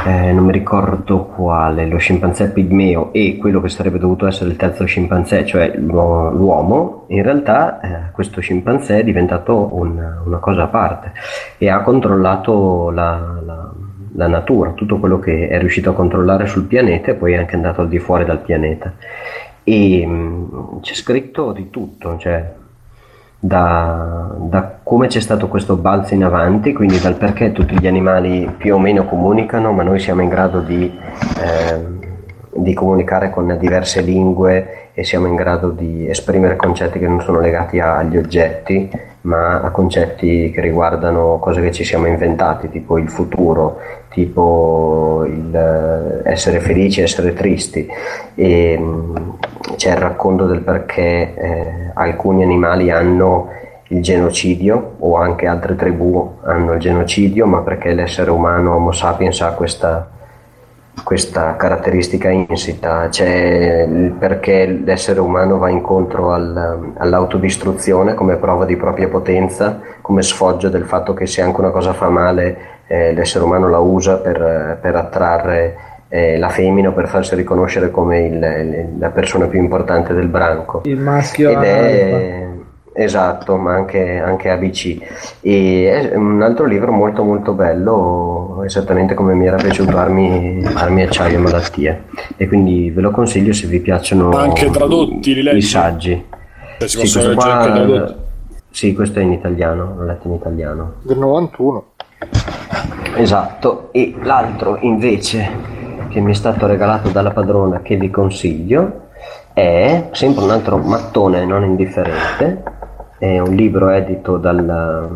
[0.05, 4.57] eh, non mi ricordo quale, lo scimpanzé pigmeo e quello che sarebbe dovuto essere il
[4.57, 10.67] terzo scimpanzé, cioè l'uomo, in realtà eh, questo scimpanzé è diventato un, una cosa a
[10.67, 11.13] parte
[11.57, 13.71] e ha controllato la, la,
[14.15, 17.55] la, natura, tutto quello che è riuscito a controllare sul pianeta e poi è anche
[17.55, 18.93] andato al di fuori dal pianeta.
[19.63, 22.53] E mm, c'è scritto di tutto, cioè
[23.39, 28.49] da, da, come c'è stato questo balzo in avanti, quindi dal perché tutti gli animali
[28.57, 30.85] più o meno comunicano, ma noi siamo in grado di,
[31.41, 31.85] eh,
[32.55, 37.41] di comunicare con diverse lingue e siamo in grado di esprimere concetti che non sono
[37.41, 38.89] legati agli oggetti,
[39.23, 43.79] ma a concetti che riguardano cose che ci siamo inventati, tipo il futuro,
[44.09, 47.87] tipo il eh, essere felici, essere tristi.
[48.35, 49.15] E, mm,
[49.75, 53.49] c'è il racconto del perché eh, alcuni animali hanno
[53.87, 59.41] il genocidio o anche altre tribù hanno il genocidio, ma perché l'essere umano Homo sapiens
[59.41, 60.09] ha questa,
[61.03, 68.77] questa caratteristica insita, c'è il perché l'essere umano va incontro al, all'autodistruzione come prova di
[68.77, 72.57] propria potenza, come sfoggio del fatto che se anche una cosa fa male
[72.87, 75.75] eh, l'essere umano la usa per, per attrarre
[76.09, 80.81] eh, la femmina per farsi riconoscere come il, il, la persona più importante del branco.
[80.85, 81.49] Il maschio.
[81.49, 82.47] Ed è,
[82.93, 84.97] esatto, ma anche, anche, ABC.
[85.41, 91.03] E è un altro libro molto molto bello, esattamente come mi era piaciuto Armi, Armi
[91.03, 92.03] Acciaio e Malattie.
[92.37, 96.25] E quindi ve lo consiglio se vi piacciono anche tradotti, i, i saggi.
[96.79, 98.15] Se si sì, possono qua, anche tradotti.
[98.69, 100.93] Sì, questo è in italiano, l'ho letto in italiano.
[101.01, 101.85] Del 91.
[103.15, 109.09] Esatto, e l'altro invece che mi è stato regalato dalla padrona che vi consiglio
[109.53, 112.63] è sempre un altro mattone non indifferente,
[113.17, 115.07] è un libro edito dalla,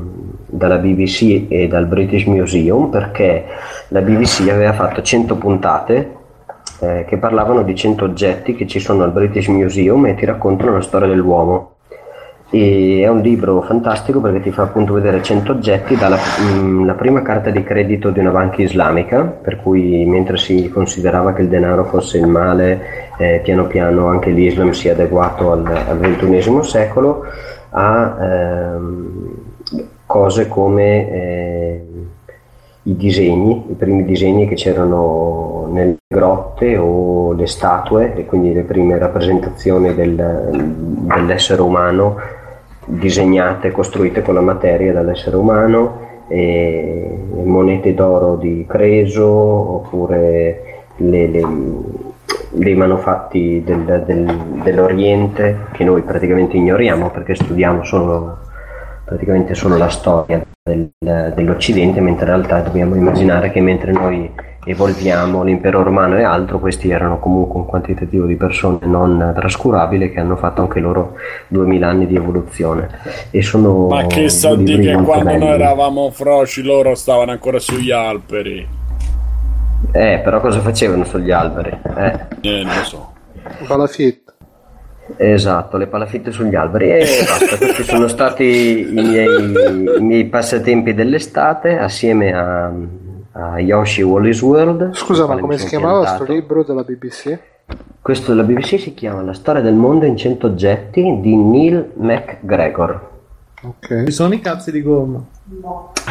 [0.45, 3.45] dalla BBC e dal British Museum perché
[3.89, 6.15] la BBC aveva fatto 100 puntate
[6.79, 10.73] eh, che parlavano di 100 oggetti che ci sono al British Museum e ti raccontano
[10.73, 11.71] la storia dell'uomo.
[12.49, 16.91] E è un libro fantastico perché ti fa appunto vedere 100 oggetti dalla mh, mm,
[16.91, 21.49] prima carta di credito di una banca islamica per cui mentre si considerava che il
[21.49, 26.59] denaro fosse il male eh, piano piano anche l'Islam si è adeguato al, al XXI
[26.61, 27.25] secolo
[27.69, 29.35] a ehm,
[30.05, 31.85] cose come eh,
[32.83, 38.63] i disegni, i primi disegni che c'erano nelle grotte o le statue e quindi le
[38.63, 40.15] prime rappresentazioni del,
[41.13, 42.15] dell'essere umano
[42.85, 46.05] disegnate e costruite con la materia dall'essere umano,
[47.43, 51.41] monete d'oro di Creso oppure le, le,
[52.49, 54.25] dei manufatti del, del,
[54.63, 58.39] dell'Oriente che noi praticamente ignoriamo perché studiamo solo,
[59.05, 64.31] praticamente solo la storia del, dell'Occidente, mentre in realtà dobbiamo immaginare che mentre noi
[64.67, 70.19] evolviamo l'impero romano e altro, questi erano comunque un quantitativo di persone non trascurabile che
[70.19, 71.15] hanno fatto anche loro
[71.47, 72.89] 2000 anni di evoluzione.
[73.31, 75.39] E sono Ma che so di che quando belli.
[75.39, 78.76] noi eravamo froci loro stavano ancora sugli alberi.
[79.91, 81.69] Eh, però cosa facevano sugli alberi?
[81.69, 83.13] Eh, eh non lo so.
[83.67, 84.33] Palafitte.
[85.15, 89.53] Esatto, le palafitte sugli alberi e basta, questi sono stati i miei,
[89.97, 94.93] i miei passatempi dell'estate assieme a uh, Yoshi Wally's World.
[94.93, 97.39] Scusa, ma come si chiamava questo libro della BBC?
[98.01, 103.09] Questo della BBC si chiama La storia del mondo in 100 oggetti di Neil McGregor.
[103.63, 104.05] Ok.
[104.05, 105.23] Ci sono i cazzi di gomma.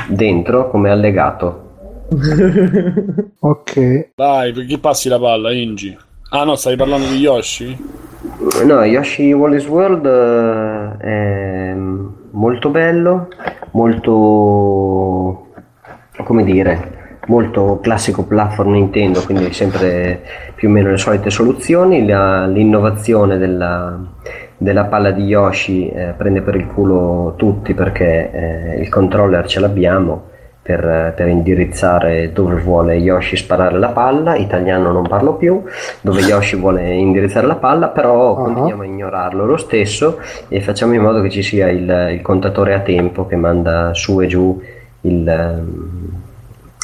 [0.08, 1.64] Dentro come allegato.
[3.40, 4.10] ok.
[4.14, 5.96] Dai, per chi passi la palla, Ingi?
[6.30, 7.76] Ah no, stai parlando di Yoshi?
[8.64, 11.74] No, Yoshi Wally's World uh, è
[12.30, 13.28] molto bello,
[13.72, 15.46] molto
[16.24, 20.22] come dire, molto classico platform Nintendo, quindi sempre
[20.54, 22.06] più o meno le solite soluzioni.
[22.06, 23.98] La, l'innovazione della,
[24.56, 29.60] della, palla di Yoshi eh, prende per il culo tutti perché eh, il controller ce
[29.60, 30.34] l'abbiamo
[30.66, 35.62] per, per, indirizzare dove vuole Yoshi sparare la palla, italiano non parlo più,
[36.00, 38.44] dove Yoshi vuole indirizzare la palla, però uh-huh.
[38.44, 40.18] continuiamo a ignorarlo lo stesso
[40.48, 44.20] e facciamo in modo che ci sia il, il contatore a tempo che manda su
[44.20, 44.60] e giù
[45.02, 45.64] il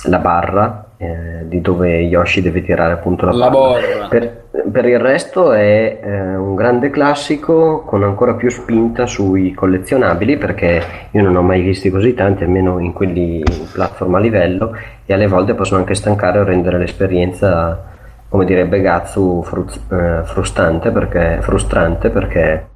[0.04, 4.08] la barra eh, di dove Yoshi deve tirare appunto la, la palla.
[4.08, 10.36] Per, per, il resto è eh, un grande classico con ancora più spinta sui collezionabili
[10.36, 13.42] perché io non ho mai visti così tanti, almeno in quelli
[13.72, 14.76] platform a livello
[15.06, 17.82] e alle volte possono anche stancare o rendere l'esperienza
[18.28, 22.66] come direbbe Gazzu fruz, eh, frustrante perché, frustrante perché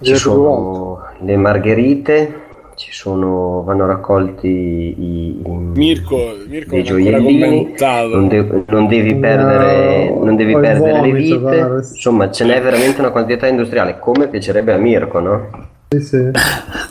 [0.00, 2.41] ci sono le margherite
[2.76, 7.74] sono, vanno raccolti i, i Mirko, Mirko i non ha ancora gioiellini,
[8.10, 11.76] non, de- non devi perdere, No, non devi perdere le vomito, vite, guarda.
[11.76, 15.48] insomma ce n'è veramente una quantità industriale, come piacerebbe a Mirko, no?
[15.90, 16.16] Sì, sì.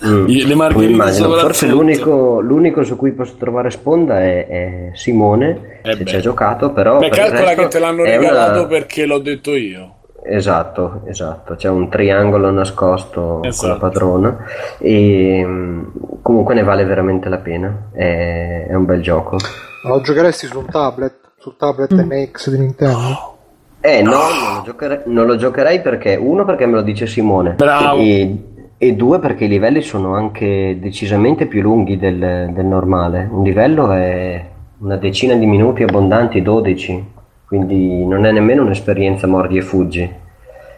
[0.06, 0.26] Mm.
[0.28, 6.04] Le margherite forse l'unico, l'unico su cui posso trovare sponda è, è Simone, Eh che
[6.04, 6.06] beh.
[6.06, 9.18] ci ha giocato, però Beh, per calcola che te l'hanno è una- regalato perché l'ho
[9.20, 9.96] detto io.
[10.24, 13.68] Esatto, esatto, c'è un triangolo nascosto con Esatto.
[13.68, 14.38] la padrona
[14.78, 15.84] e mm,
[16.22, 19.38] comunque ne vale veramente la pena, è, è un bel gioco.
[19.84, 21.16] Ma lo giocheresti su un tablet?
[21.38, 23.38] Sul tablet MX di Nintendo?
[23.82, 27.54] Eh no, non lo, giocherei, non lo giocherei perché uno perché me lo dice Simone
[27.54, 27.98] Bravo.
[28.00, 28.44] e,
[28.78, 33.28] e due perché i livelli sono anche decisamente più lunghi del, del normale.
[33.32, 34.46] Un livello è
[34.82, 37.06] una decina di minuti abbondanti, 12,
[37.52, 40.10] quindi non è nemmeno un'esperienza mordi e fuggi.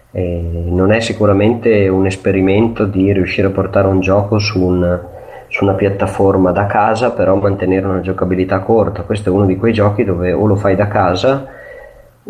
[0.09, 4.99] E non è sicuramente un esperimento di riuscire a portare un gioco su, un-
[5.49, 9.03] su una piattaforma da casa, però mantenere una giocabilità corta.
[9.03, 11.45] Questo è uno di quei giochi dove o lo fai da casa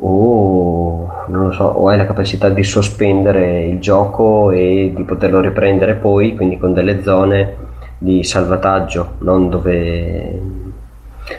[0.01, 5.39] o, non lo so, o hai la capacità di sospendere il gioco e di poterlo
[5.39, 7.55] riprendere poi, quindi con delle zone
[7.97, 10.62] di salvataggio, non dove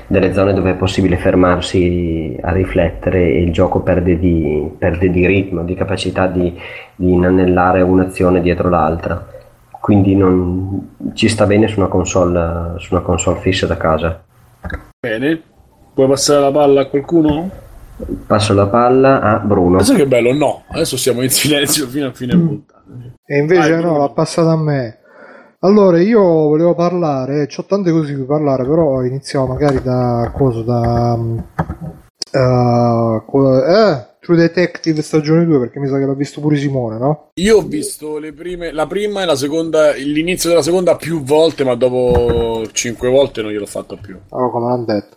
[0.06, 5.26] delle zone dove è possibile fermarsi a riflettere e il gioco perde di, perde di
[5.26, 6.58] ritmo, di capacità di,
[6.96, 9.26] di inanellare un'azione dietro l'altra.
[9.80, 14.24] Quindi non, ci sta bene su una console, su una console fissa da casa.
[15.00, 15.42] Bene.
[15.92, 17.50] Puoi passare la palla a qualcuno?
[18.26, 19.76] Passo la palla a Bruno.
[19.76, 20.32] Ma sai che bello?
[20.32, 22.82] No, adesso siamo in silenzio fino a fine puntata.
[23.24, 23.98] E invece Vai, no, Bruno.
[23.98, 24.98] l'ha passata a me.
[25.64, 30.60] Allora, io volevo parlare, ho tante cose di cui parlare, però iniziamo magari da cosa,
[30.60, 31.16] da...
[31.16, 31.38] mm,
[32.32, 33.22] eh,
[34.20, 37.30] True Detective stagione 2, perché mi sa che l'ha visto pure Simone, no?
[37.40, 41.64] Io ho visto le prime, la prima e la seconda, l'inizio della seconda più volte,
[41.64, 44.18] ma dopo cinque volte non gliel'ho fatto più.
[44.28, 45.16] Oh, come l'hanno detto.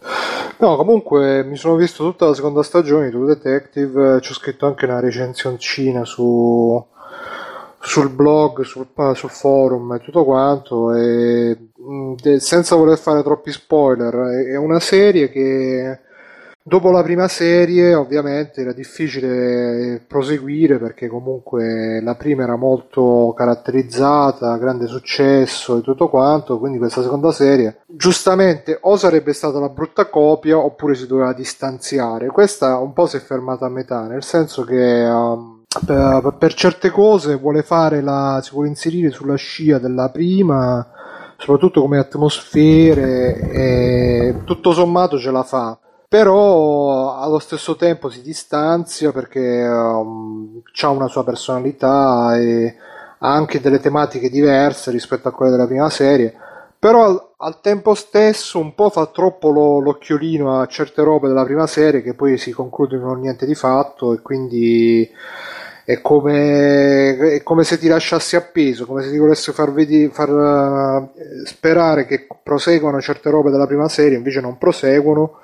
[0.59, 4.65] No, comunque mi sono visto tutta la seconda stagione di True Detective, ci ho scritto
[4.65, 6.85] anche una recensioncina su,
[7.79, 11.57] sul blog, sul, sul forum e tutto quanto, e
[12.21, 14.13] de- senza voler fare troppi spoiler,
[14.45, 15.99] è una serie che
[16.67, 24.57] dopo la prima serie ovviamente era difficile proseguire perché comunque la prima era molto caratterizzata,
[24.57, 30.07] grande successo e tutto quanto, quindi questa seconda serie giustamente o sarebbe stata la brutta
[30.07, 32.27] copia oppure si doveva distanziare.
[32.27, 36.89] Questa un po' si è fermata a metà, nel senso che um, per, per certe
[36.89, 40.85] cose vuole fare la, si vuole inserire sulla scia della prima,
[41.37, 45.77] soprattutto come atmosfere, e tutto sommato ce la fa.
[46.09, 52.75] Però allo stesso tempo si distanzia perché ha una sua personalità e
[53.19, 56.33] ha anche delle tematiche diverse rispetto a quelle della prima serie.
[56.79, 61.43] Però al, al tempo stesso un po' fa troppo lo, l'occhiolino a certe robe della
[61.43, 65.09] prima serie che poi si concludono con niente di fatto e quindi
[65.87, 70.29] è come, è come se ti lasciassi appeso, come se ti volesse far, vedi, far
[70.29, 71.09] uh,
[71.45, 75.39] sperare che proseguano certe robe della prima serie, invece non proseguono.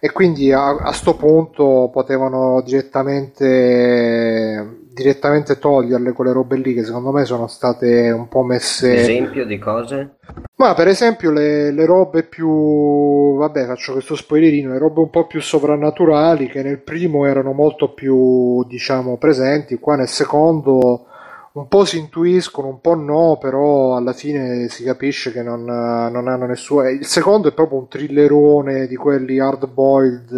[0.00, 7.10] E quindi a, a sto punto potevano direttamente direttamente toglierle quelle robe lì che secondo
[7.10, 10.18] me sono state un po' messe esempio di cose
[10.56, 15.26] ma per esempio le, le robe più vabbè faccio questo spoilerino le robe un po'
[15.26, 21.08] più sovrannaturali che nel primo erano molto più diciamo presenti qua nel secondo
[21.54, 26.26] un po' si intuiscono, un po' no, però alla fine si capisce che non, non
[26.26, 26.88] hanno nessuno.
[26.88, 30.32] Il secondo è proprio un thrillerone di quelli hard boiled,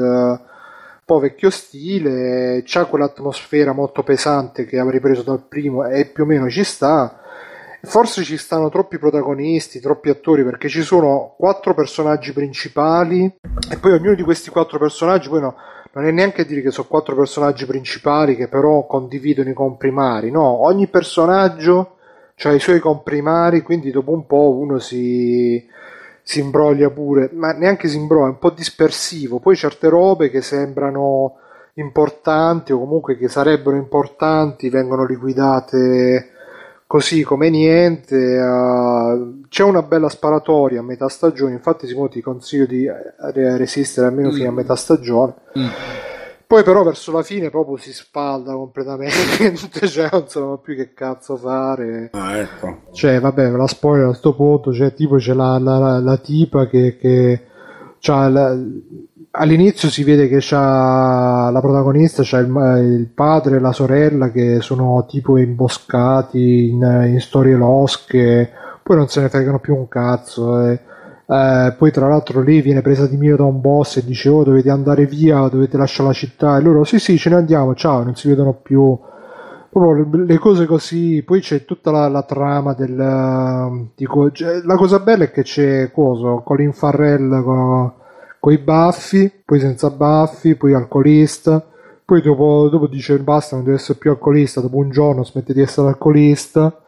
[1.07, 6.27] po' vecchio stile, c'ha quell'atmosfera molto pesante che avrei preso dal primo e più o
[6.27, 7.21] meno ci sta.
[7.83, 13.33] Forse ci stanno troppi protagonisti, troppi attori, perché ci sono quattro personaggi principali
[13.71, 15.55] e poi ognuno di questi quattro personaggi, poi no,
[15.93, 20.67] non è neanche dire che sono quattro personaggi principali che però condividono i comprimari, no,
[20.67, 21.99] ogni personaggio
[22.43, 25.65] ha i suoi comprimari, quindi dopo un po' uno si,
[26.29, 30.43] si imbroglia pure, ma neanche si imbroglia, è un po' dispersivo, poi certe robe che
[30.43, 31.37] sembrano
[31.75, 36.31] importanti o comunque che sarebbero importanti vengono liquidate
[36.87, 42.65] così come niente uh, c'è una bella sparatoria a metà stagione infatti Simone ti consiglio
[42.65, 42.89] di
[43.33, 45.35] resistere almeno fino a metà stagione.
[45.59, 45.67] Mm.
[46.47, 49.57] Poi però verso la fine proprio si spalda completamente
[49.89, 52.83] cioè non so più che cazzo fare Ah, ecco.
[52.93, 56.67] cioè vabbè la spoiler a sto punto cioè tipo c'è la, la, la, la tipa
[56.67, 57.43] che, che
[57.99, 58.57] c'ha la,
[59.33, 62.47] all'inizio si vede che c'ha la protagonista c'ha il,
[62.99, 69.09] il, padre e la sorella che sono tipo imboscati in, in storie losche poi non
[69.09, 70.65] se ne fregano più un cazzo.
[70.65, 70.81] E,
[71.29, 74.45] eh, poi tra l'altro lei viene presa di mira da un boss e dice oh
[74.45, 76.57] dovete andare via, dovete lasciare la città.
[76.57, 78.99] E loro sì sì ce ne andiamo, ciao, non si vedono più.
[79.69, 83.89] Proprio le, cose così, poi c'è tutta la, la trama del...
[83.95, 87.93] Dico, cioè, la cosa bella è che c'è coso, Colin Farrell con,
[88.41, 91.63] con i baffi, poi senza baffi, poi alcolista,
[92.07, 95.61] poi dopo, dopo dice basta, non deve essere più alcolista, dopo un giorno smette di
[95.61, 96.81] essere alcolista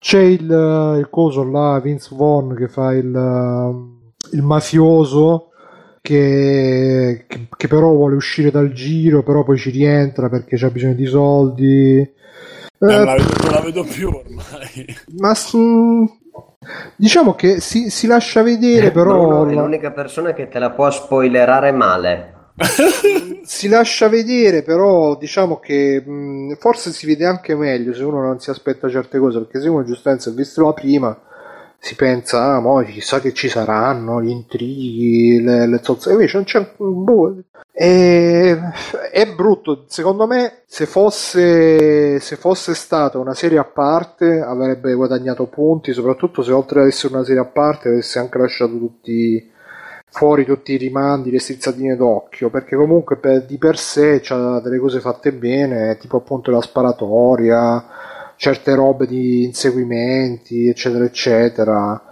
[0.00, 3.04] c'è il, il coso là, Vince Vaughn che fa il,
[4.32, 5.50] il mafioso
[6.00, 10.94] che, che, che, però vuole uscire dal giro, però poi ci rientra perché ha bisogno
[10.94, 11.98] di soldi.
[11.98, 12.14] Eh,
[12.78, 14.86] non, la vedo, non la vedo più ormai.
[15.18, 15.34] Ma
[16.96, 19.44] diciamo che si, si lascia vedere, però.
[19.44, 22.39] Bruno è l'unica persona che te la può spoilerare male
[23.44, 28.40] si lascia vedere, però diciamo che mh, forse si vede anche meglio se uno non
[28.40, 31.18] si aspetta certe cose, perché se uno giustamente ha visto la prima
[31.82, 36.44] si pensa, ah, mo chissà che ci saranno gli intrighi, le, le zozze, invece non
[36.44, 37.36] c'è un boh.
[37.72, 38.58] È,
[39.10, 45.46] è brutto, secondo me se fosse, se fosse stata una serie a parte avrebbe guadagnato
[45.46, 49.49] punti, soprattutto se oltre ad essere una serie a parte avesse anche lasciato tutti
[50.10, 54.78] fuori tutti i rimandi, le strizzatine d'occhio, perché comunque per, di per sé c'ha delle
[54.78, 57.86] cose fatte bene, tipo appunto la sparatoria,
[58.36, 62.02] certe robe di inseguimenti, eccetera, eccetera.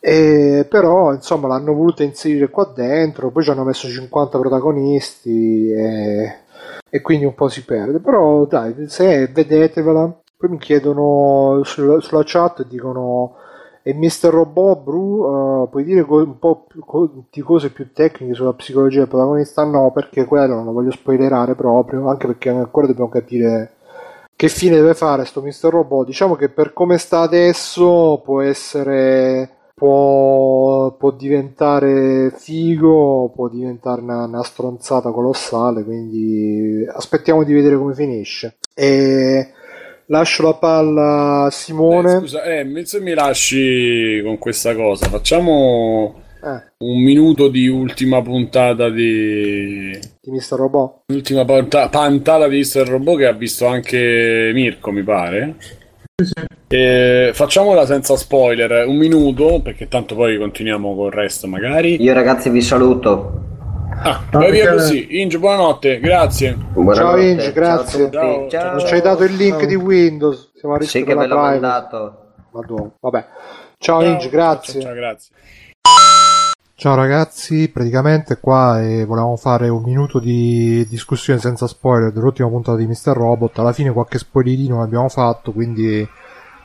[0.00, 6.34] E, però insomma l'hanno voluta inserire qua dentro, poi ci hanno messo 50 protagonisti e,
[6.88, 7.98] e quindi un po' si perde.
[8.00, 13.36] Però dai, se vedetevela, poi mi chiedono sulla, sulla chat e dicono
[13.88, 14.30] e Mr.
[14.30, 18.52] Robot, Bru, uh, puoi dire co- un po' più, co- di cose più tecniche sulla
[18.52, 19.62] psicologia del protagonista?
[19.62, 23.74] No, perché quello non lo voglio spoilerare proprio, anche perché ancora dobbiamo capire
[24.34, 25.68] che fine deve fare sto Mr.
[25.70, 26.04] Robot.
[26.04, 29.50] Diciamo che per come sta adesso può essere...
[29.76, 37.94] Può, può diventare figo, può diventare una, una stronzata colossale, quindi aspettiamo di vedere come
[37.94, 38.56] finisce.
[38.74, 39.52] E
[40.06, 42.16] lascio la palla a Simone.
[42.16, 46.72] Eh, scusa, eh, mi lasci con questa cosa, facciamo eh.
[46.78, 49.98] un minuto di ultima puntata di...
[50.20, 50.56] Di Mr.
[50.56, 51.00] Robot.
[51.06, 52.88] L'ultima panta- pantata di Mr.
[52.88, 55.56] Robot che ha visto anche Mirko, mi pare.
[56.68, 62.02] E facciamola senza spoiler, un minuto, perché tanto poi continuiamo con il resto magari.
[62.02, 63.55] Io ragazzi vi saluto.
[63.98, 65.20] Ah, vai via così.
[65.20, 66.54] Inge, buonanotte, grazie.
[66.54, 67.00] Buonanotte.
[67.00, 68.10] Ciao Inge, grazie.
[68.10, 68.76] Ciao, ciao.
[68.76, 69.66] Non ci hai dato il link ciao.
[69.66, 70.50] di Windows.
[70.54, 72.32] Siamo a rischio sì, che me l'ho mandato.
[72.52, 72.90] Madonna.
[73.00, 73.26] Vabbè.
[73.78, 74.80] Ciao, ciao Inge, grazie.
[74.80, 75.34] Ciao, grazie.
[76.78, 82.76] Ciao ragazzi, praticamente qua eh, volevamo fare un minuto di discussione senza spoiler dell'ultima puntata
[82.76, 83.14] di Mr.
[83.14, 83.58] Robot.
[83.58, 86.06] Alla fine qualche spoilerino l'abbiamo fatto, quindi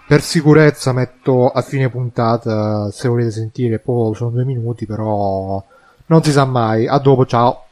[0.06, 3.80] per sicurezza metto a fine puntata se volete sentire.
[3.80, 5.64] Poi sono due minuti, però
[6.12, 6.88] non si sa mai.
[6.88, 7.68] A dopo, ciao.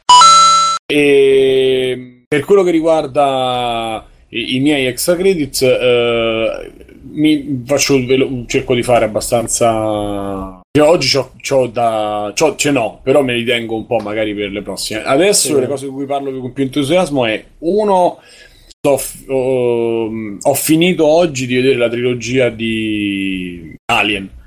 [0.86, 6.72] E per quello che riguarda i, i miei extra credits, eh,
[7.10, 10.58] mi faccio velo- cerco di fare abbastanza.
[10.80, 12.32] Oggi c'ho, c'ho da.
[12.34, 15.02] C'ho, ce n'ho, però me li tengo un po' magari per le prossime.
[15.04, 15.60] Adesso sì.
[15.60, 18.18] le cose di cui parlo con più entusiasmo è uno.
[18.82, 18.98] So,
[19.28, 20.10] ho,
[20.40, 24.38] ho finito oggi di vedere la trilogia di Alien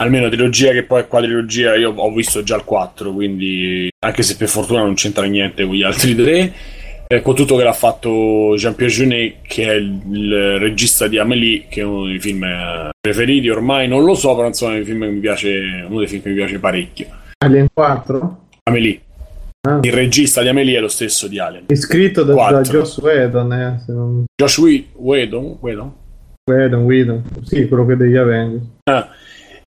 [0.00, 4.36] almeno trilogia che poi è quadrilogia io ho visto già il 4 quindi anche se
[4.36, 6.52] per fortuna non c'entra niente con gli altri tre
[7.08, 11.64] eh, con tutto che l'ha fatto Jean-Pierre Jeunet che è il, il, regista di Amélie
[11.68, 14.84] che è uno dei film eh, preferiti ormai non lo so però insomma è un
[14.84, 17.06] film che mi piace uno dei film che mi piace parecchio
[17.38, 18.46] Alien 4?
[18.64, 19.00] Amélie
[19.68, 19.80] ah.
[19.82, 23.82] il regista di Amélie è lo stesso di Alien scritto da, da Josh Whedon eh,
[23.88, 24.24] non...
[24.40, 25.56] Josh Whedon?
[25.60, 25.92] Whedon?
[26.48, 29.08] Whedon, Whedon sì quello che degli Avengers ah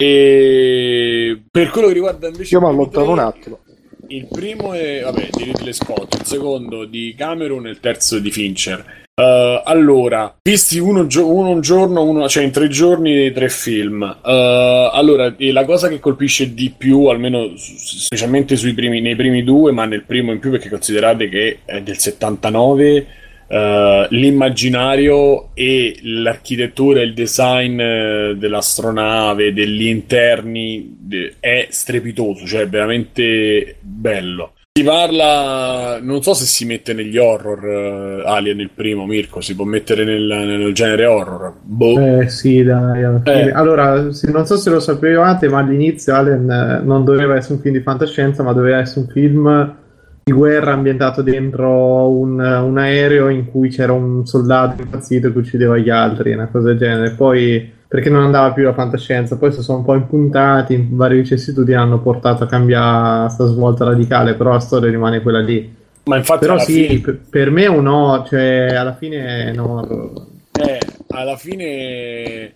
[0.02, 2.56] e per quello che riguarda invece.
[2.56, 3.60] Io mi allontano un attimo.
[4.07, 8.32] Il primo è vabbè, di Ridley Scott, il secondo di Cameron e il terzo di
[8.32, 8.99] Fincher.
[9.14, 14.02] Uh, allora, visti uno, uno, un giorno, uno, cioè in tre giorni, tre film.
[14.02, 19.86] Uh, allora, la cosa che colpisce di più, almeno specialmente primi, nei primi due, ma
[19.86, 23.07] nel primo in più, perché considerate che è del 79
[23.52, 32.69] Uh, l'immaginario e l'architettura e il design uh, dell'astronave, degli interni de- è strepitoso, cioè
[32.69, 34.53] veramente bello.
[34.72, 39.53] Si parla, non so se si mette negli horror uh, Alien il primo, Mirko, si
[39.53, 41.53] può mettere nel, nel genere horror.
[41.61, 42.22] Boh.
[42.22, 43.03] Eh sì, dai.
[43.26, 43.52] Eh.
[43.52, 47.76] Allora, se, non so se lo sapevate, ma all'inizio Alien non doveva essere un film
[47.76, 49.76] di fantascienza, ma doveva essere un film
[50.23, 55.77] di guerra ambientato dentro un, un, aereo in cui c'era un soldato impazzito che uccideva
[55.77, 57.11] gli altri, una cosa del genere.
[57.11, 59.38] Poi perché non andava più la fantascienza.
[59.38, 63.84] Poi si sono un po' impuntati in varie vicissitudini hanno portato a cambiare questa svolta
[63.84, 65.76] radicale, però la storia rimane quella lì.
[66.03, 70.30] Ma infatti Però sì, fine- per, per me è un no, cioè alla fine no.
[70.53, 70.80] Eh,
[71.10, 72.53] alla fine,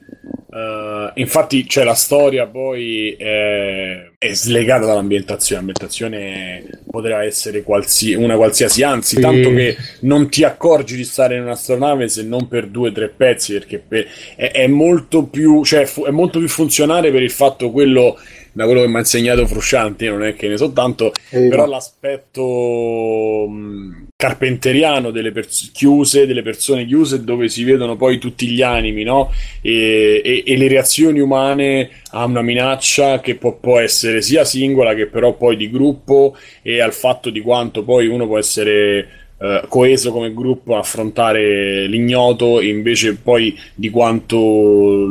[0.56, 5.62] eh, infatti, c'è la storia poi eh, è slegata dall'ambientazione.
[5.62, 9.22] L'ambientazione poteva essere qualsi- una qualsiasi, anzi, Sì.
[9.22, 13.10] tanto che non ti accorgi di stare in un'astronave se non per due o tre
[13.10, 17.32] pezzi, perché per- è, è molto più, cioè, fu- è molto più funzionale per il
[17.32, 18.18] fatto quello.
[18.58, 21.66] Da quello che mi ha insegnato Fruscianti, non è che ne so tanto, Eh, però
[21.66, 21.72] no.
[21.72, 28.62] l'aspetto mh, carpenteriano delle pers- chiuse, delle persone chiuse, dove si vedono poi tutti gli
[28.62, 29.30] animi, no?
[29.62, 34.94] E, e- e le reazioni umane a una minaccia che può, può essere sia singola
[34.94, 39.66] che però poi di gruppo e al fatto di quanto poi uno può essere eh,
[39.68, 45.08] coeso come gruppo a affrontare l'ignoto, e invece poi di quanto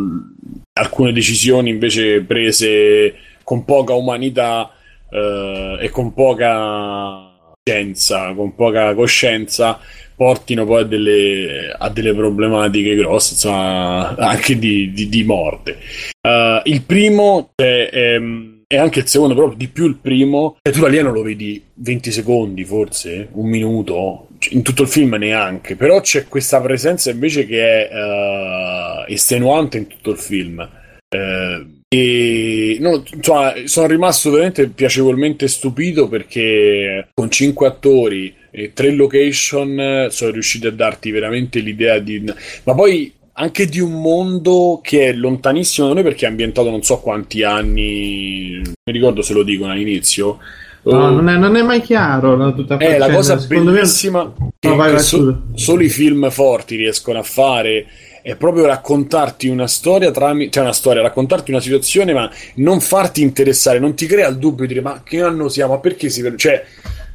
[0.72, 3.14] alcune decisioni invece prese
[3.44, 4.70] con poca umanità
[5.10, 7.30] eh, e con poca
[7.62, 9.78] scienza, con poca coscienza,
[10.16, 15.78] portino poi a delle, a delle problematiche grosse, insomma, anche di, di- di morte.
[16.20, 18.20] Eh, il primo è, è-
[18.66, 20.56] è anche il secondo, però di più il primo.
[20.62, 25.76] E tu l'alieno lo vedi 20 secondi, forse, un minuto, in tutto il film neanche,
[25.76, 30.60] però c'è questa presenza invece che è eh, estenuante in tutto il film.
[31.08, 31.66] Eh,
[31.96, 39.78] e no, insomma, sono rimasto veramente piacevolmente stupito perché con cinque attori e tre location
[39.78, 42.24] eh, sono riusciti a darti veramente l'idea di.
[42.64, 46.82] Ma poi anche di un mondo che è lontanissimo da noi perché è ambientato non
[46.82, 48.54] so quanti anni.
[48.54, 50.38] Non mi ricordo se lo dicono all'inizio.
[50.82, 53.70] No, Oh, non, è, non è mai chiaro no, tutta è la cioè, cosa secondo
[53.70, 57.86] me- bellissima che, No, vai, vai, so- solo i film forti riescono a fare
[58.24, 63.20] è proprio raccontarti una storia tramite, cioè una storia, raccontarti una situazione, ma non farti
[63.20, 66.22] interessare, non ti crea il dubbio di dire ma che anno siamo, ma perché si
[66.36, 66.64] cioè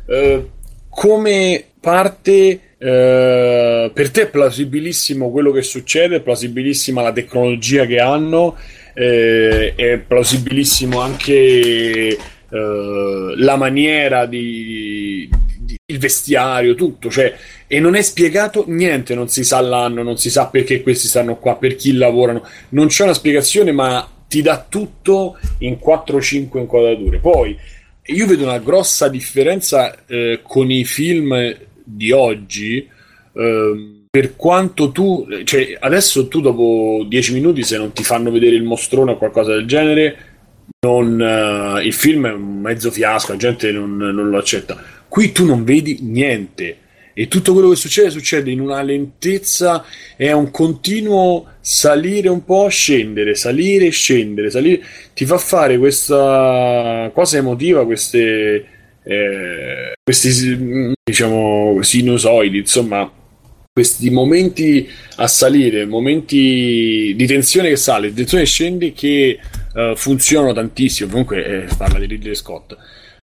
[0.06, 0.50] eh,
[0.88, 8.00] come parte eh, per te è plausibilissimo quello che succede, è plausibilissima la tecnologia che
[8.00, 8.56] hanno,
[8.94, 11.34] eh, è plausibilissimo anche
[12.52, 15.28] eh, la maniera di,
[15.58, 17.34] di- il vestiario, tutto, cioè,
[17.72, 21.38] e non è spiegato niente, non si sa l'anno, non si sa perché questi stanno
[21.38, 27.20] qua, per chi lavorano, non c'è una spiegazione, ma ti dà tutto in 4-5 inquadrature.
[27.20, 27.56] Poi
[28.06, 32.90] io vedo una grossa differenza eh, con i film di oggi.
[33.34, 38.56] ehm, per quanto tu, cioè, adesso tu dopo 10 minuti, se non ti fanno vedere
[38.56, 40.18] il mostrone o qualcosa del genere,
[40.82, 44.76] non, eh, il film è un mezzo fiasco, la gente non, non lo accetta.
[45.08, 46.88] Qui tu non vedi niente
[47.20, 49.84] e tutto quello che succede succede in una lentezza,
[50.16, 54.82] è un continuo salire un po', scendere, salire, scendere, salire.
[55.14, 58.66] Ti fa fare questa cosa emotiva, queste,
[59.04, 63.12] eh, questi diciamo sinusoidi, insomma
[63.74, 64.88] questi momenti
[65.18, 69.40] a salire, momenti di tensione che sale, di tensione che scende che
[69.76, 71.10] eh, funzionano tantissimo.
[71.10, 72.78] Comunque eh, parla di Ridley Scott.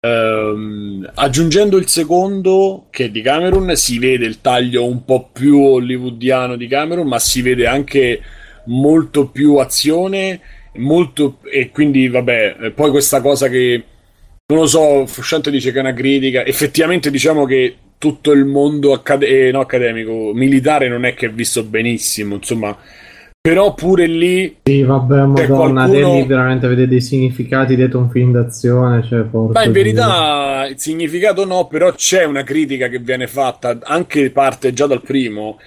[0.03, 5.60] Ehm, aggiungendo il secondo, che è di Cameron, si vede il taglio un po' più
[5.61, 8.19] hollywoodiano di Cameron, ma si vede anche
[8.65, 10.40] molto più azione,
[10.78, 13.84] molto, e quindi vabbè, eh, poi questa cosa che
[14.48, 16.44] non lo so, Frusciante dice che è una critica.
[16.45, 21.32] Effettivamente diciamo che tutto il mondo accade- eh, no, accademico, militare non è che è
[21.32, 22.76] visto benissimo, insomma.
[23.43, 28.11] Però pure lì, Sì, vabbè, C'è madonna, qualcuno- devi veramente vedere dei significati dietro un
[28.11, 33.26] film d'azione, cioè, ma in verità il significato no, però c'è una critica che viene
[33.26, 35.57] fatta, anche parte già dal primo,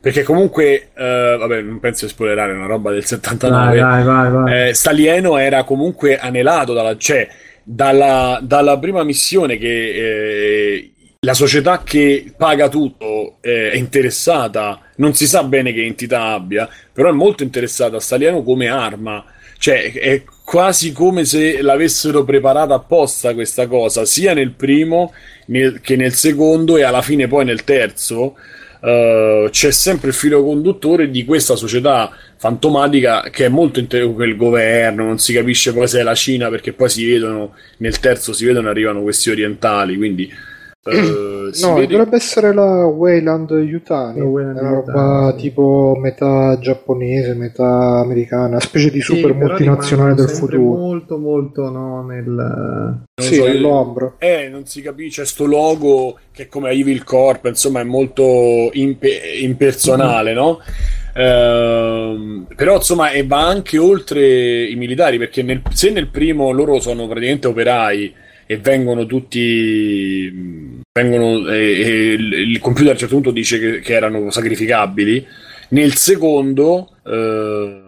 [0.00, 3.78] perché comunque, eh, vabbè, non penso di spoilerare, una roba del 79.
[3.78, 4.68] Vai, vai, vai, vai.
[4.70, 7.28] Eh, Stalieno era comunque anelato dalla, cioè,
[7.62, 10.89] dalla, dalla prima missione che eh,
[11.22, 16.66] la società che paga tutto eh, è interessata, non si sa bene che entità abbia,
[16.92, 19.22] però è molto interessata a Stalieno come arma.
[19.58, 25.12] Cioè, è quasi come se l'avessero preparata apposta questa cosa, sia nel primo
[25.46, 28.36] nel- che nel secondo e alla fine poi nel terzo.
[28.82, 34.36] eh, c'è sempre il filo conduttore di questa società fantomatica che è molto inter- quel
[34.36, 38.32] governo, non si capisce poi se è la Cina perché poi si vedono nel terzo
[38.32, 40.32] si vedono arrivano questi orientali, quindi
[40.84, 44.18] eh, si No, vede- dovrebbe essere la Wayland Yutani.
[44.20, 44.90] La una roba
[45.28, 45.40] Yutani.
[45.40, 50.60] tipo metà giapponese, metà americana, una specie di Sì, super però multinazionale del futuro.
[50.60, 52.24] Molto, molto, no, nel...
[52.24, 54.14] non Sì, so, nell'ombra.
[54.18, 59.20] Eh, non si capisce, sto logo che è come Evil Corp, insomma, è molto impe-
[59.40, 60.58] impersonale, no?
[60.60, 66.50] Ehm, Ehm, però insomma e va anche oltre i militari perché nel, se nel primo
[66.52, 68.14] loro sono praticamente operai
[68.50, 73.92] e vengono tutti vengono, e, e il computer a un certo punto dice che, che
[73.92, 75.24] erano sacrificabili.
[75.68, 77.80] Nel secondo eh,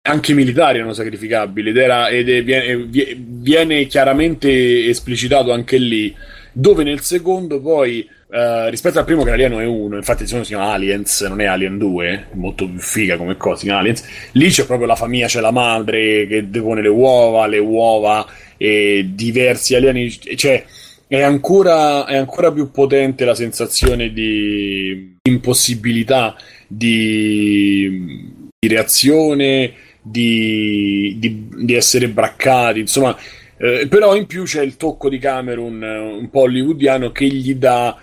[0.00, 6.16] anche i militari erano sacrificabili ed, era, ed è, viene, viene chiaramente esplicitato anche lì
[6.52, 10.46] dove nel secondo poi Uh, rispetto al primo che l'alieno è uno, infatti il secondo
[10.46, 14.04] si chiama Aliens, non è Alien 2, molto più figa come cosa, si Aliens.
[14.32, 18.26] Lì c'è proprio la famiglia, c'è la madre che depone le uova, le uova
[18.58, 20.62] e diversi alieni, cioè
[21.06, 26.36] è ancora, è ancora più potente la sensazione di impossibilità,
[26.66, 29.72] di, di reazione,
[30.02, 33.16] di, di, di essere braccati, insomma.
[33.56, 37.96] Eh, però in più c'è il tocco di Cameron un po' hollywoodiano che gli dà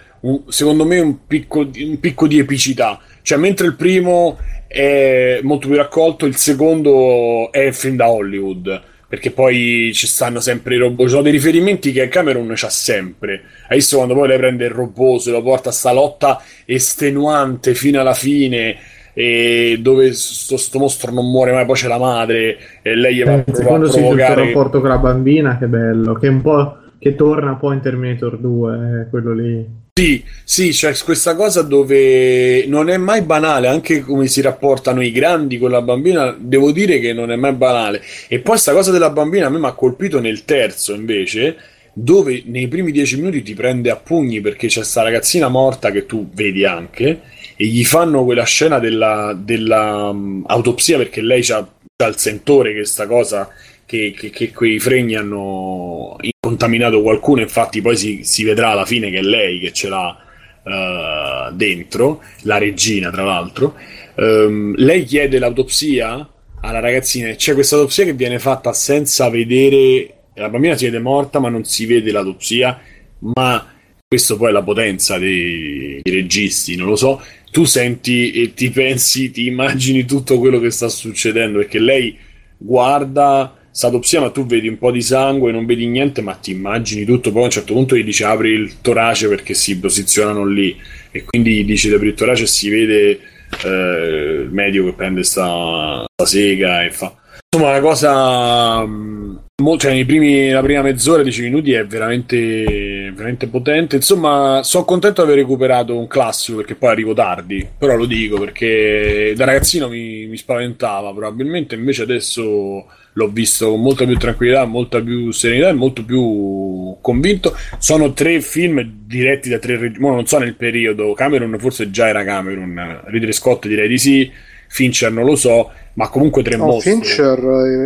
[0.48, 3.00] secondo me un picco, un picco di epicità.
[3.22, 4.38] Cioè, mentre il primo
[4.68, 8.82] è molto più raccolto, il secondo è film da Hollywood.
[9.08, 11.06] Perché poi ci stanno sempre i robot.
[11.06, 13.44] Ci sono dei riferimenti che Cameron c'ha sempre.
[13.70, 17.76] Hai visto quando poi lei prende il robot, se lo porta a sta lotta estenuante
[17.76, 18.76] fino alla fine.
[19.14, 23.24] E dove sto, sto mostro non muore mai, poi c'è la madre e lei gli
[23.24, 26.16] va eh, a Secondo sì, il rapporto con la bambina, che bello.
[26.16, 29.84] Che un po' che torna poi in Terminator 2, eh, quello lì.
[29.98, 35.10] Sì, sì, c'è questa cosa dove non è mai banale, anche come si rapportano i
[35.10, 38.04] grandi con la bambina, devo dire che non è mai banale.
[38.28, 41.56] E poi questa cosa della bambina a me mi ha colpito nel terzo invece,
[41.94, 46.06] dove nei primi dieci minuti ti prende a pugni perché c'è sta ragazzina morta che
[46.06, 47.22] tu vedi anche,
[47.56, 51.66] e gli fanno quella scena della, della um, perché lei ha
[52.06, 53.48] il sentore che sta cosa
[53.86, 59.10] che, che, che, quei fregni hanno contaminato qualcuno, infatti poi si, si, vedrà alla fine
[59.10, 60.18] che è lei che ce l'ha
[60.64, 63.76] uh, dentro, la regina tra l'altro.
[64.16, 66.30] Um, lei chiede l'autopsia
[66.62, 71.00] alla ragazzina e c'è questa autopsia che viene fatta senza vedere, la bambina si vede
[71.00, 72.80] morta ma non si vede l'autopsia,
[73.20, 73.74] ma
[74.08, 77.22] questo poi è la potenza dei, dei registi, non lo so,
[77.52, 82.18] tu senti e ti pensi, ti immagini tutto quello che sta succedendo perché lei
[82.58, 87.04] guarda autopsia, ma tu vedi un po' di sangue, non vedi niente, ma ti immagini
[87.04, 87.32] tutto.
[87.32, 90.76] Poi a un certo punto gli dice apri il torace perché si posizionano lì,
[91.12, 93.20] e quindi gli dice apri il torace e si vede
[93.64, 97.16] eh, il medico che prende sta, sta sega e fa.
[97.56, 98.86] Insomma, una cosa.
[98.86, 99.38] Mm,
[99.78, 103.96] cioè, nei primi, la prima mezz'ora, dieci minuti è veramente, veramente potente.
[103.96, 107.66] Insomma, sono contento di aver recuperato un classico perché poi arrivo tardi.
[107.78, 111.14] Però lo dico perché da ragazzino mi, mi spaventava.
[111.14, 116.98] Probabilmente invece adesso l'ho visto con molta più tranquillità, molta più serenità e molto più
[117.00, 117.56] convinto.
[117.78, 122.26] Sono tre film diretti da tre registi, non so nel periodo, Cameron forse già era
[122.26, 124.30] Cameron, Ridley Scott direi di sì,
[124.76, 126.92] Fincher non lo so, ma comunque tre no, mostri.
[126.92, 127.40] Fincher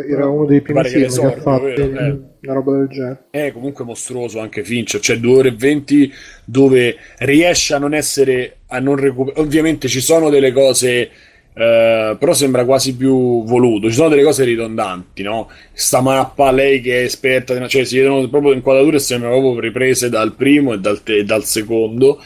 [0.10, 2.20] era uno dei primi film che, che ha fatto eh.
[2.42, 3.26] una roba del genere.
[3.30, 6.12] È comunque mostruoso anche Fincher, cioè 2 ore e 20
[6.46, 11.10] dove riesce a non essere, a non recuperare, ovviamente ci sono delle cose
[11.52, 13.90] Uh, però sembra quasi più voluto.
[13.90, 15.50] Ci sono delle cose ridondanti, no?
[15.74, 20.10] Sta mappa, lei che è esperta, cioè si vedono proprio inquadrature e sembrano proprio riprese
[20.10, 22.22] dal primo e dal, te- dal secondo.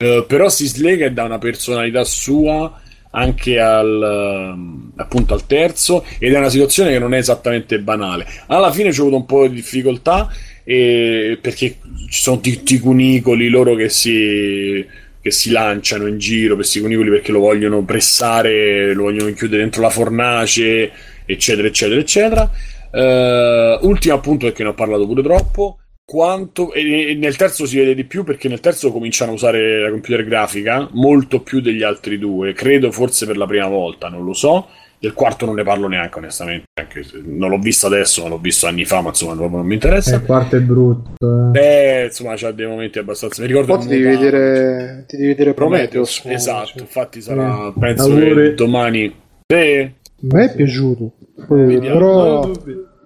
[0.00, 2.81] Uh, però si slega e dà una personalità sua
[3.12, 8.26] anche al, uh, appunto al terzo ed è una situazione che non è esattamente banale.
[8.46, 10.28] Alla fine ci ho avuto un po' di difficoltà
[10.64, 11.78] e, perché
[12.08, 17.08] ci sono tutti i cunicoli loro che si che si lanciano in giro questi cunicoli
[17.08, 20.90] perché lo vogliono pressare, lo vogliono chiudere dentro la fornace,
[21.24, 22.50] eccetera, eccetera, eccetera.
[22.90, 25.78] Uh, ultimo appunto perché ne ho parlato pure troppo.
[26.12, 29.88] Quanto, e, nel terzo si vede di più perché nel terzo cominciano a usare la
[29.88, 34.34] computer grafica molto più degli altri due, credo forse per la prima volta, non lo
[34.34, 34.68] so
[34.98, 36.66] del quarto non ne parlo neanche, onestamente.
[36.78, 39.72] Anche se non l'ho visto adesso, l'ho visto anni fa, ma insomma non, non mi
[39.72, 40.16] interessa.
[40.16, 41.14] Il quarto è brutto.
[41.18, 41.50] Eh.
[41.50, 43.40] Beh, insomma, c'ha dei momenti abbastanza.
[43.40, 43.78] Mi ricordo.
[43.78, 46.20] Ti devi, vedere, ti devi vedere Prometheus.
[46.20, 46.80] Prometheus esatto, cioè.
[46.82, 47.68] infatti sarà.
[47.68, 47.72] Eh.
[47.80, 49.14] Penso che domani.
[49.46, 49.82] Beh.
[49.82, 51.14] A me è piaciuto.
[51.48, 52.52] Poi, però.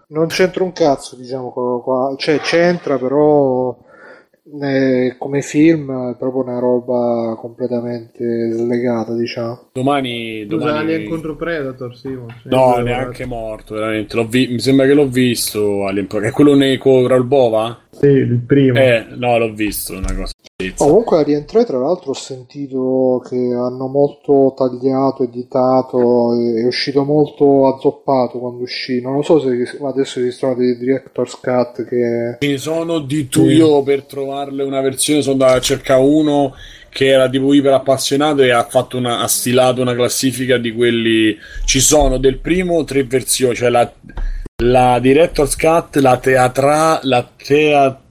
[0.08, 2.14] Non c'entra un cazzo, diciamo qua.
[2.16, 3.76] Cioè, c'entra, però
[4.62, 9.70] eh, come film è proprio una roba completamente slegata, diciamo.
[9.72, 10.78] Domani, domani...
[10.78, 12.16] Alien contro Predator, sì.
[12.44, 14.24] No, neanche morto, veramente.
[14.28, 14.46] Vi...
[14.46, 17.80] Mi sembra che l'ho visto Alien, è quello con Raul Bova?
[17.90, 18.78] Sì, il primo.
[18.78, 20.32] Eh, no, l'ho visto, una cosa.
[20.58, 27.04] Oh, comunque a rientrare tra l'altro ho sentito che hanno molto tagliato, editato, è uscito
[27.04, 29.02] molto azzoppato quando uscì.
[29.02, 32.38] Non lo so se adesso esistono dei director's cut che...
[32.40, 36.54] Ci sono di tu io per trovarle una versione, sono andato a cercare uno
[36.88, 41.36] che era tipo iper appassionato e ha fatto una, ha stilato una classifica di quelli.
[41.66, 43.92] Ci sono del primo tre versioni, cioè la,
[44.62, 48.04] la Director's Cut, la teatra, la teatra,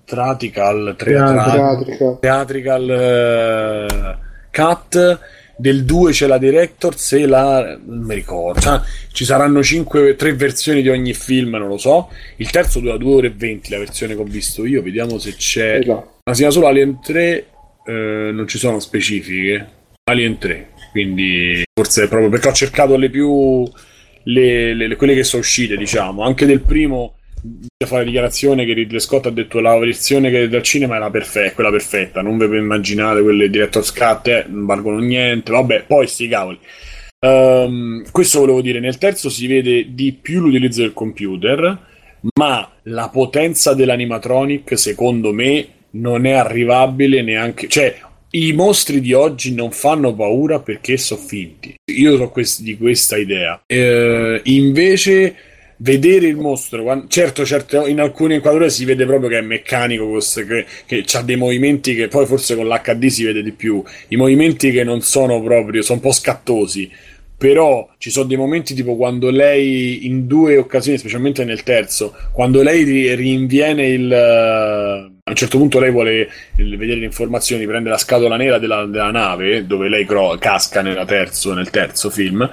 [1.76, 2.18] Teatrica.
[2.20, 2.90] theatrical.
[2.90, 4.18] Eh,
[4.52, 5.20] cut.
[5.58, 8.60] Del 2 c'è la Director's e la non mi ricordo.
[8.60, 8.82] Cioè,
[9.14, 12.10] ci saranno 5 tre versioni di ogni film non lo so.
[12.38, 14.82] Il terzo dura 2 ore e 20 la versione che ho visto io.
[14.82, 15.76] Vediamo se c'è.
[15.82, 16.20] Esatto.
[16.26, 17.46] ma si chiama solo Alien 3
[17.86, 19.66] eh, non ci sono specifiche.
[20.04, 23.64] Alien 3 quindi forse è proprio perché ho cercato le più
[24.24, 26.24] le, le- le- quelle che sono uscite diciamo.
[26.24, 27.16] Anche del primo
[27.86, 31.10] fare la dichiarazione che Ridley Scott ha detto la versione che dal cinema è la
[31.10, 36.08] perfe- quella perfetta non vi immaginate quelle director's cut eh, non valgono niente vabbè poi
[36.08, 36.60] sti cavoli.
[37.20, 41.80] Ehm, questo volevo dire nel terzo si vede di più l'utilizzo del computer
[42.40, 47.96] ma la potenza dell'animatronic secondo me non è arrivabile neanche cioè
[48.36, 51.74] i mostri di oggi non fanno paura perché sono finti.
[51.92, 53.62] Io sono quest- di questa idea.
[53.66, 55.36] Eh, invece
[55.78, 60.08] vedere il mostro quan- certo, certo in alcune inquadrature si vede proprio che è meccanico
[60.08, 63.84] cos- che, che ha dei movimenti che poi forse con l'HD si vede di più.
[64.10, 66.92] I movimenti che non sono proprio sono un po' scattosi
[67.38, 72.62] però ci sono dei momenti tipo quando lei in due occasioni, specialmente nel terzo, quando
[72.62, 77.98] lei ri- rinviene il a un certo punto lei vuole vedere le informazioni, prende la
[77.98, 82.48] scatola nera della, della nave dove lei cro- casca nella terzo, nel terzo film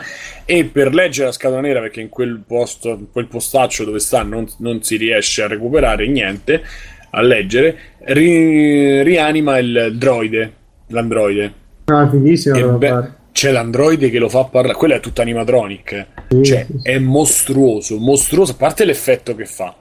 [0.47, 4.23] e per leggere la scatola nera perché in quel posto, in quel postaccio dove sta
[4.23, 6.63] non, non si riesce a recuperare niente
[7.11, 10.53] a leggere, ri- rianima il droide,
[10.87, 11.53] l'androide.
[11.85, 13.15] È fighissimo E fare.
[13.33, 16.89] c'è l'androide che lo fa parlare, quello è tutto animatronic, Sì, cioè sì, sì.
[16.89, 19.77] è mostruoso, mostruoso, a parte l'effetto che fa,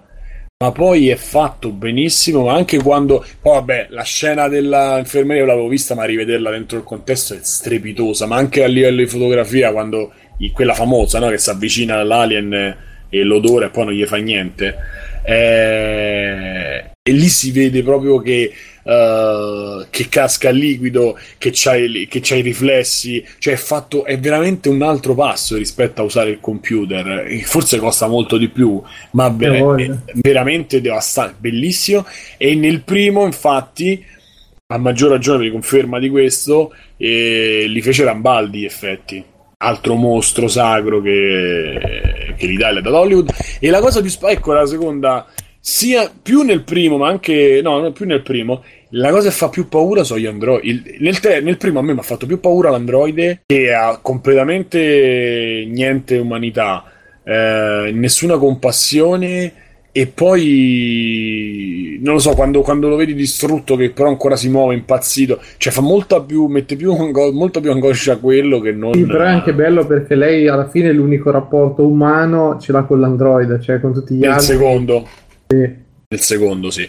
[0.61, 6.03] ma poi è fatto benissimo, anche quando, poi vabbè, la scena dell'infermeria l'avevo vista, ma
[6.03, 10.11] rivederla dentro il contesto è strepitosa, ma anche a livello di fotografia, quando
[10.53, 12.77] quella famosa, no, che si avvicina all'alien
[13.09, 14.75] e l'odore e poi non gli fa niente,
[15.23, 18.51] eh, e lì si vede proprio che
[18.83, 24.05] eh, che casca il liquido, che c'ha, i, che c'ha i riflessi, cioè è fatto,
[24.05, 28.81] è veramente un altro passo rispetto a usare il computer, forse costa molto di più,
[29.11, 32.05] ma ver- veramente devastante, bellissimo,
[32.37, 34.03] e nel primo infatti,
[34.67, 39.23] a maggior ragione vi conferma di questo, eh, li fece Rambaldi effetti.
[39.63, 43.29] Altro mostro sacro che, che l'Italia ha dato a Hollywood.
[43.59, 45.27] E la cosa più sp- ecco la seconda,
[45.59, 48.63] sia più nel primo, ma anche no, più nel primo.
[48.93, 50.97] La cosa che fa più paura sono gli androidi.
[50.99, 55.63] Nel, te- nel primo a me mi ha fatto più paura l'androide che ha completamente
[55.67, 56.83] niente umanità,
[57.23, 59.60] eh, nessuna compassione.
[59.93, 64.73] E poi non lo so, quando, quando lo vedi distrutto, che però ancora si muove
[64.73, 68.93] impazzito, cioè fa molta più, mette più, ango- molta più angoscia quello che non.
[68.93, 72.99] Sì, però è anche bello perché lei alla fine l'unico rapporto umano ce l'ha con
[72.99, 74.45] l'androide, cioè con tutti gli Nel altri.
[74.45, 75.07] secondo.
[75.47, 75.57] Sì.
[75.57, 76.87] Nel secondo, sì.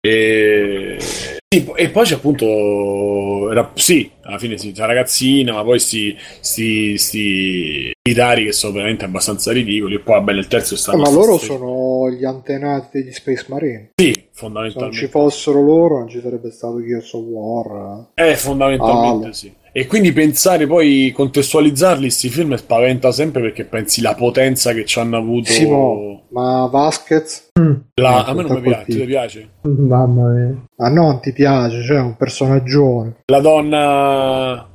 [0.00, 3.50] E, sì, e poi c'è appunto.
[3.50, 8.52] Era, sì, alla fine sì, c'è la ragazzina, ma poi sti, sti, sti militari che
[8.52, 9.96] sono veramente abbastanza ridicoli.
[9.96, 11.02] E poi, vabbè, nel terzo Eh, stanno.
[11.02, 13.90] ma loro sono gli antenati degli Space Marine.
[13.96, 15.08] Sì, Se non ci fondamentalmente.
[15.08, 18.06] fossero loro, non ci sarebbe stato Gears of War.
[18.14, 19.32] Eh, fondamentalmente Ah.
[19.32, 19.52] sì.
[19.78, 24.98] E quindi pensare poi, contestualizzarli, questi film spaventa sempre perché pensi la potenza che ci
[24.98, 25.52] hanno avuto.
[25.52, 27.50] Simo, ma Vasquez?
[27.94, 29.48] La- Eh, a me non mi piace, ti piace?
[29.62, 30.64] Mamma mia.
[30.90, 33.18] No, non ti piace, cioè è un personaggione.
[33.26, 34.66] La donna.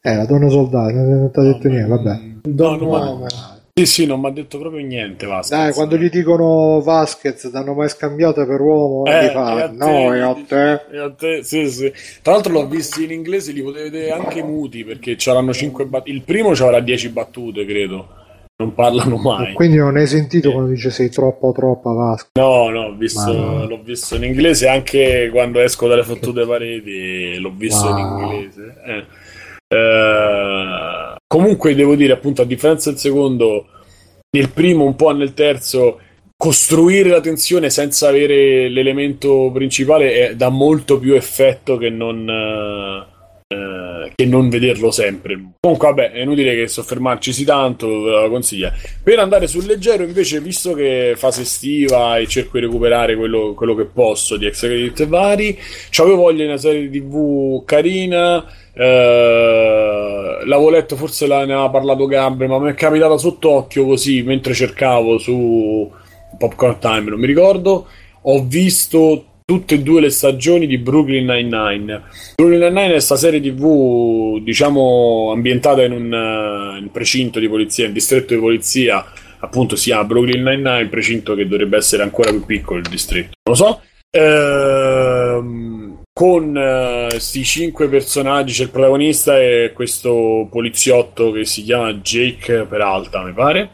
[0.00, 2.20] Eh, la donna soldato, non ti ha detto No, niente, ma- vabbè.
[2.44, 5.26] No, non No, mi- ma- Sì, sì, non mi ha detto proprio niente.
[5.26, 5.60] Vasquez.
[5.60, 9.04] Dai, quando gli dicono Vasquez, t'hanno mai scambiato per uomo?
[9.06, 10.80] Eh, fa, te, no, e a te.
[10.92, 11.92] E a te, sì, sì.
[12.22, 16.10] Tra l'altro l'ho visti in inglese, li potete vedere anche muti perché c'erano 5 battute.
[16.12, 18.08] Il primo c'avrà 10 battute, credo.
[18.58, 19.52] Non parlano mai.
[19.54, 22.30] Quindi non hai sentito quando dice sei troppo troppa Vasquez?
[22.34, 27.52] No, no, visto, Ma- l'ho visto in inglese anche quando esco dalle fottute pareti, l'ho
[27.52, 28.20] visto in Wow.
[28.30, 28.74] inglese.
[28.86, 29.04] Eh.
[29.66, 29.76] Eh,
[31.34, 33.66] comunque devo dire, appunto, a differenza del secondo,
[34.30, 35.98] nel primo, un po' nel terzo,
[36.36, 42.24] costruire la tensione senza avere l'elemento principale è- dà molto più effetto che non,
[43.54, 45.52] eh, che non vederlo sempre.
[45.60, 48.72] Comunque, vabbè, è inutile che soffermarci tanto, ve la consiglio.
[49.02, 53.74] Per andare sul leggero, invece, visto che fase estiva e cerco di recuperare quello, quello
[53.74, 55.58] che posso di extra credit vari,
[55.98, 58.44] avevo voglia di una serie TV carina.
[58.74, 64.22] Eh, l'avevo letto, forse la- ne aveva parlato Gabriele, ma mi è capitata sott'occhio così
[64.22, 65.90] mentre cercavo su
[66.36, 67.86] Popcorn Time, non mi ricordo.
[68.22, 72.02] Ho visto tutte e due le stagioni di Brooklyn Nine-Nine.
[72.36, 77.86] Brooklyn Nine-Nine è questa serie tv, diciamo, ambientata in un, uh, in precinto di polizia,
[77.86, 79.04] in distretto di polizia,
[79.40, 83.54] appunto si chiama Brooklyn Nine-Nine, precinto che dovrebbe essere ancora più piccolo il distretto, non
[83.54, 83.80] lo so.
[84.10, 91.92] Ehm, con questi uh, cinque personaggi c'è il protagonista e questo poliziotto che si chiama
[91.94, 93.68] Jake Peralta, mi pare,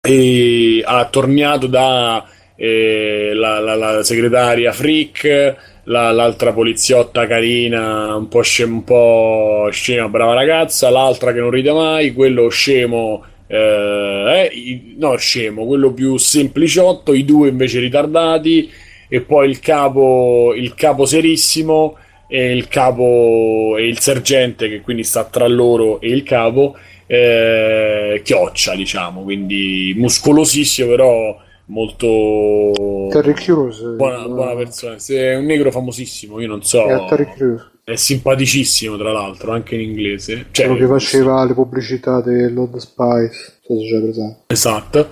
[0.00, 2.24] e ha tornato da
[2.62, 9.68] eh, la, la, la, segretaria Frick, la, l'altra poliziotta carina, un po', scema, un po'
[9.72, 15.92] scema, brava ragazza, l'altra che non ride mai, quello scemo eh, eh, no, scemo, quello
[15.92, 18.70] più sempliciotto, i due invece ritardati,
[19.08, 21.96] e poi il capo, il capo serissimo
[22.28, 26.76] e il capo e il sergente che quindi sta tra loro e il capo
[27.06, 31.36] eh, chioccia diciamo quindi muscolosissimo però
[31.72, 34.96] molto Terry Crews buona, buona persona.
[35.04, 36.86] È un negro famosissimo io non so.
[36.86, 37.70] È Terry Crews.
[37.82, 40.46] È simpaticissimo tra l'altro anche in inglese.
[40.50, 44.38] Cioè, quello che faceva le pubblicità dell'Old Spice so se c'è presente.
[44.46, 45.08] Esatto.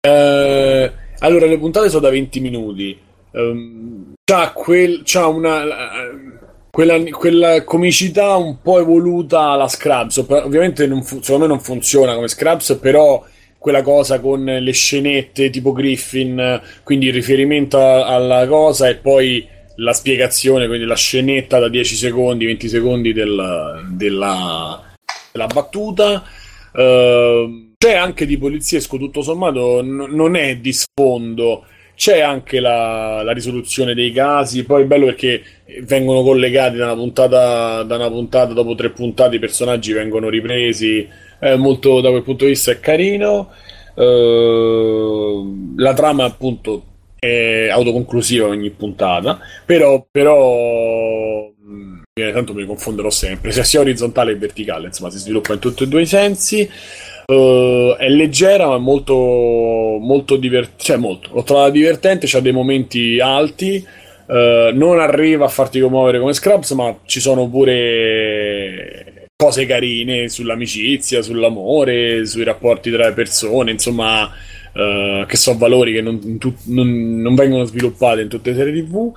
[0.00, 2.98] Eh, allora le puntate sono da 20 minuti.
[3.30, 5.64] Um, c'ha, quel, c'ha una
[6.70, 10.24] quella, quella, comicità un po' evoluta alla Scrubs.
[10.28, 13.24] Ovviamente non fu- secondo me non funziona come Scrubs però
[13.62, 19.92] quella cosa con le scenette tipo Griffin quindi il riferimento alla cosa e poi la
[19.92, 24.82] spiegazione quindi la scenetta da 10 secondi 20 secondi del, della,
[25.30, 26.24] della, battuta
[26.72, 31.64] uh, c'è anche di poliziesco tutto sommato n- non è di sfondo
[31.94, 34.64] c'è anche la, la, risoluzione dei casi.
[34.64, 35.42] Poi è bello perché
[35.82, 41.06] vengono collegati da una puntata, da una puntata dopo tre puntate, i personaggi vengono ripresi.
[41.44, 43.50] Eh, molto da quel punto di vista è carino.
[43.94, 46.84] Uh, la trama, appunto,
[47.18, 51.50] è autoconclusiva ogni puntata, però, però
[52.14, 55.88] tanto mi confonderò sempre, sia, sia orizzontale che verticale, insomma, si sviluppa in tutti e
[55.88, 56.70] due i sensi.
[57.26, 63.20] Uh, è leggera ma molto molto divertente cioè molto l'ho trovata divertente c'ha dei momenti
[63.20, 63.86] alti
[64.26, 69.11] uh, non arriva a farti commuovere come Scrubs ma ci sono pure
[69.42, 76.00] cose carine sull'amicizia sull'amore sui rapporti tra le persone insomma uh, che sono valori che
[76.00, 79.12] non, tu, non, non, vengono sviluppati in tutte le serie tv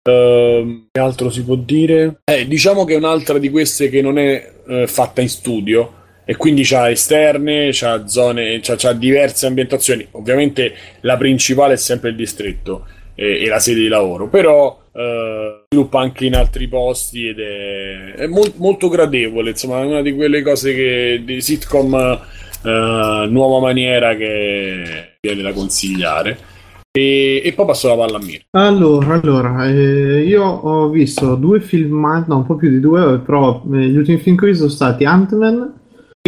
[0.00, 2.20] che altro si può dire?
[2.24, 4.52] Eh, diciamo che è un'altra di queste che non è
[4.86, 5.92] fatta in studio
[6.24, 10.06] e quindi c'ha esterne, c'ha zone, c'ha, c'ha, diverse ambientazioni.
[10.12, 15.64] Ovviamente la principale è sempre il distretto e, e la sede di lavoro, però eh,
[15.68, 19.50] sviluppa anche in altri posti ed è, è mol, molto gradevole.
[19.50, 25.52] Insomma, è una di quelle cose che di sitcom eh, nuova maniera che viene da
[25.52, 26.56] consigliare.
[26.90, 28.44] E, e, poi passo la palla a Mir.
[28.50, 33.62] Allora, allora eh, io ho visto due film, no, un po' più di due, però
[33.72, 35.77] eh, gli ultimi film che ho visto sono stati Ant-Man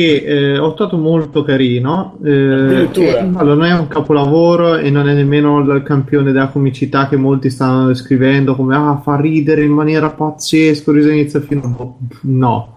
[0.00, 2.16] che eh, ho trovato molto carino.
[2.24, 7.06] Eh, e, allora, non è un capolavoro e non è nemmeno il campione della comicità
[7.08, 12.74] che molti stanno descrivendo come ah, fa ridere in maniera pazzesca, riso inizio fino no.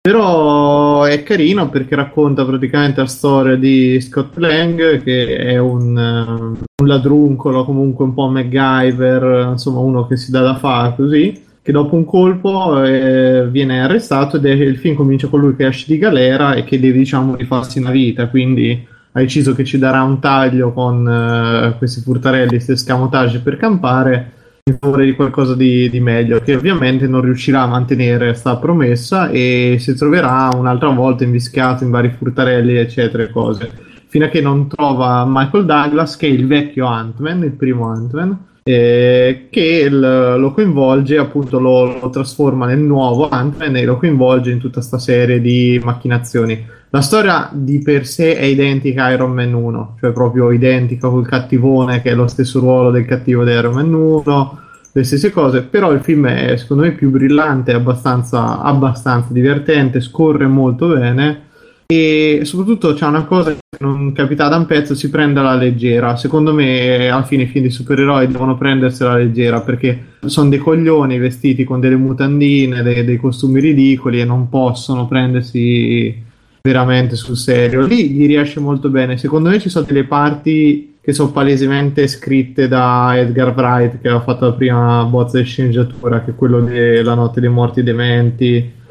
[0.00, 6.82] Però è carino perché racconta praticamente la storia di Scott Lang, che è un, uh,
[6.82, 11.72] un ladruncolo, comunque un po' MacGyver, insomma uno che si dà da fare così che
[11.72, 15.86] dopo un colpo eh, viene arrestato ed è, il film comincia con lui che esce
[15.88, 20.02] di galera e che deve diciamo rifarsi una vita, quindi ha deciso che ci darà
[20.02, 24.32] un taglio con uh, questi furtarelli, questi escamotage per campare
[24.64, 29.30] in favore di qualcosa di, di, meglio, che ovviamente non riuscirà a mantenere questa promessa
[29.30, 33.70] e si troverà un'altra volta invischiato in vari furtarelli, eccetera, e cose,
[34.08, 38.38] fino a che non trova Michael Douglas, che è il vecchio Ant-Man, il primo Ant-Man,
[38.66, 44.50] eh, che l- lo coinvolge, appunto lo, lo, trasforma nel nuovo Ant-Man e lo coinvolge
[44.50, 46.64] in tutta questa serie di macchinazioni.
[46.88, 51.26] La storia di per sé è identica a Iron Man 1, cioè proprio identica col
[51.26, 54.58] cattivone che è lo stesso ruolo del cattivo di Iron Man 1,
[54.92, 60.46] le stesse cose, però il film è secondo me più brillante, abbastanza, abbastanza divertente, scorre
[60.46, 61.52] molto bene
[61.86, 66.16] e soprattutto c'è una cosa che non capita da un pezzo, si prende alla leggera.
[66.16, 71.18] Secondo me, alla fine, i film di supereroi devono prendersela leggera perché sono dei coglioni
[71.18, 76.22] vestiti con delle mutandine, dei, dei costumi ridicoli e non possono prendersi
[76.62, 77.84] veramente sul serio.
[77.84, 79.18] Lì gli riesce molto bene.
[79.18, 84.22] Secondo me ci sono delle parti che sono palesemente scritte da Edgar Wright, che ha
[84.22, 88.82] fatto la prima bozza di sceneggiatura, che è quello della Notte dei Morti Dementi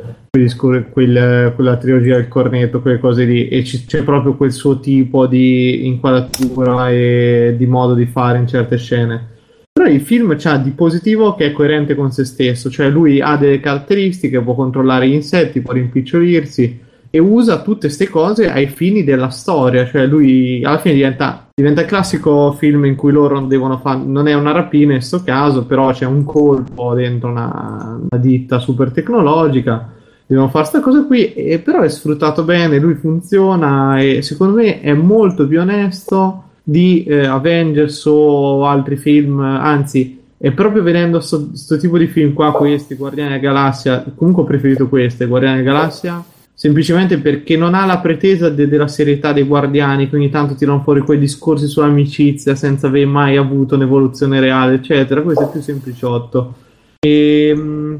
[0.92, 5.28] quel, quella trilogia del cornetto, quelle cose lì, e c- c'è proprio quel suo tipo
[5.28, 9.28] di inquadratura e di modo di fare in certe scene.
[9.72, 13.38] Però il film c'ha di positivo che è coerente con se stesso, cioè lui ha
[13.38, 16.80] delle caratteristiche, può controllare gli insetti, può rimpicciolirsi
[17.12, 21.82] e usa tutte queste cose ai fini della storia, cioè lui alla fine diventa, diventa
[21.82, 25.66] il classico film in cui loro devono fare, non è una rapina in questo caso,
[25.68, 30.02] però c'è un colpo dentro una, una ditta super tecnologica,
[30.34, 34.82] devono fare questa cosa qui, e però è sfruttato bene, lui funziona e secondo me
[34.82, 41.78] è molto più onesto di eh, Avengers o altri film, anzi e proprio vedendo questo
[41.78, 46.24] tipo di film qua, questi, Guardiani della Galassia, comunque ho preferito queste, Guardiani della Galassia,
[46.54, 50.82] semplicemente perché non ha la pretesa de- della serietà dei guardiani che ogni tanto tirano
[50.82, 55.22] fuori quei discorsi sull'amicizia senza aver mai avuto un'evoluzione reale, eccetera.
[55.22, 56.54] Questo è più sempliciotto.
[57.00, 58.00] E, ehm,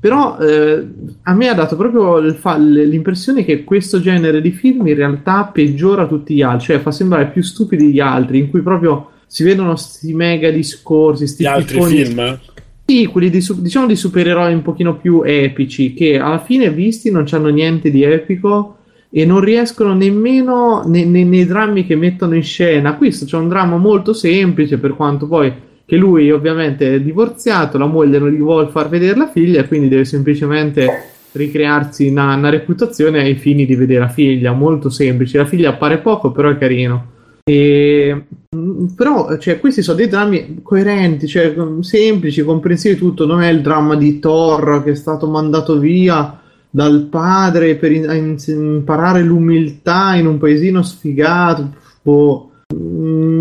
[0.00, 0.84] però eh,
[1.22, 6.06] a me ha dato proprio fa- l'impressione che questo genere di film in realtà peggiora
[6.06, 9.70] tutti gli altri, cioè fa sembrare più stupidi gli altri, in cui proprio si vedono
[9.70, 12.38] questi mega discorsi, sti gli altri film?
[12.84, 17.24] Sì, quelli di, diciamo di supereroi un pochino più epici, che alla fine visti non
[17.30, 18.78] hanno niente di epico
[19.08, 22.96] e non riescono nemmeno ne, ne, nei drammi che mettono in scena.
[22.96, 25.52] Questo c'è un dramma molto semplice, per quanto poi
[25.92, 29.88] che lui ovviamente è divorziato, la moglie non gli vuole far vedere la figlia quindi
[29.88, 30.86] deve semplicemente
[31.32, 35.36] ricrearsi una, una reputazione ai fini di vedere la figlia, molto semplice.
[35.36, 37.10] La figlia appare poco, però è carino.
[37.44, 38.24] E,
[38.56, 43.26] mm, però cioè, questi sono dei drammi coerenti, cioè, semplici, comprensivi tutto.
[43.26, 46.40] Non è il dramma di Thor che è stato mandato via
[46.70, 51.68] dal padre per in- imparare l'umiltà in un paesino sfigato.
[52.00, 52.51] Boh.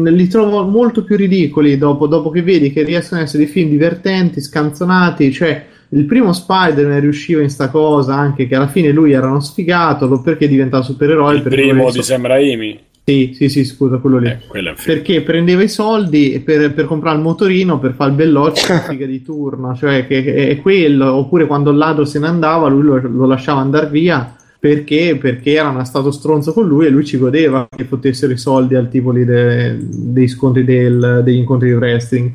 [0.02, 3.52] Mm, li trovo molto più ridicoli dopo, dopo che vedi che riescono ad essere dei
[3.52, 5.32] film divertenti, scanzonati.
[5.32, 9.42] Cioè, il primo Spider-Man riusciva in sta cosa anche che alla fine lui era uno
[9.42, 11.36] sfigato perché diventava supereroe.
[11.36, 12.80] Il primo di Sam Raimi.
[13.04, 14.28] Sì, sì, sì, scusa, quello lì.
[14.28, 19.08] Eh, Perché prendeva i soldi per, per, comprare il motorino per fare il belloccio figa
[19.08, 21.12] di turno, cioè che, che, è quello.
[21.16, 25.18] Oppure quando il ladro se ne andava, lui lo, lo lasciava andare via perché?
[25.20, 28.90] Perché era stato stronzo con lui e lui ci godeva che potessero i soldi al
[28.90, 32.32] tipo de, dei scontri del, degli incontri di wrestling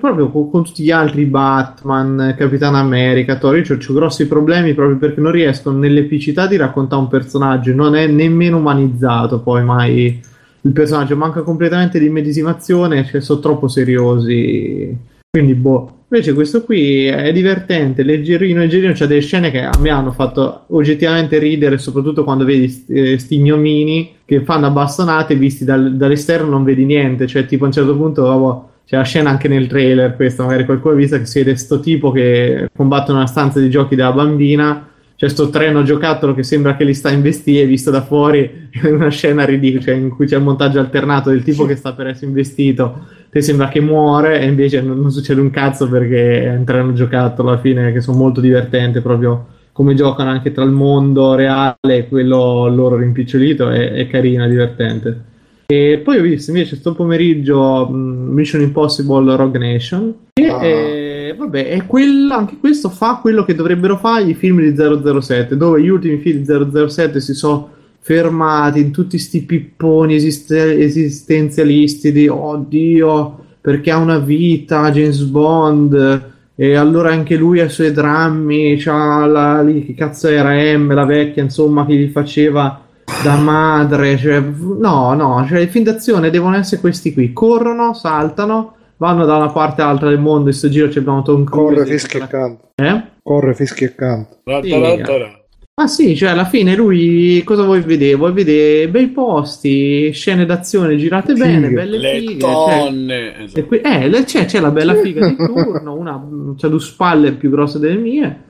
[0.00, 4.98] proprio con, con, tutti gli altri Batman, Capitan America, Thor, io ho grossi problemi proprio
[4.98, 10.20] perché non riesco nell'epicità di raccontare un personaggio, non è nemmeno umanizzato poi mai
[10.60, 14.96] il personaggio, manca completamente di immedesimazione, cioè sono troppo seriosi.
[15.30, 15.92] Quindi, boh.
[16.10, 20.64] Invece questo qui è divertente, leggerino, leggerino, c'è delle scene che a me hanno fatto
[20.68, 26.48] oggettivamente ridere, soprattutto quando vedi sti, sti gnomini che fanno a bastonate, visti dal, dall'esterno
[26.48, 29.66] non vedi niente, cioè tipo a un certo punto, vabbè, c'è la scena anche nel
[29.66, 33.60] trailer, questa magari qualcuno ha visto che si vede sto tipo che combatte una stanza
[33.60, 34.88] di giochi della bambina.
[35.18, 39.08] C'è sto treno giocattolo che sembra che li sta investire, visto da fuori, è una
[39.08, 42.26] scena ridicola, cioè in cui c'è il montaggio alternato del tipo che sta per essere
[42.26, 46.62] investito, te sembra che muore e invece non, non succede un cazzo perché è un
[46.64, 51.34] treno giocattolo alla fine che sono molto divertenti proprio come giocano anche tra il mondo
[51.34, 55.22] reale e quello loro rimpicciolito, è, è carino, è divertente.
[55.66, 60.14] E poi ho visto invece sto pomeriggio um, Mission Impossible Rogue Nation.
[60.34, 60.64] E ah.
[60.64, 65.56] eh, vabbè, è quello, anche questo fa quello che dovrebbero fare i film di 007,
[65.56, 67.70] dove gli ultimi film di 007 si sono
[68.00, 76.32] fermati in tutti questi pipponi esiste- esistenzialisti di oddio, perché ha una vita, James Bond.
[76.60, 80.92] E allora anche lui ha i suoi drammi, c'ha la, lì, che cazzo era M,
[80.92, 82.82] la vecchia, insomma, che gli faceva
[83.22, 88.74] da madre, cioè, no, no, cioè, i film d'azione devono essere questi qui, corrono, saltano,
[88.98, 91.74] vanno da una parte all'altra del mondo, in questo giro c'è Tom Cruise.
[91.74, 92.70] Corre, fischi e canta.
[92.74, 93.02] Eh?
[93.22, 94.36] Corre, fischi e canta.
[94.62, 95.46] Sì.
[95.80, 98.16] Ah sì, cioè alla fine lui cosa vuoi vedere?
[98.16, 101.46] Vuoi vedere bei posti, scene d'azione girate fighe.
[101.46, 102.36] bene, belle le fighe.
[102.36, 103.34] Tonne.
[103.48, 103.74] Cioè, esatto.
[103.74, 106.20] eh, c'è, c'è, la bella figa di turno, una,
[106.56, 108.42] cioè due spalle più grosse delle mie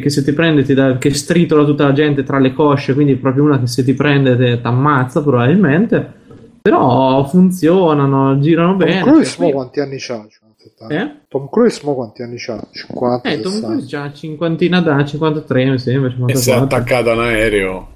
[0.00, 3.12] che se ti prende ti dà, che stritola tutta la gente tra le cosce, quindi
[3.12, 6.24] è proprio una che se ti prende ti ammazza probabilmente.
[6.70, 9.00] Però funzionano, girano Tom bene.
[9.00, 10.26] Tom Cruise cioè, quanti anni c'ha?
[10.88, 11.10] Eh?
[11.28, 12.60] Tom Cruise mo quanti anni c'ha?
[12.70, 16.38] 50 Eh, Tom Cruise ha cinquantina da 53 mi sembra 54.
[16.38, 17.88] E si è attaccato un aereo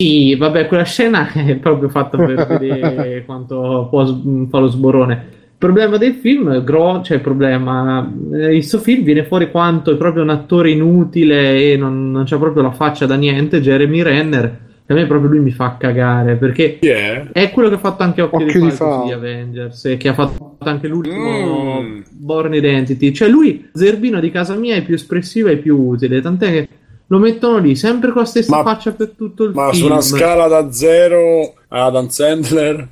[0.00, 5.98] sì, vabbè, quella scena è proprio fatta per vedere quanto può fare lo sborone problema
[5.98, 10.22] del film, Gro, cioè il problema, eh, il suo film viene fuori quanto è proprio
[10.22, 14.58] un attore inutile e non, non c'ha proprio la faccia da niente, Jeremy Renner,
[14.92, 17.28] a me proprio lui mi fa cagare, perché yeah.
[17.32, 20.14] è quello che ha fatto anche Occhio, Occhio di Falco sugli Avengers, e che ha
[20.14, 22.00] fatto anche l'ultimo mm.
[22.10, 26.50] Born Identity, cioè lui, Zerbino di casa mia, è più espressivo e più utile, tant'è
[26.50, 26.68] che
[27.06, 29.88] lo mettono lì sempre con la stessa ma, faccia per tutto il ma film.
[29.88, 32.88] Ma su una scala da zero Adam Sandler?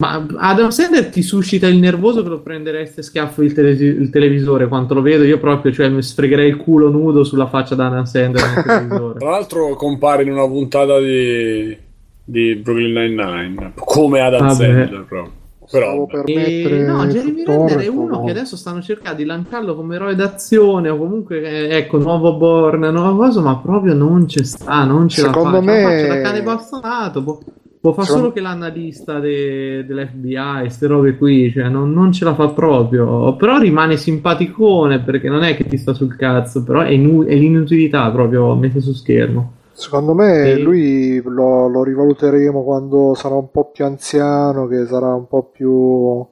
[0.00, 4.66] Ma Adam Sandler ti suscita il nervoso che lo prendereste schiaffo il, tele- il televisore
[4.66, 8.04] quanto lo vedo io proprio, cioè mi sfregherei il culo nudo sulla faccia da Adam
[8.04, 9.18] Sandler nel televisore.
[9.20, 11.76] Tra l'altro compare in una puntata di,
[12.24, 14.54] di Brooklyn Nine-Nine come Adam Vabbè.
[14.54, 15.32] Sandler proprio.
[15.70, 19.24] Però, per E, mettere no, Jeremy Renner è uno però- che adesso stanno cercando di
[19.24, 24.26] lanciarlo come eroe d'azione o comunque, eh, ecco, nuovo Born, nuova cosa, ma proprio non
[24.26, 25.64] ci sta, non ce Secondo la fa.
[25.64, 27.38] me- Ce la fa, c'è da cane bastonato, può,
[27.80, 32.34] può fare solo che l'analista de- dell'FBI, queste robe qui, cioè non, non ce la
[32.34, 36.90] fa proprio, però rimane simpaticone perché non è che ti sta sul cazzo, però è,
[36.90, 39.52] inu- è l'inutilità proprio messa su schermo.
[39.72, 40.62] Secondo me Sì.
[40.62, 46.22] lui lo, lo rivaluteremo quando sarà un po' più anziano, che sarà un po' più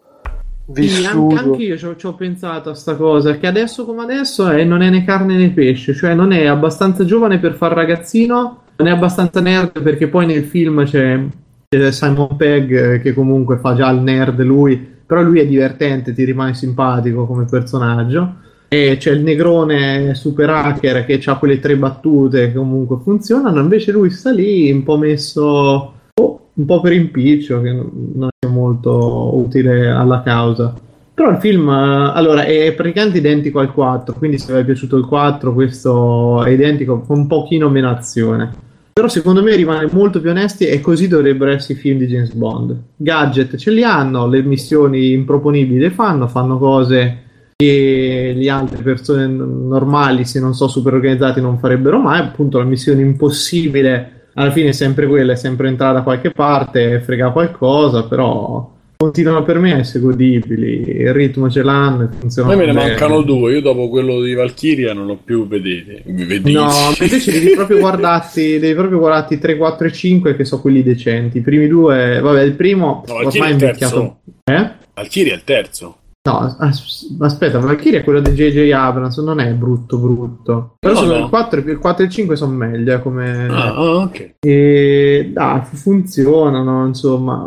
[0.70, 1.35] Sì, vissuto.
[1.35, 4.49] anche, anche io ci ho, ci ho pensato a sta cosa, che adesso come adesso
[4.51, 8.59] è- non è né carne né pesce, cioè non è abbastanza giovane per far ragazzino,
[8.78, 11.20] non è abbastanza nerd perché poi nel film c'è,
[11.68, 16.14] c'è Simon Pegg eh, che comunque fa già il nerd lui, però lui è divertente,
[16.14, 18.46] ti rimane simpatico come personaggio.
[18.68, 23.92] E c'è il negrone super hacker che ha quelle tre battute che comunque funzionano, invece
[23.92, 29.36] lui sta lì un po' messo boh, un po' per impiccio, che non è molto
[29.36, 30.74] utile alla causa.
[31.14, 34.96] Però il film, eh, allora, è praticamente identico al 4, quindi se vi è piaciuto
[34.96, 38.66] il 4, questo è identico, con un pochino meno azione.
[38.99, 42.33] Però secondo me rimane molto più onesti e così dovrebbero essere i film di James
[42.33, 42.77] Bond.
[42.97, 47.19] Gadget ce li hanno, le missioni improponibili le fanno, fanno cose
[47.55, 52.19] che le altre persone normali, se non so super organizzati, non farebbero mai.
[52.19, 56.99] Appunto, la missione impossibile alla fine è sempre quella, è sempre entrare da qualche parte,
[56.99, 60.81] frega qualcosa, però continuano per me a essere godibili.
[60.89, 63.53] Il ritmo ce l'hanno e A funzionano me me ne mancano due.
[63.53, 66.03] Io dopo quello di Valkyria non l'ho più vedete.
[66.05, 66.51] Vedete.
[66.51, 66.69] No,
[66.99, 71.39] invece devi proprio guardarti, devi proprio guardarti 3, 4 e 5 che sono quelli decenti.
[71.39, 74.19] I primi due, vabbè, il primo No, ormai è invecchiato.
[74.43, 74.70] Eh?
[74.95, 75.99] Valkyria è il terzo.
[76.30, 80.76] No, as- aspetta, Valkyria è quello di JJ Abrams, non è brutto brutto.
[80.78, 81.24] Però No, sono no.
[81.24, 83.46] il, 4, e- il 4 e il 5 sono meglio eh, come...
[83.48, 84.34] Ah, ah, ok.
[84.40, 87.44] E dai, funzionano, insomma.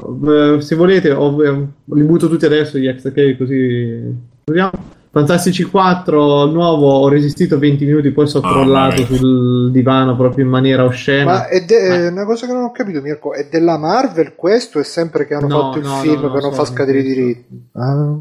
[0.60, 4.14] Se volete, ho- eh, li butto tutti adesso gli che così
[4.46, 4.72] vediamo.
[5.14, 10.50] Fantastici 4 nuovo, ho resistito 20 minuti, poi sono Ah, crollato sul divano proprio in
[10.50, 11.26] maniera oscena.
[11.32, 12.08] Ma è de- Eh.
[12.08, 14.80] una cosa che non ho capito, Mirko, è della Marvel questo?
[14.80, 17.00] È sempre che hanno No, fatto il no, film no, no, per non far scadere
[17.00, 17.62] i diritti?
[17.74, 18.16] Ah.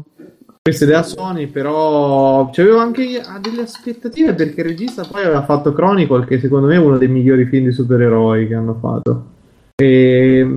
[0.63, 5.23] Questa è della Sony, però c'avevo anche io- ah, delle aspettative perché il regista poi
[5.23, 8.77] aveva fatto Chronicle, che secondo me è uno dei migliori film di supereroi che hanno
[8.79, 9.25] fatto.
[9.75, 10.47] E,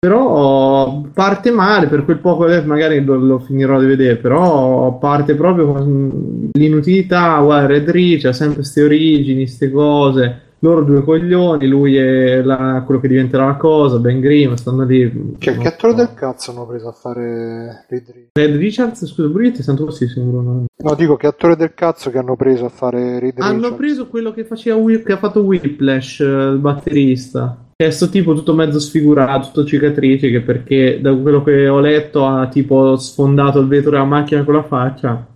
[0.00, 5.72] però parte male per quel poco magari lo, lo finirò di vedere, però parte proprio
[5.72, 11.96] con l'inutilità, guarda, Red Rich ha sempre queste origini, queste cose, loro due coglioni, lui
[11.96, 15.34] è la- quello che diventerà la cosa, Ben Grimm, stanno lì.
[15.38, 15.98] Che, che attore so.
[15.98, 20.08] del cazzo hanno preso a fare Reed Red Richards, scusa, pure io ti sento così,
[20.08, 23.76] sembra No, dico che attore del cazzo che hanno preso a fare Reed Hanno Richards?
[23.76, 27.58] preso quello che faceva che ha fatto Whiplash, eh, il batterista.
[27.76, 31.78] Che è sto tipo tutto mezzo sfigurato, tutto cicatrici, che perché da quello che ho
[31.78, 35.26] letto ha tipo sfondato il vetro della macchina con la faccia.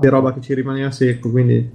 [0.00, 1.68] Che roba che ci rimaneva secco, quindi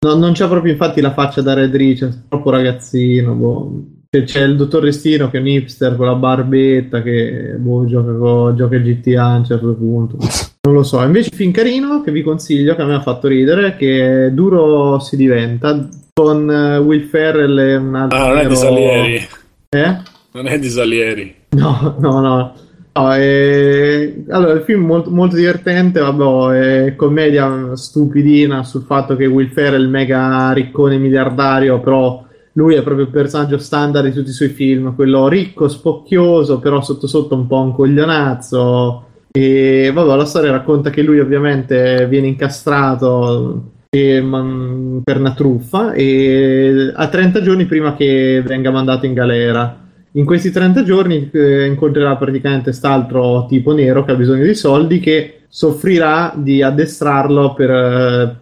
[0.00, 3.34] no- non c'è proprio infatti la faccia da Red Richards, troppo ragazzino.
[3.34, 3.82] boh.
[4.10, 8.12] C'è, c'è il dottor Restino che è un hipster con la barbetta che boh, gioca,
[8.14, 10.16] co- gioca a GTA a un certo punto.
[10.62, 13.76] Non lo so, invece film carino che vi consiglio, che a me ha fatto ridere,
[13.76, 18.18] che è Duro si diventa, con eh, Will Ferrell e un altro...
[18.18, 19.28] Ah, non è di Salieri.
[19.68, 19.96] Eh?
[20.32, 21.34] Non è di Salieri.
[21.50, 22.54] No, no, no.
[22.98, 29.14] No, è- Allora, il film è molto, molto divertente, vabbè, è commedia stupidina sul fatto
[29.14, 34.06] che Will Ferrell è il mega riccone miliardario, però lui è proprio il personaggio standard
[34.06, 39.04] di tutti i suoi film, quello ricco, spocchioso, però sotto sotto un po' un coglionazzo.
[39.30, 45.92] E vabbè, la storia racconta che lui ovviamente viene incastrato e, man- per una truffa
[45.92, 49.86] e a 30 giorni prima che venga mandato in galera.
[50.18, 54.98] In questi 30 giorni eh, incontrerà praticamente quest'altro tipo nero che ha bisogno di soldi
[54.98, 58.36] che soffrirà di addestrarlo per, eh,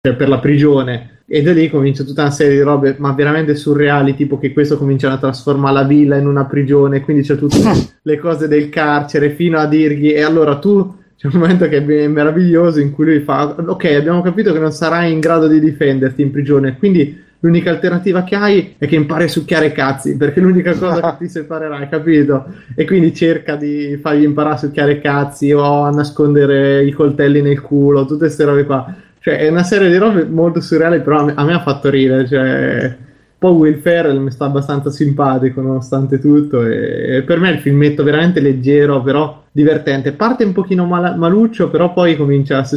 [0.00, 1.20] per- per la prigione.
[1.24, 4.76] E da lì comincia tutta una serie di robe, ma veramente surreali, tipo che questo
[4.76, 7.56] comincia a trasformare la villa in una prigione, quindi c'è tutte
[8.02, 12.08] le cose del carcere, fino a dirgli, e allora tu c'è un momento che è
[12.08, 16.20] meraviglioso in cui lui fa: Ok, abbiamo capito che non sarai in grado di difenderti
[16.20, 20.40] in prigione, quindi l'unica alternativa che hai è che impari a succhiare i cazzi, perché
[20.40, 22.46] è l'unica cosa che ti separerà, hai capito?
[22.74, 27.42] E quindi cerca di fargli imparare a succhiare i cazzi o a nascondere i coltelli
[27.42, 28.94] nel culo, tutte queste robe qua.
[29.18, 31.90] Cioè, è una serie di robe molto surreali, però a me, a me ha fatto
[31.90, 32.26] ridere.
[32.26, 32.96] Cioè,
[33.38, 38.04] poi Will Ferrell mi sta abbastanza simpatico nonostante tutto e per me è il filmetto
[38.04, 42.76] veramente leggero però divertente parte un pochino mal- maluccio però poi comincia si,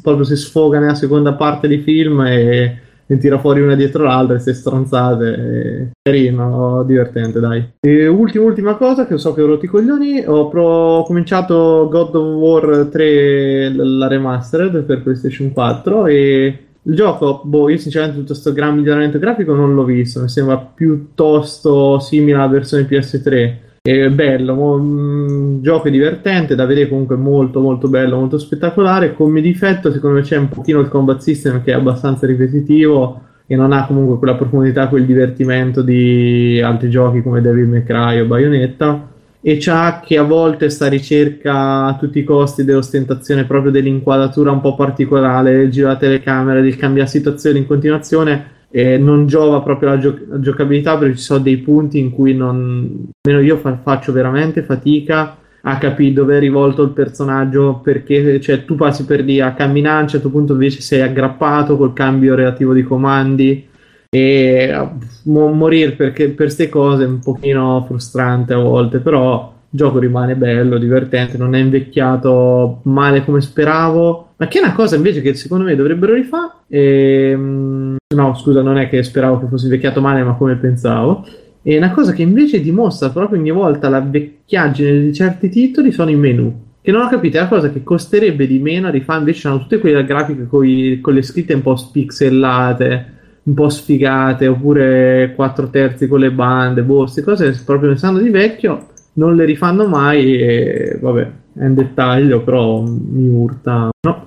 [0.00, 4.36] proprio si sfoga nella seconda parte di film e, e tira fuori una dietro l'altra
[4.36, 9.64] e si stronzate carino divertente dai e ultima ultima cosa che so che ho rotto
[9.64, 16.06] i coglioni ho, pro- ho cominciato God of War 3 la remastered per PlayStation 4
[16.06, 20.28] e il gioco, boh, io sinceramente tutto questo gran miglioramento grafico non l'ho visto, mi
[20.28, 23.54] sembra piuttosto simile alla versione PS3.
[23.86, 29.14] È bello, un gioco divertente, da vedere comunque molto molto bello, molto spettacolare.
[29.14, 33.54] Come difetto secondo me c'è un pochino il combat system che è abbastanza ripetitivo e
[33.54, 38.24] non ha comunque quella profondità, quel divertimento di altri giochi come Devil May Cry o
[38.24, 39.06] Bayonetta
[39.40, 44.60] e c'ha che a volte sta ricerca a tutti i costi dell'ostentazione proprio dell'inquadratura un
[44.60, 49.88] po' particolare, del giro della telecamera, del cambiare situazione in continuazione e non giova proprio
[49.88, 53.78] la, gio- la, giocabilità perché ci sono dei punti in cui non, almeno io fa-
[53.82, 59.24] faccio veramente fatica a capire dove è rivolto il personaggio perché cioè, tu passi per
[59.24, 63.66] lì a camminare a un certo punto invece sei aggrappato col cambio relativo di comandi
[64.10, 64.88] e
[65.22, 69.98] mo- morire perché, per queste cose è un pochino frustrante a volte, però il gioco
[69.98, 75.22] rimane bello, divertente, non è invecchiato male come speravo, ma che è una cosa invece
[75.22, 76.50] che secondo me dovrebbero rifare.
[76.68, 81.26] E, ehm, no, scusa, non è che speravo che fosse invecchiato male, ma come pensavo.
[81.62, 86.10] E una cosa che invece dimostra proprio ogni volta la vecchiaggine di certi titoli sono
[86.10, 86.64] i menu.
[86.80, 89.58] Che non ho capito, è una cosa che costerebbe di meno a rifare, invece hanno
[89.58, 93.14] tutte quelle grafiche con le scritte un po' spixellate
[93.46, 98.28] un po' sfigate oppure quattro terzi con le bande, boh, queste cose proprio pensando di
[98.28, 103.88] vecchio non le rifanno mai e vabbè, è un dettaglio, però mi urta.
[104.06, 104.24] No,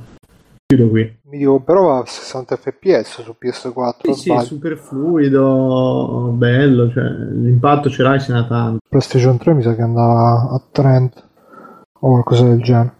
[0.65, 1.17] chiudo qui.
[1.29, 4.11] Mi dico, però a 60 fps su PS4.
[4.11, 8.79] Sì, sì, super fluido, bello, cioè l'impatto ce l'hai, ce n'ha tanto.
[8.89, 11.23] PlayStation 3 mi sa che andava a 30
[12.01, 12.95] o qualcosa del genere.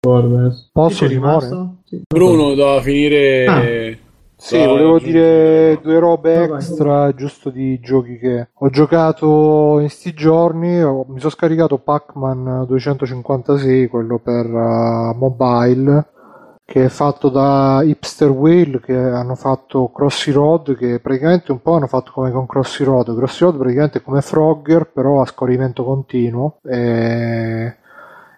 [0.00, 1.68] Guarda, Posso rimanere?
[1.84, 2.02] Sì.
[2.06, 3.46] Bruno, da finire...
[3.46, 4.08] Ah
[4.40, 10.82] sì, volevo dire due robe extra, giusto di giochi che ho giocato in sti giorni.
[10.82, 16.06] Ho, mi sono scaricato Pac-Man 256, quello per uh, mobile,
[16.64, 21.74] che è fatto da Hipster Whale, che hanno fatto Crossy Road, che praticamente un po'
[21.74, 23.14] hanno fatto come con Crossy Road.
[23.14, 26.60] Crossy Road praticamente è come Frogger, però a scorrimento continuo.
[26.64, 27.76] E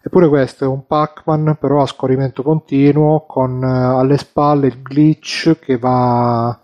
[0.05, 5.61] Eppure questo è un Pac-Man però a scorrimento continuo con uh, alle spalle il glitch
[5.61, 6.59] che va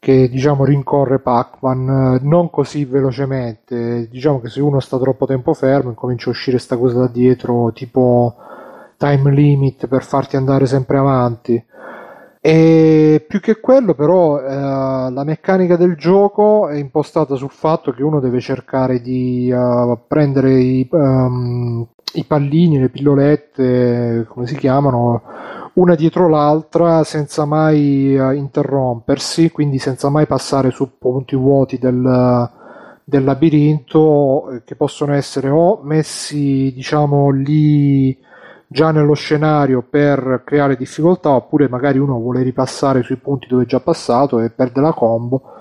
[0.00, 4.08] che diciamo rincorre Pac-Man uh, non così velocemente.
[4.10, 7.70] Diciamo che se uno sta troppo tempo fermo incomincia a uscire sta cosa da dietro
[7.72, 8.34] tipo
[8.96, 11.64] time limit per farti andare sempre avanti.
[12.40, 18.02] E più che quello però uh, la meccanica del gioco è impostata sul fatto che
[18.02, 19.54] uno deve cercare di
[20.08, 25.22] prendere i um, i pallini, le pillolette, come si chiamano,
[25.74, 32.50] una dietro l'altra senza mai uh, interrompersi, quindi senza mai passare su punti vuoti del,
[33.04, 38.16] del labirinto eh, che possono essere o messi diciamo lì
[38.66, 43.66] già nello scenario per creare difficoltà oppure magari uno vuole ripassare sui punti dove è
[43.66, 45.51] già passato e perde la combo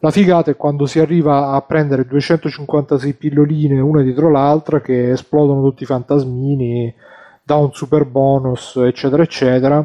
[0.00, 5.62] la figata è quando si arriva a prendere 256 pilloline una dietro l'altra che esplodono
[5.62, 6.94] tutti i fantasmini,
[7.42, 9.84] da un super bonus, eccetera, eccetera.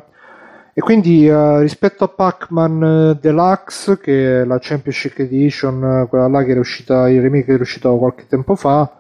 [0.76, 6.28] E quindi uh, rispetto a Pac-Man eh, Deluxe, che è la Championship Edition, eh, quella
[6.28, 8.92] là che era uscita, il remake che era uscito qualche tempo fa,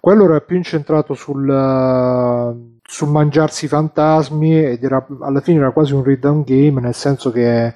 [0.00, 5.70] quello era più incentrato sul, uh, sul mangiarsi i fantasmi ed era, alla fine era
[5.70, 7.74] quasi un read down game, nel senso che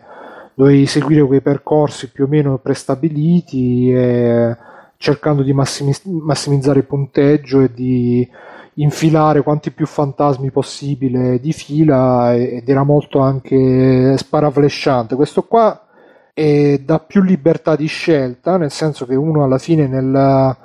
[0.55, 4.57] dovevi seguire quei percorsi più o meno prestabiliti e
[4.97, 8.29] cercando di massimiz- massimizzare il punteggio e di
[8.75, 15.15] infilare quanti più fantasmi possibile di fila ed era molto anche sparaflesciante.
[15.17, 15.87] Questo qua
[16.33, 20.57] è, dà più libertà di scelta, nel senso che uno alla fine nel,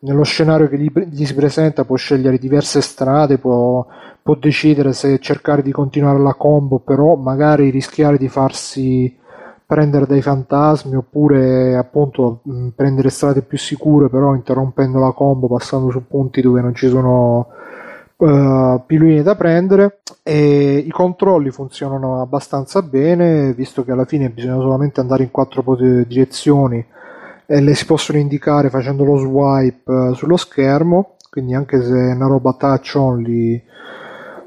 [0.00, 3.86] nello scenario che gli, gli, si presenta può scegliere diverse strade, può,
[4.22, 9.22] può decidere se cercare di continuare la combo, però magari rischiare di farsi
[9.74, 15.90] prendere dei fantasmi oppure appunto mh, prendere strade più sicure però interrompendo la combo passando
[15.90, 17.48] su punti dove non ci sono
[18.18, 24.60] uh, pilluline da prendere e i controlli funzionano abbastanza bene visto che alla fine bisogna
[24.60, 25.64] solamente andare in quattro
[26.06, 26.86] direzioni
[27.44, 32.14] e le si possono indicare facendo lo swipe uh, sullo schermo quindi anche se è
[32.14, 33.60] una roba touch only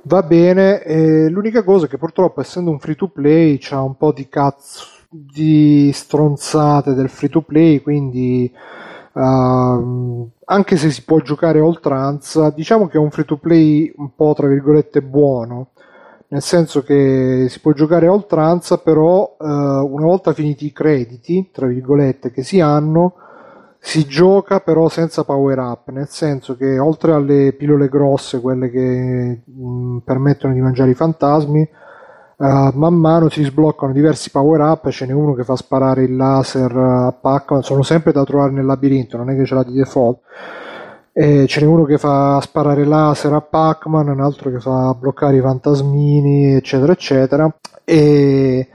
[0.03, 0.81] va bene.
[0.83, 4.29] Eh, l'unica cosa è che purtroppo, essendo un free to play, c'ha un po' di
[4.29, 8.51] cazzo di stronzate del free to play, quindi
[9.13, 13.91] uh, anche se si può giocare a oltranza, diciamo che è un free to play
[13.97, 15.69] un po' tra virgolette buono,
[16.29, 21.49] nel senso che si può giocare a oltranza, però uh, una volta finiti i crediti,
[21.53, 23.13] tra virgolette, che si hanno,
[23.79, 29.41] si gioca però senza power up, nel senso che oltre alle pillole grosse, quelle che
[29.45, 31.69] mh, permettono di mangiare i fantasmi,
[32.37, 36.15] uh, man mano si sbloccano diversi power up, ce n'è uno che fa sparare il
[36.15, 39.73] laser a Pac-Man, sono sempre da trovare nel labirinto, non è che ce l'ha di
[39.73, 40.19] default.
[41.13, 45.37] E ce n'è uno che fa sparare laser a Pac-Man, un altro che fa bloccare
[45.37, 47.51] i fantasmini, eccetera, eccetera.
[47.83, 48.69] E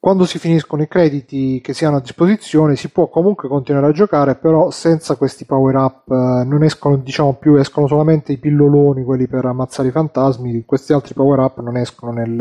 [0.00, 3.92] quando si finiscono i crediti che si hanno a disposizione si può comunque continuare a
[3.92, 9.04] giocare però senza questi power up eh, non escono diciamo più escono solamente i pilloloni
[9.04, 12.36] quelli per ammazzare i fantasmi questi altri power up non escono nel,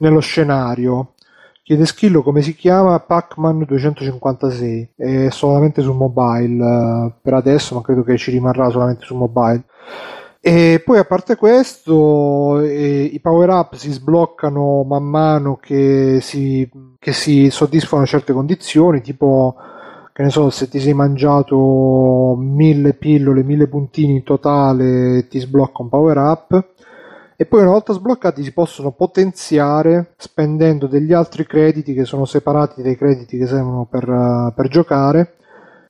[0.00, 1.14] nello scenario.
[1.62, 7.82] Chiede Schillo come si chiama Pac-Man 256 è solamente su mobile eh, per adesso ma
[7.82, 9.64] credo che ci rimarrà solamente su mobile.
[10.42, 16.68] E poi a parte questo, eh, i power up si sbloccano man mano che si,
[16.98, 19.56] che si soddisfano certe condizioni, tipo
[20.14, 25.82] che ne so, se ti sei mangiato mille pillole, mille puntini in totale, ti sblocca
[25.82, 26.68] un power up.
[27.40, 32.82] E poi una volta sbloccati si possono potenziare spendendo degli altri crediti che sono separati
[32.82, 35.36] dai crediti che servono per, per giocare.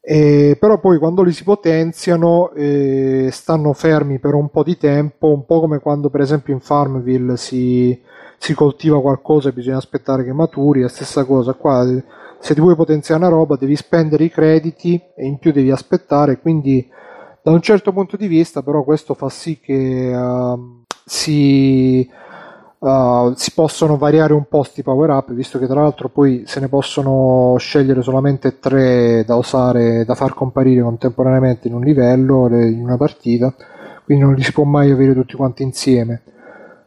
[0.01, 5.27] Eh, però poi quando li si potenziano eh, stanno fermi per un po' di tempo,
[5.27, 8.01] un po' come quando per esempio in Farmville si,
[8.39, 11.85] si coltiva qualcosa e bisogna aspettare che maturi, la stessa cosa qua,
[12.39, 16.39] se ti vuoi potenziare una roba devi spendere i crediti e in più devi aspettare,
[16.39, 16.89] quindi
[17.43, 20.80] da un certo punto di vista però questo fa sì che uh,
[21.11, 22.09] si
[22.81, 26.61] Uh, si possono variare un po' sti power up, visto che tra l'altro poi se
[26.61, 32.81] ne possono scegliere solamente tre da usare, da far comparire contemporaneamente in un livello, in
[32.81, 33.55] una partita,
[34.03, 36.23] quindi non li si può mai avere tutti quanti insieme.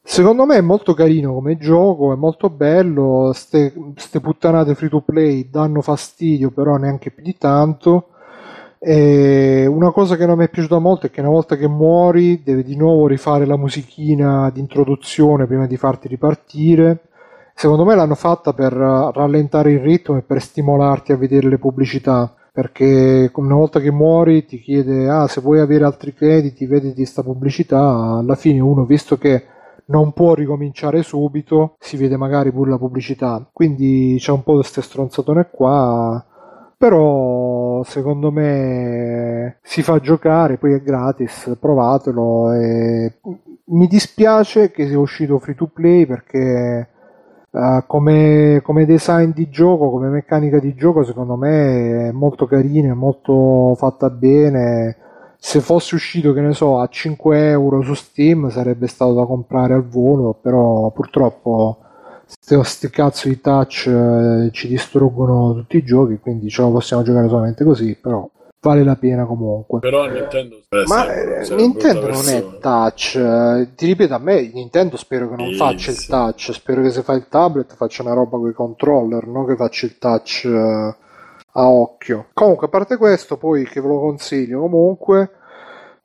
[0.01, 5.01] Secondo me è molto carino come gioco, è molto bello, ste, ste puttanate free to
[5.01, 8.12] play danno fastidio, però neanche più di tanto
[8.85, 12.43] e una cosa che non mi è piaciuta molto è che una volta che muori
[12.43, 17.03] devi di nuovo rifare la musichina di introduzione prima di farti ripartire.
[17.55, 22.34] Secondo me l'hanno fatta per rallentare il ritmo e per stimolarti a vedere le pubblicità.
[22.51, 27.23] Perché una volta che muori ti chiede: Ah, se vuoi avere altri crediti, vediti questa
[27.23, 28.18] pubblicità.
[28.18, 29.45] Alla fine, uno, visto che
[29.85, 33.47] non può ricominciare subito, si vede magari pure la pubblicità.
[33.53, 36.22] Quindi c'è un po' di queste stronzatone qua
[36.77, 42.53] però secondo me si fa giocare, poi è gratis, provatelo.
[42.53, 43.13] E...
[43.65, 46.89] Mi dispiace che sia uscito free to play perché
[47.51, 52.91] uh, come, come, design di gioco, come meccanica di gioco, secondo me è molto carina,
[52.91, 54.97] è molto fatta bene.
[55.37, 59.73] Se fosse uscito, che ne so, a 5 euro su Steam sarebbe stato da comprare
[59.73, 61.79] al volo, però purtroppo
[62.45, 67.27] questi cazzo di touch eh, ci distruggono tutti i giochi, quindi ce lo possiamo giocare
[67.27, 68.29] solamente così, però
[68.61, 69.79] vale la pena comunque.
[69.79, 75.29] Però Nintendo, Ma eh, Nintendo non è touch, eh, ti ripeto, a me Nintendo spero
[75.29, 78.37] che non sì, faccia il touch, spero che se fa il tablet faccia una roba
[78.37, 80.95] con i controller, non che faccia il touch eh,
[81.55, 82.27] a occhio.
[82.33, 85.31] Comunque, a parte questo, poi che ve lo consiglio comunque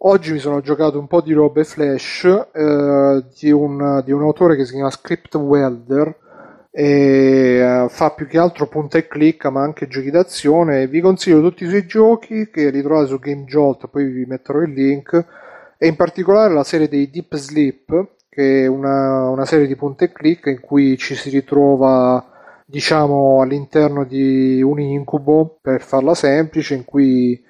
[0.01, 2.23] Oggi mi sono giocato un po' di robe flash
[2.53, 6.16] eh, di, un, di, un, autore che si chiama Script Welder
[6.70, 10.87] e uh, fa più che altro punta e clicca ma anche giochi d'azione.
[10.87, 14.61] Vi consiglio tutti i suoi giochi che li trovate su Game Jolt, poi vi metterò
[14.61, 15.27] il link
[15.77, 20.05] e in particolare la serie dei Deep Sleep che è una, una serie di punta
[20.05, 22.25] e clicca in cui ci si ritrova
[22.65, 27.47] diciamo all'interno di un incubo per farla semplice in cui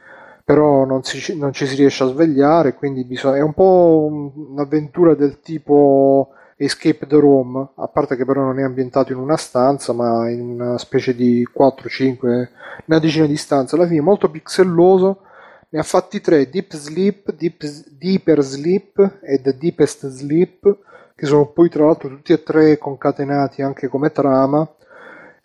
[0.49, 5.15] però non, si, non, ci si riesce a svegliare, quindi bisogna, è un po' un'avventura
[5.15, 9.93] del tipo Escape the Room, a parte che però non è ambientato in una stanza,
[9.93, 12.49] ma in una specie di 4-5,
[12.87, 15.21] una decina di stanze, alla fine molto pixelloso,
[15.69, 17.65] ne ha fatti tre, Deep Sleep, Deep,
[17.99, 20.79] Deeper Sleep e The Deepest Sleep,
[21.15, 24.67] che sono poi tra l'altro tutti e tre concatenati anche come trama,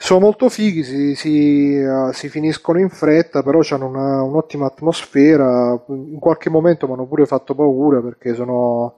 [0.03, 5.81] sono molto fighi, si, si, uh, si, finiscono in fretta, però hanno una, un'ottima atmosfera.
[5.87, 8.95] In qualche momento mi hanno pure fatto paura perché sono,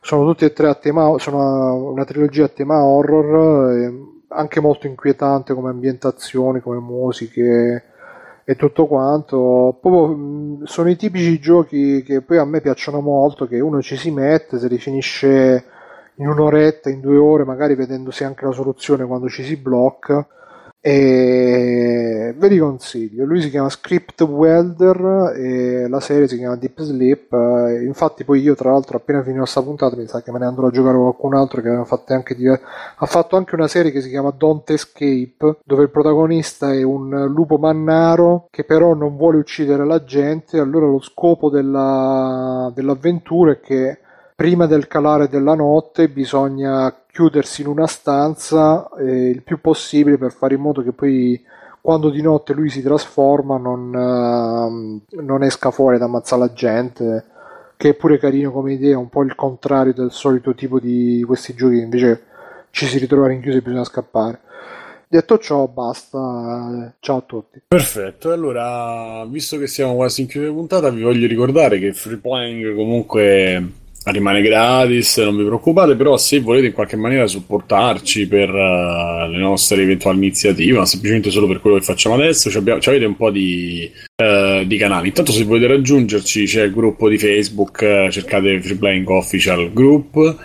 [0.00, 3.92] sono tutti e tre a tema, sono una trilogia a tema horror,
[4.26, 7.84] anche molto inquietante come ambientazioni, come musiche
[8.42, 9.78] e tutto quanto.
[9.80, 14.10] Proprio, sono i tipici giochi che poi a me piacciono molto, che uno ci si
[14.10, 15.64] mette, se li finisce
[16.16, 20.26] in un'oretta, in due ore, magari vedendosi anche la soluzione quando ci si blocca.
[20.86, 23.24] e ve li consiglio.
[23.24, 27.32] Lui si chiama Script Welder e la serie si chiama Deep Sleep.
[27.32, 30.44] Eh, infatti, poi io, tra l'altro, appena finito questa puntata, mi sa che me ne
[30.44, 31.68] andrò a giocare con qualcun altro che
[32.12, 32.60] anche
[32.96, 37.28] ha fatto anche una serie che si chiama Don't Escape, dove il protagonista è un
[37.28, 40.58] lupo mannaro che però non vuole uccidere la gente.
[40.58, 42.70] Allora, lo scopo della...
[42.74, 44.00] dell'avventura è che
[44.34, 50.32] prima del calare della notte bisogna chiudersi in una stanza eh, il più possibile per
[50.32, 51.40] fare in modo che poi
[51.80, 57.24] quando di notte lui si trasforma non, uh, non esca fuori ad ammazzare la gente
[57.76, 61.54] che è pure carino come idea un po' il contrario del solito tipo di questi
[61.54, 62.22] giochi invece
[62.70, 64.40] ci si ritrova rinchiusi e bisogna scappare.
[65.06, 66.92] Detto ciò basta.
[66.98, 67.60] Ciao a tutti.
[67.68, 72.74] Perfetto allora visto che siamo quasi in chiusura puntata vi voglio ricordare che Free Playing
[72.74, 73.82] comunque
[74.12, 79.38] rimane gratis, non vi preoccupate, però se volete in qualche maniera supportarci per uh, le
[79.38, 83.90] nostre eventuali iniziative, ma semplicemente solo per quello che facciamo adesso, avete un po' di,
[84.22, 85.08] uh, di, canali.
[85.08, 90.36] Intanto se volete raggiungerci c'è il gruppo di Facebook, uh, cercate Free Playing Official Group,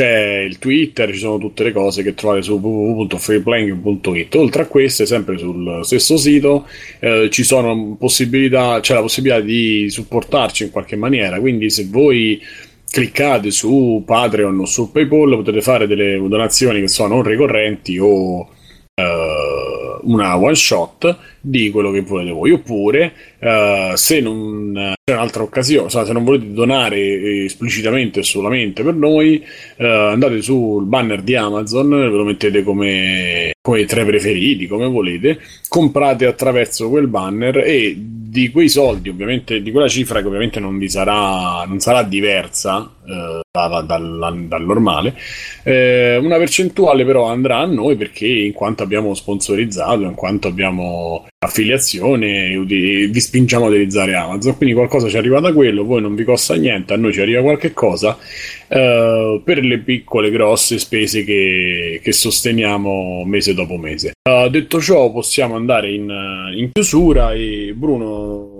[0.00, 4.34] c'è il Twitter, ci sono tutte le cose che trovate su www.freeplaying.it.
[4.36, 6.66] Oltre a queste, sempre sul stesso sito,
[7.00, 12.40] eh, ci sono possibilità, c'è la possibilità di supportarci in qualche maniera, quindi se voi
[12.90, 18.40] cliccate su Patreon o su PayPal potete fare delle donazioni che sono non ricorrenti o
[18.40, 18.48] uh,
[20.02, 22.50] una one shot di quello che volete voi.
[22.50, 29.42] Oppure uh, se non c'è un'altra occasione se non volete donare esplicitamente solamente per noi
[29.78, 34.86] uh, andate sul banner di Amazon ve lo mettete come, come tra i preferiti come
[34.86, 37.96] volete comprate attraverso quel banner e
[38.30, 42.88] di quei soldi, ovviamente, di quella cifra che ovviamente non vi sarà, non sarà diversa
[43.04, 45.16] eh, dal, dal, dal, normale,
[45.64, 51.26] eh, una percentuale però andrà a noi perché in quanto abbiamo sponsorizzato, in quanto abbiamo
[51.42, 56.22] affiliazione, vi spingiamo a utilizzare Amazon, quindi qualcosa ci arriva da quello, voi non vi
[56.22, 58.16] costa niente, a noi ci arriva qualche cosa
[58.68, 64.12] eh, per le piccole, grosse spese che, che sosteniamo mese dopo mese.
[64.30, 66.08] Uh, detto ciò, possiamo andare in,
[66.54, 68.59] in chiusura e Bruno,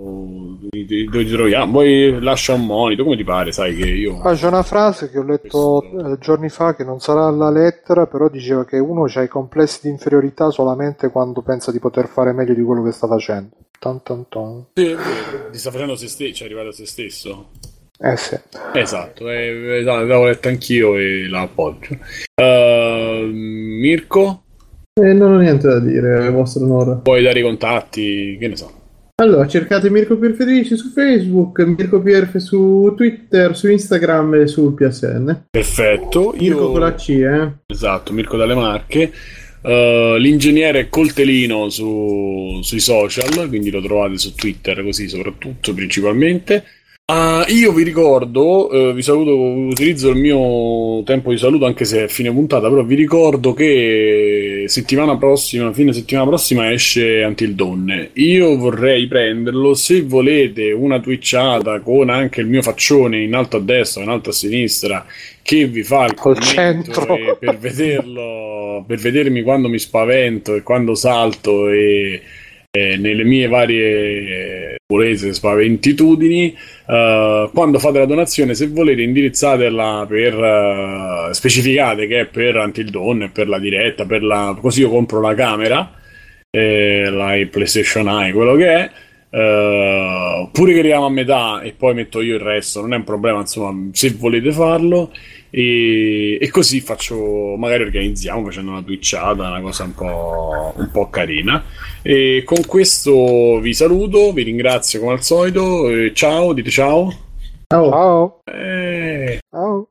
[0.71, 1.71] dove ti troviamo?
[1.71, 3.51] Vuoi lascia un monito, come ti pare?
[3.51, 4.21] Sai che io.
[4.21, 6.13] Ah, c'è una frase che ho letto questo...
[6.13, 9.81] Eh, giorni fa che non sarà la lettera, però diceva che uno ha i complessi
[9.83, 13.55] di inferiorità solamente quando pensa di poter fare meglio di quello che sta facendo.
[13.77, 14.65] Tan, tan, tan.
[14.73, 14.95] Sì,
[15.51, 17.49] ti sta facendo se stesso, cioè è arrivato a se stesso.
[17.99, 18.39] Eh sì.
[18.73, 21.97] Esatto, eh, l'avevo letto anch'io e la appoggio.
[22.41, 24.43] Uh, Mirko?
[24.93, 26.99] Eh, non ho niente da dire, vostro onore.
[27.01, 28.80] Puoi dare i contatti, che ne so.
[29.15, 35.47] Allora, cercate Mirko Pierfederici su Facebook, Mirko Pierfe su Twitter, su Instagram e sul PSN.
[35.49, 36.33] Perfetto.
[36.37, 36.71] Mirko Io...
[36.71, 37.51] con la C, eh?
[37.67, 39.11] Esatto, Mirko dalle Marche.
[39.61, 46.63] Uh, l'ingegnere Coltelino su, sui social, quindi lo trovate su Twitter così soprattutto, principalmente.
[47.11, 52.05] Uh, io vi ricordo, uh, vi saluto, utilizzo il mio tempo di saluto anche se
[52.05, 58.11] è fine puntata, però vi ricordo che settimana prossima, fine settimana prossima esce Until Dawn.
[58.13, 63.59] Io vorrei prenderlo, se volete una twitchata con anche il mio faccione in alto a
[63.59, 65.05] destra, in alto a sinistra,
[65.41, 70.95] che vi fa il Col centro per vederlo, per vedermi quando mi spavento e quando
[70.95, 72.21] salto e
[72.73, 76.55] eh, nelle mie varie volete spaventitudini
[76.91, 82.89] uh, quando fate la donazione se volete indirizzatela per uh, specificate che è per Until
[82.89, 85.93] Dawn per la diretta per la, così io compro la camera
[86.49, 88.91] eh, la PlayStation Eye quello che è
[89.31, 93.05] Uh, pure che arriviamo a metà e poi metto io il resto, non è un
[93.05, 95.11] problema, insomma, se volete farlo.
[95.49, 101.09] E, e così faccio, magari organizziamo facendo una twitchata, una cosa un po', un po'
[101.09, 101.63] carina.
[102.01, 106.11] E con questo vi saluto, vi ringrazio come al solito.
[106.13, 107.13] ciao, dite ciao.
[107.67, 107.89] Ciao.
[107.89, 108.41] Ciao.
[108.45, 109.39] Eh...
[109.49, 109.87] ciao.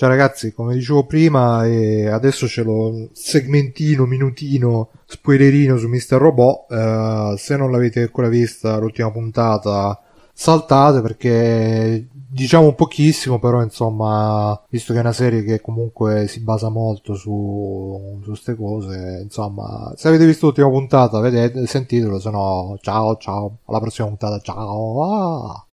[0.00, 6.16] Ciao ragazzi, come dicevo prima, eh, adesso c'è lo segmentino, minutino, spoilerino su Mr.
[6.16, 6.72] Robot.
[6.72, 10.00] Eh, se non l'avete ancora vista l'ultima puntata,
[10.32, 16.70] saltate perché diciamo pochissimo, però insomma, visto che è una serie che comunque si basa
[16.70, 23.18] molto su queste cose, insomma, se avete visto l'ultima puntata, vedete, sentitelo, se no, ciao,
[23.18, 25.04] ciao, alla prossima puntata, ciao.
[25.04, 25.64] Ah.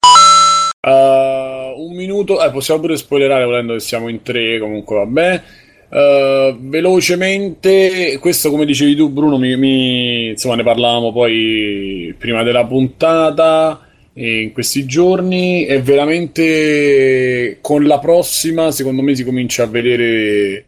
[0.80, 5.42] Uh, un minuto, eh, possiamo pure spoilerare volendo che siamo in tre, comunque vabbè.
[5.90, 12.66] Uh, velocemente, questo come dicevi tu, Bruno, mi, mi, insomma, ne parlavamo poi prima della
[12.66, 13.82] puntata.
[14.14, 20.66] In questi giorni è veramente con la prossima, secondo me, si comincia a vedere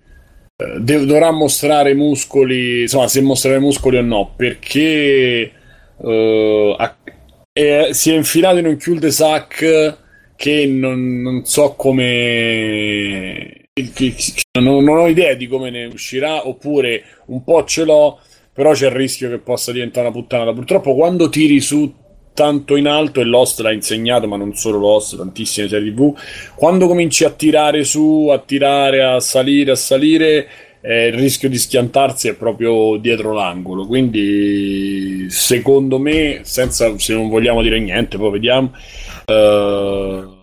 [0.77, 5.51] de- dovrà mostrare muscoli, insomma, se mostrare muscoli o no, perché
[6.01, 6.75] eh,
[7.67, 9.97] ha- è- si è infilato in un cul-de-sac
[10.35, 13.53] che non, non so come.
[14.59, 18.19] non, non ho idea di come ne uscirà, oppure un po' ce l'ho,
[18.53, 20.53] però c'è il rischio che possa diventare una puttanata.
[20.53, 21.93] Purtroppo, quando tiri su
[22.33, 26.15] tanto in alto, e Lost l'ha insegnato, ma non solo Lost, tantissime serie TV,
[26.55, 30.47] quando cominci a tirare su, a tirare, a salire, a salire,
[30.81, 33.85] eh, il rischio di schiantarsi è proprio dietro l'angolo.
[33.85, 38.71] Quindi, secondo me, senza se non vogliamo dire niente, poi vediamo.
[39.25, 40.37] eh,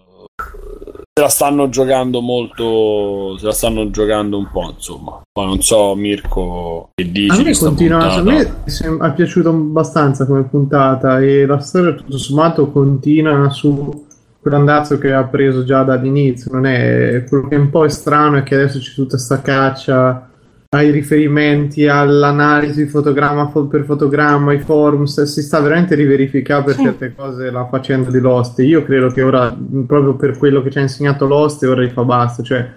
[1.18, 3.38] se la stanno giocando molto.
[3.38, 5.22] Se la stanno giocando un po', insomma.
[5.38, 7.40] Ma non so, Mirko, che dici.
[7.40, 12.70] A me continua, a me è piaciuto abbastanza come puntata e la storia tutto sommato
[12.70, 14.05] continua su
[14.46, 16.52] quell'andazzo che ha preso già dall'inizio.
[16.52, 19.42] Non è quello che è un po' è strano è che adesso c'è tutta sta
[19.42, 20.30] caccia
[20.68, 27.14] ai riferimenti all'analisi fotogramma fo- per fotogramma, i forums, si sta veramente riverificando per certe
[27.16, 28.60] cose la faccenda di Lost.
[28.60, 29.56] Io credo che ora,
[29.86, 32.42] proprio per quello che ci ha insegnato Lost, ora gli fa basta.
[32.42, 32.70] Cioè,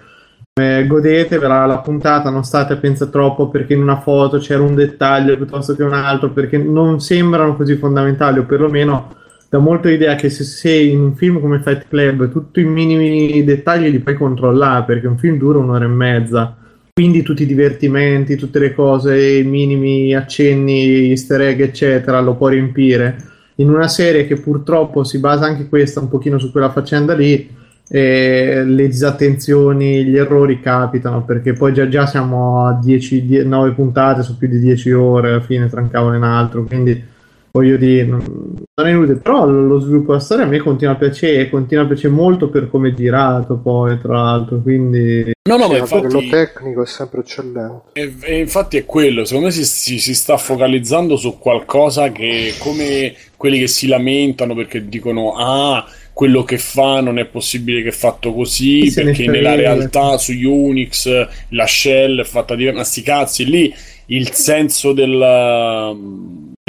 [0.59, 4.73] eh, godetevela la puntata, non state a pensare troppo perché in una foto c'era un
[4.73, 9.17] dettaglio piuttosto che un altro, perché non sembrano così fondamentali, o perlomeno
[9.49, 13.43] dà molto l'idea che se sei in un film come Fight Club, tutti i minimi
[13.43, 16.55] dettagli li puoi controllare, perché un film dura un'ora e mezza.
[16.93, 22.49] Quindi tutti i divertimenti, tutte le cose, i minimi accenni, easter egg, eccetera, lo può
[22.49, 23.15] riempire.
[23.55, 27.57] In una serie che purtroppo si basa anche questa un pochino su quella faccenda lì,
[27.91, 33.71] eh, le disattenzioni, gli errori capitano perché poi già, già siamo a 10, 10 9
[33.71, 37.03] puntate su più di 10 ore alla fine tra un cavolo e un altro quindi
[37.51, 41.49] voglio dire non, è inutile però lo, sviluppo della storia a me continua a piacere
[41.49, 45.71] continua a piacere molto per come è girato poi tra l'altro quindi No, no, Sì,
[45.71, 46.11] ma infatti.
[46.11, 47.81] lo tecnico è sempre eccellente.
[47.93, 52.53] E, e infatti è quello, secondo me si, si- si sta focalizzando su qualcosa che
[52.59, 57.87] come quelli che si lamentano perché dicono ah, quello che fa non è possibile che
[57.87, 63.01] è fatto così, perché nella realtà su Unix la shell è fatta di ma sti
[63.01, 63.73] cazzi, lì
[64.07, 65.17] il senso del...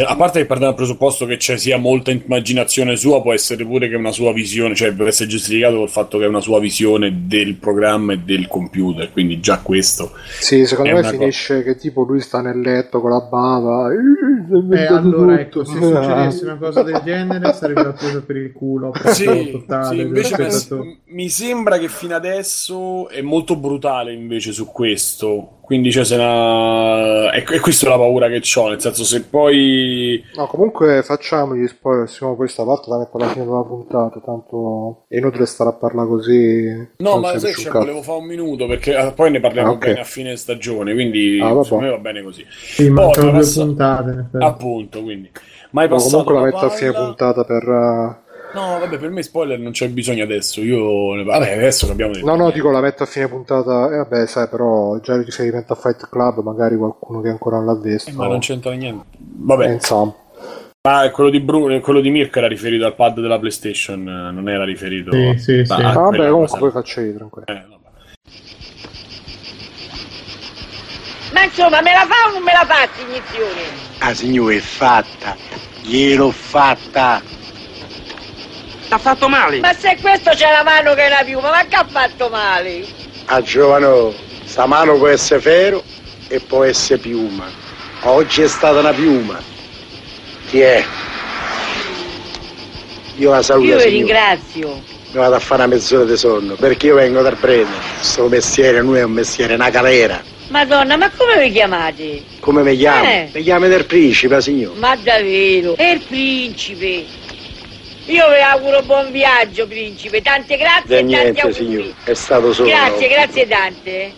[0.07, 3.89] A parte che parte dal presupposto che ci sia molta immaginazione sua, può essere pure
[3.89, 6.61] che è una sua visione, cioè può essere giustificato col fatto che è una sua
[6.61, 12.03] visione del programma e del computer, quindi già questo Sì, secondo me finisce che tipo
[12.03, 13.93] lui sta nel letto con la bava.
[13.93, 18.93] eh, allora ecco se succedesse una cosa del genere sarebbe la presa per il culo
[19.07, 24.67] Sì, totale sì, dello invece mi sembra che fino adesso è molto brutale invece su
[24.67, 25.60] questo.
[25.71, 27.31] Quindi cioè, se la...
[27.31, 30.21] è, è questa la paura che ho, nel senso se poi...
[30.35, 35.05] No, comunque facciamo gli spoiler, siamo questa parte la metto alla fine della puntata, tanto
[35.07, 36.89] è inutile stare a parlare così.
[36.97, 39.87] No, ma capisce cioè, volevo fare un minuto perché eh, poi ne parliamo Ah, ok.
[39.87, 42.45] bene a fine stagione, quindi Ah, secondo me va bene così.
[42.49, 44.27] sì, mancano Poi, due passa- puntate.
[44.39, 45.31] Appunto, quindi...
[45.71, 47.05] Mai No, comunque la metto a fine palla?
[47.05, 47.63] puntata per...
[47.69, 48.17] uh,
[48.53, 50.61] No, vabbè, per me spoiler non c'è bisogno adesso.
[50.61, 51.23] Io...
[51.25, 52.27] Vabbè, adesso che abbiamo detto...
[52.27, 53.93] No, no, dico la metto a fine puntata.
[53.93, 57.67] E vabbè, sai, però già il riferimento a Fight Club, magari qualcuno che ancora non
[57.67, 58.11] l'ha visto.
[58.11, 59.05] Eh, ma non c'entra niente.
[59.19, 60.15] Vabbè, Eh, insomma.
[60.83, 64.31] Ah, e quello di Bruno, quello di Mirko era riferito al pad della PlayStation, eh,
[64.33, 65.73] non era riferito Sì, sì, sì.
[65.73, 67.47] a Ah, vabbè, comunque poi faccio io tranquillo.
[67.49, 67.79] Eh, vabbè.
[71.35, 73.61] Ma insomma, me la fa o non me la fa sta iniezione?
[74.01, 75.37] La signora è fatta,
[75.83, 77.23] gliel'ho fatta.
[78.91, 79.61] T'ha fatto male?
[79.61, 82.85] Ma se questo c'è la mano che è una piuma, ma che ha fatto male?
[83.27, 84.13] A giovano,
[84.43, 85.85] sta mano può essere ferro
[86.27, 87.45] e può essere piuma.
[88.03, 89.41] Oggi è stata una piuma.
[90.49, 90.85] Chi è?
[93.19, 93.97] Io la saluto, Io vi signora.
[93.97, 94.69] ringrazio.
[95.13, 97.71] Mi vado a fare una mezz'ora di sonno, perché io vengo dal prete.
[98.01, 100.21] Sto mestiere non è un mestiere, è una galera.
[100.49, 102.25] Madonna, ma come vi chiamate?
[102.41, 103.05] Come mi chiamo?
[103.09, 103.31] Eh.
[103.33, 104.77] Mi chiamo del principe, signore.
[104.81, 105.77] Ma davvero?
[105.77, 107.05] È il principe.
[108.11, 110.21] Io vi auguro buon viaggio, principe.
[110.21, 111.55] Tante grazie e niente, tanti auguri.
[111.55, 112.69] Signor, è stato solo.
[112.69, 114.13] Grazie, grazie tante.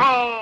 [0.00, 0.38] Oh.